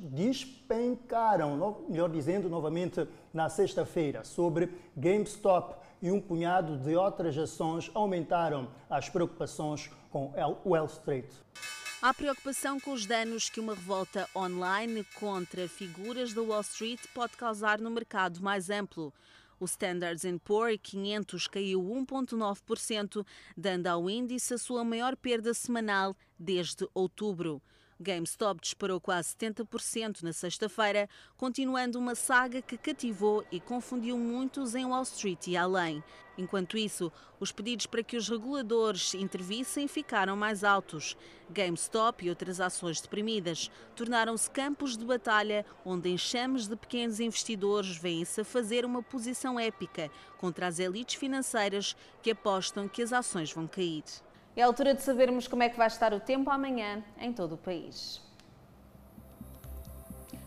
despencaram, 0.00 1.84
melhor 1.88 2.10
dizendo, 2.10 2.48
novamente 2.48 3.06
na 3.32 3.48
sexta-feira, 3.48 4.24
sobre 4.24 4.72
GameStop 4.96 5.76
e 6.02 6.10
um 6.10 6.20
punhado 6.20 6.76
de 6.76 6.96
outras 6.96 7.38
ações 7.38 7.90
aumentaram 7.94 8.68
as 8.90 9.08
preocupações 9.08 9.88
com 10.12 10.30
Wall 10.64 10.86
Street. 10.86 11.32
Há 12.02 12.12
preocupação 12.12 12.78
com 12.78 12.92
os 12.92 13.06
danos 13.06 13.48
que 13.48 13.60
uma 13.60 13.74
revolta 13.74 14.28
online 14.36 15.04
contra 15.18 15.68
figuras 15.68 16.34
da 16.34 16.42
Wall 16.42 16.60
Street 16.60 17.00
pode 17.14 17.36
causar 17.36 17.80
no 17.80 17.90
mercado 17.90 18.42
mais 18.42 18.68
amplo. 18.68 19.12
O 19.58 19.64
Standard 19.64 20.20
Poor's 20.44 20.78
500 20.82 21.46
caiu 21.46 21.80
1,9%, 21.80 23.24
dando 23.56 23.86
ao 23.86 24.10
índice 24.10 24.54
a 24.54 24.58
sua 24.58 24.84
maior 24.84 25.16
perda 25.16 25.54
semanal 25.54 26.16
desde 26.38 26.86
outubro. 26.92 27.62
GameStop 28.02 28.60
disparou 28.60 29.00
quase 29.00 29.34
70% 29.36 30.22
na 30.22 30.32
sexta-feira, 30.32 31.08
continuando 31.36 31.98
uma 31.98 32.14
saga 32.14 32.60
que 32.60 32.76
cativou 32.76 33.44
e 33.50 33.60
confundiu 33.60 34.18
muitos 34.18 34.74
em 34.74 34.84
Wall 34.84 35.04
Street 35.04 35.46
e 35.46 35.56
além. 35.56 36.02
Enquanto 36.36 36.76
isso, 36.76 37.12
os 37.38 37.52
pedidos 37.52 37.86
para 37.86 38.02
que 38.02 38.16
os 38.16 38.28
reguladores 38.28 39.14
intervissem 39.14 39.86
ficaram 39.86 40.36
mais 40.36 40.64
altos. 40.64 41.16
GameStop 41.50 42.24
e 42.24 42.30
outras 42.30 42.60
ações 42.60 43.00
deprimidas 43.00 43.70
tornaram-se 43.94 44.50
campos 44.50 44.96
de 44.96 45.04
batalha 45.04 45.64
onde 45.84 46.10
enxames 46.10 46.66
de 46.66 46.74
pequenos 46.74 47.20
investidores 47.20 47.96
vêm-se 47.96 48.40
a 48.40 48.44
fazer 48.44 48.84
uma 48.84 49.02
posição 49.02 49.60
épica 49.60 50.10
contra 50.38 50.66
as 50.66 50.78
elites 50.78 51.14
financeiras 51.14 51.94
que 52.22 52.30
apostam 52.30 52.88
que 52.88 53.02
as 53.02 53.12
ações 53.12 53.52
vão 53.52 53.66
cair. 53.66 54.02
É 54.54 54.62
a 54.62 54.66
altura 54.66 54.94
de 54.94 55.02
sabermos 55.02 55.48
como 55.48 55.62
é 55.62 55.68
que 55.68 55.78
vai 55.78 55.86
estar 55.86 56.12
o 56.12 56.20
tempo 56.20 56.50
amanhã 56.50 57.02
em 57.18 57.32
todo 57.32 57.54
o 57.54 57.58
país. 57.58 58.20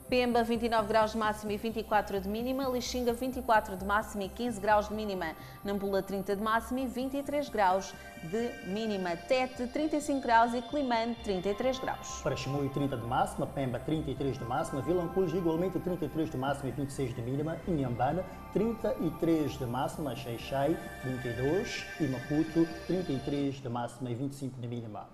Pemba 0.09 0.43
29 0.43 0.87
graus 0.87 1.11
de 1.11 1.17
máxima 1.17 1.53
e 1.53 1.57
24 1.57 2.21
de 2.21 2.29
mínima, 2.29 2.67
Lixinga 2.69 3.11
24 3.11 3.75
de 3.75 3.83
máxima 3.83 4.23
e 4.23 4.29
15 4.29 4.61
graus 4.61 4.87
de 4.87 4.93
mínima, 4.93 5.35
Nampula 5.63 6.03
30 6.03 6.35
de 6.35 6.43
máxima 6.43 6.81
e 6.81 6.85
23 6.85 7.49
graus 7.49 7.93
de 8.23 8.51
mínima, 8.67 9.15
Tete 9.15 9.65
35 9.65 10.21
graus 10.21 10.53
e 10.53 10.61
Climane 10.61 11.15
33 11.23 11.79
graus. 11.79 12.21
Para 12.21 12.35
Chimoio 12.35 12.69
30 12.69 12.97
de 12.97 13.05
máxima, 13.07 13.47
Pemba 13.47 13.79
33 13.79 14.37
de 14.37 14.45
máxima, 14.45 14.81
Vilanculos 14.81 15.33
igualmente 15.33 15.79
33 15.79 16.29
de 16.29 16.37
máxima 16.37 16.69
e 16.69 16.71
26 16.71 17.15
de 17.15 17.21
mínima, 17.23 17.57
Inhambana 17.67 18.23
33 18.53 19.57
de 19.57 19.65
máxima, 19.65 20.15
Xaixai 20.15 20.77
32 21.01 21.85
e 21.99 22.07
Maputo 22.07 22.67
33 22.85 23.55
de 23.59 23.69
máxima 23.69 24.11
e 24.11 24.15
25 24.15 24.61
de 24.61 24.67
mínima. 24.67 25.07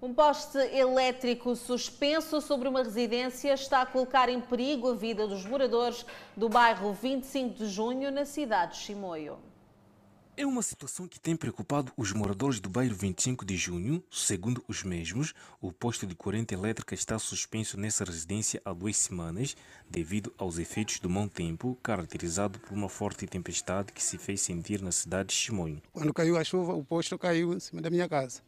Um 0.00 0.14
poste 0.14 0.58
elétrico 0.58 1.56
suspenso 1.56 2.40
sobre 2.40 2.68
uma 2.68 2.84
residência 2.84 3.52
está 3.52 3.82
a 3.82 3.86
colocar 3.86 4.28
em 4.28 4.40
perigo 4.40 4.92
a 4.92 4.94
vida 4.94 5.26
dos 5.26 5.44
moradores 5.44 6.06
do 6.36 6.48
bairro 6.48 6.92
25 6.92 7.56
de 7.56 7.68
Junho, 7.68 8.08
na 8.12 8.24
cidade 8.24 8.74
de 8.74 8.78
Chimoio. 8.78 9.40
É 10.36 10.46
uma 10.46 10.62
situação 10.62 11.08
que 11.08 11.18
tem 11.18 11.34
preocupado 11.34 11.90
os 11.96 12.12
moradores 12.12 12.60
do 12.60 12.68
bairro 12.68 12.94
25 12.94 13.44
de 13.44 13.56
Junho. 13.56 14.00
Segundo 14.08 14.62
os 14.68 14.84
mesmos, 14.84 15.34
o 15.60 15.72
posto 15.72 16.06
de 16.06 16.14
corrente 16.14 16.54
elétrica 16.54 16.94
está 16.94 17.18
suspenso 17.18 17.76
nessa 17.76 18.04
residência 18.04 18.62
há 18.64 18.72
duas 18.72 18.96
semanas, 18.96 19.56
devido 19.90 20.32
aos 20.38 20.58
efeitos 20.58 21.00
do 21.00 21.10
mau 21.10 21.28
tempo, 21.28 21.76
caracterizado 21.82 22.60
por 22.60 22.72
uma 22.72 22.88
forte 22.88 23.26
tempestade 23.26 23.92
que 23.92 24.00
se 24.00 24.16
fez 24.16 24.42
sentir 24.42 24.80
na 24.80 24.92
cidade 24.92 25.30
de 25.30 25.34
Chimoio. 25.34 25.82
Quando 25.92 26.14
caiu 26.14 26.38
a 26.38 26.44
chuva, 26.44 26.72
o 26.72 26.84
posto 26.84 27.18
caiu 27.18 27.52
em 27.52 27.58
cima 27.58 27.82
da 27.82 27.90
minha 27.90 28.08
casa. 28.08 28.46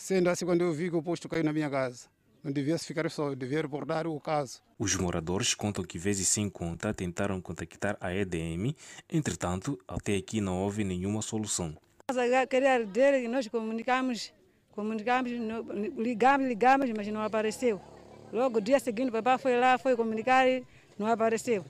Sendo 0.00 0.30
assim, 0.30 0.46
quando 0.46 0.62
eu 0.62 0.72
vi 0.72 0.88
que 0.88 0.96
o 0.96 1.02
posto 1.02 1.28
caiu 1.28 1.44
na 1.44 1.52
minha 1.52 1.68
casa, 1.68 2.08
não 2.42 2.50
devia 2.50 2.78
ficar 2.78 3.08
só, 3.10 3.34
devia 3.34 3.60
abordar 3.60 4.06
o 4.06 4.18
caso. 4.18 4.62
Os 4.78 4.96
moradores 4.96 5.52
contam 5.52 5.84
que 5.84 5.98
vezes 5.98 6.26
sem 6.26 6.48
conta 6.48 6.94
tentaram 6.94 7.38
contactar 7.38 7.98
a 8.00 8.10
EDM, 8.10 8.74
entretanto, 9.12 9.78
até 9.86 10.16
aqui 10.16 10.40
não 10.40 10.58
houve 10.62 10.84
nenhuma 10.84 11.20
solução. 11.20 11.76
Queria 12.48 12.72
arder, 12.76 13.28
nós 13.28 13.46
comunicamos, 13.48 14.32
comunicamos, 14.70 15.32
ligamos, 15.98 16.48
ligamos, 16.48 16.90
mas 16.96 17.06
não 17.08 17.20
apareceu. 17.20 17.78
Logo, 18.32 18.58
dia 18.58 18.80
seguinte, 18.80 19.10
o 19.10 19.12
papai 19.12 19.36
foi 19.36 19.60
lá, 19.60 19.76
foi 19.76 19.94
comunicar 19.94 20.48
e 20.48 20.64
não 20.98 21.08
apareceu. 21.08 21.62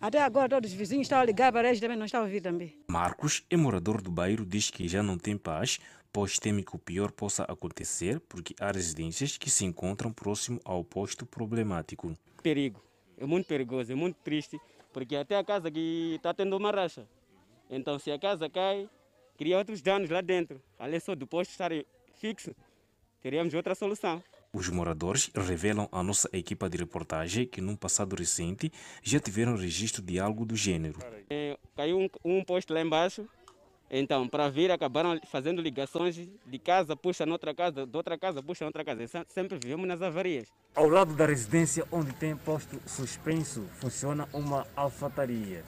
Até 0.00 0.22
agora 0.22 0.48
todos 0.48 0.70
os 0.70 0.76
vizinhos 0.76 1.06
estão 1.06 1.18
a 1.18 1.24
ligar 1.24 1.50
para 1.50 1.66
eles 1.66 1.80
também, 1.80 1.96
não 1.96 2.06
estão 2.06 2.20
a 2.20 2.22
ouvir 2.22 2.40
também. 2.40 2.78
Marcos 2.88 3.44
é 3.50 3.56
morador 3.56 4.00
do 4.00 4.12
bairro, 4.12 4.46
diz 4.46 4.70
que 4.70 4.86
já 4.86 5.02
não 5.02 5.18
tem 5.18 5.36
paz, 5.36 5.80
pois 6.12 6.38
teme 6.38 6.62
que 6.62 6.74
o 6.74 6.78
pior 6.78 7.10
possa 7.12 7.44
acontecer, 7.44 8.20
porque 8.20 8.54
há 8.60 8.70
residências 8.70 9.36
que 9.36 9.50
se 9.50 9.64
encontram 9.64 10.12
próximo 10.12 10.60
ao 10.64 10.84
posto 10.84 11.26
problemático. 11.26 12.14
Perigo, 12.42 12.82
é 13.16 13.26
muito 13.26 13.46
perigoso, 13.46 13.92
é 13.92 13.94
muito 13.94 14.16
triste, 14.22 14.60
porque 14.92 15.16
até 15.16 15.36
a 15.36 15.44
casa 15.44 15.70
que 15.70 16.14
está 16.16 16.32
tendo 16.32 16.56
uma 16.56 16.70
racha. 16.70 17.06
Então, 17.70 17.98
se 17.98 18.10
a 18.10 18.18
casa 18.18 18.48
cai, 18.48 18.88
cria 19.36 19.58
outros 19.58 19.82
danos 19.82 20.08
lá 20.08 20.20
dentro. 20.20 20.60
Além 20.78 21.00
só 21.00 21.14
do 21.14 21.26
posto 21.26 21.50
estar 21.50 21.70
fixo, 22.16 22.54
teríamos 23.20 23.52
outra 23.54 23.74
solução. 23.74 24.22
Os 24.52 24.70
moradores 24.70 25.30
revelam 25.34 25.88
à 25.92 26.02
nossa 26.02 26.28
equipa 26.32 26.70
de 26.70 26.78
reportagem 26.78 27.46
que, 27.46 27.60
num 27.60 27.76
passado 27.76 28.16
recente, 28.16 28.72
já 29.02 29.20
tiveram 29.20 29.56
registro 29.56 30.00
de 30.00 30.18
algo 30.18 30.46
do 30.46 30.56
gênero. 30.56 30.98
É, 31.28 31.58
caiu 31.76 31.98
um, 31.98 32.08
um 32.24 32.42
posto 32.42 32.72
lá 32.72 32.80
embaixo, 32.80 33.28
então, 33.90 34.28
para 34.28 34.50
vir, 34.50 34.70
acabaram 34.70 35.18
fazendo 35.26 35.62
ligações 35.62 36.14
de 36.14 36.58
casa, 36.58 36.94
puxa 36.94 37.24
noutra 37.24 37.54
casa, 37.54 37.86
de 37.86 37.96
outra 37.96 38.18
casa, 38.18 38.42
puxa 38.42 38.64
noutra 38.64 38.84
casa. 38.84 39.24
Sempre 39.28 39.58
vivemos 39.58 39.88
nas 39.88 40.02
avarias. 40.02 40.48
Ao 40.74 40.88
lado 40.88 41.14
da 41.14 41.24
residência 41.24 41.86
onde 41.90 42.12
tem 42.12 42.36
posto 42.36 42.80
suspenso, 42.86 43.62
funciona 43.80 44.28
uma 44.32 44.66
alfataria. 44.76 45.64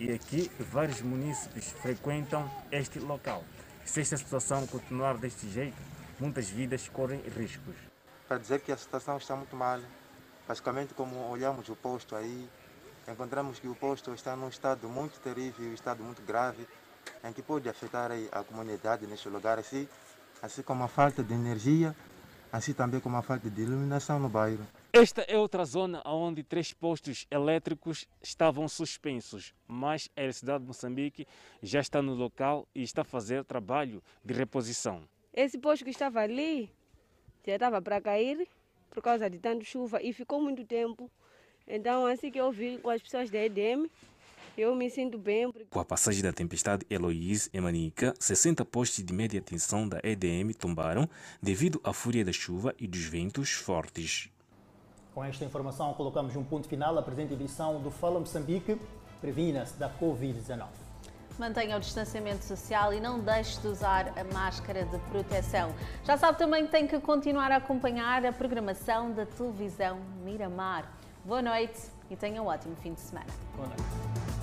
E 0.00 0.10
aqui 0.12 0.50
vários 0.58 1.02
munícipes 1.02 1.72
frequentam 1.72 2.50
este 2.72 2.98
local. 3.00 3.44
Se 3.84 4.00
esta 4.00 4.16
situação 4.16 4.66
continuar 4.66 5.18
deste 5.18 5.48
jeito, 5.48 5.76
muitas 6.18 6.48
vidas 6.48 6.88
correm 6.88 7.20
riscos. 7.36 7.74
Para 8.26 8.38
dizer 8.38 8.60
que 8.60 8.72
a 8.72 8.76
situação 8.76 9.16
está 9.18 9.36
muito 9.36 9.54
mal, 9.56 9.80
basicamente 10.46 10.94
como 10.94 11.16
olhamos 11.30 11.68
o 11.68 11.76
posto 11.76 12.14
aí, 12.16 12.48
encontramos 13.06 13.58
que 13.58 13.68
o 13.68 13.74
posto 13.74 14.12
está 14.14 14.36
num 14.36 14.48
estado 14.48 14.88
muito 14.88 15.18
terrível, 15.20 15.68
um 15.68 15.74
estado 15.74 16.02
muito 16.02 16.22
grave, 16.22 16.66
em 17.24 17.32
que 17.32 17.42
pode 17.42 17.68
afetar 17.68 18.10
a 18.32 18.44
comunidade 18.44 19.06
neste 19.06 19.28
lugar, 19.28 19.58
assim, 19.58 19.88
assim 20.42 20.62
como 20.62 20.84
a 20.84 20.88
falta 20.88 21.22
de 21.22 21.34
energia, 21.34 21.94
assim 22.52 22.72
também 22.72 23.00
como 23.00 23.16
a 23.16 23.22
falta 23.22 23.48
de 23.48 23.62
iluminação 23.62 24.18
no 24.18 24.28
bairro. 24.28 24.66
Esta 24.92 25.22
é 25.22 25.36
outra 25.36 25.64
zona 25.64 26.02
onde 26.06 26.42
três 26.42 26.72
postos 26.72 27.26
elétricos 27.30 28.08
estavam 28.22 28.66
suspensos, 28.68 29.54
mas 29.66 30.08
a 30.16 30.22
Eletricidade 30.22 30.60
de 30.60 30.66
Moçambique 30.66 31.26
já 31.62 31.80
está 31.80 32.00
no 32.00 32.14
local 32.14 32.66
e 32.74 32.82
está 32.82 33.02
a 33.02 33.04
fazer 33.04 33.44
trabalho 33.44 34.02
de 34.24 34.32
reposição. 34.32 35.02
Esse 35.32 35.58
posto 35.58 35.84
que 35.84 35.90
estava 35.90 36.20
ali 36.20 36.70
já 37.46 37.54
estava 37.54 37.80
para 37.80 38.00
cair 38.00 38.48
por 38.90 39.02
causa 39.02 39.28
de 39.28 39.38
tanta 39.38 39.64
chuva 39.64 40.02
e 40.02 40.12
ficou 40.12 40.40
muito 40.40 40.64
tempo. 40.64 41.10
Então, 41.66 42.06
assim 42.06 42.30
que 42.30 42.40
eu 42.40 42.50
vi 42.50 42.78
com 42.78 42.88
as 42.88 43.02
pessoas 43.02 43.30
da 43.30 43.38
EDM, 43.38 43.90
eu 44.58 44.74
me 44.74 44.90
sinto 44.90 45.16
bem. 45.16 45.52
Com 45.70 45.78
a 45.78 45.84
passagem 45.84 46.20
da 46.20 46.32
tempestade 46.32 46.84
Eloise 46.90 47.48
e 47.52 47.60
Manica, 47.60 48.12
60 48.18 48.64
postes 48.64 49.04
de 49.04 49.12
média 49.12 49.40
tensão 49.40 49.88
da 49.88 50.00
EDM 50.02 50.52
tombaram 50.58 51.08
devido 51.40 51.80
à 51.84 51.92
fúria 51.92 52.24
da 52.24 52.32
chuva 52.32 52.74
e 52.76 52.88
dos 52.88 53.04
ventos 53.04 53.52
fortes. 53.52 54.28
Com 55.14 55.24
esta 55.24 55.44
informação, 55.44 55.94
colocamos 55.94 56.34
um 56.34 56.42
ponto 56.42 56.68
final 56.68 56.98
à 56.98 57.02
presente 57.02 57.34
edição 57.34 57.80
do 57.80 57.90
Fala 57.90 58.18
Moçambique. 58.18 58.76
Previna-se 59.20 59.74
da 59.74 59.88
Covid-19. 59.88 60.66
Mantenha 61.38 61.76
o 61.76 61.80
distanciamento 61.80 62.44
social 62.44 62.92
e 62.92 63.00
não 63.00 63.20
deixe 63.20 63.60
de 63.60 63.68
usar 63.68 64.12
a 64.18 64.24
máscara 64.34 64.84
de 64.84 64.98
proteção. 65.10 65.72
Já 66.04 66.16
sabe 66.16 66.36
também 66.36 66.66
que 66.66 66.72
tem 66.72 66.86
que 66.86 66.98
continuar 66.98 67.52
a 67.52 67.56
acompanhar 67.56 68.26
a 68.26 68.32
programação 68.32 69.12
da 69.12 69.24
televisão 69.24 70.00
Miramar. 70.24 70.92
Boa 71.24 71.42
noite 71.42 71.80
e 72.10 72.16
tenha 72.16 72.42
um 72.42 72.46
ótimo 72.46 72.74
fim 72.76 72.94
de 72.94 73.00
semana. 73.00 73.26
Boa 73.56 73.68
noite. 73.68 74.37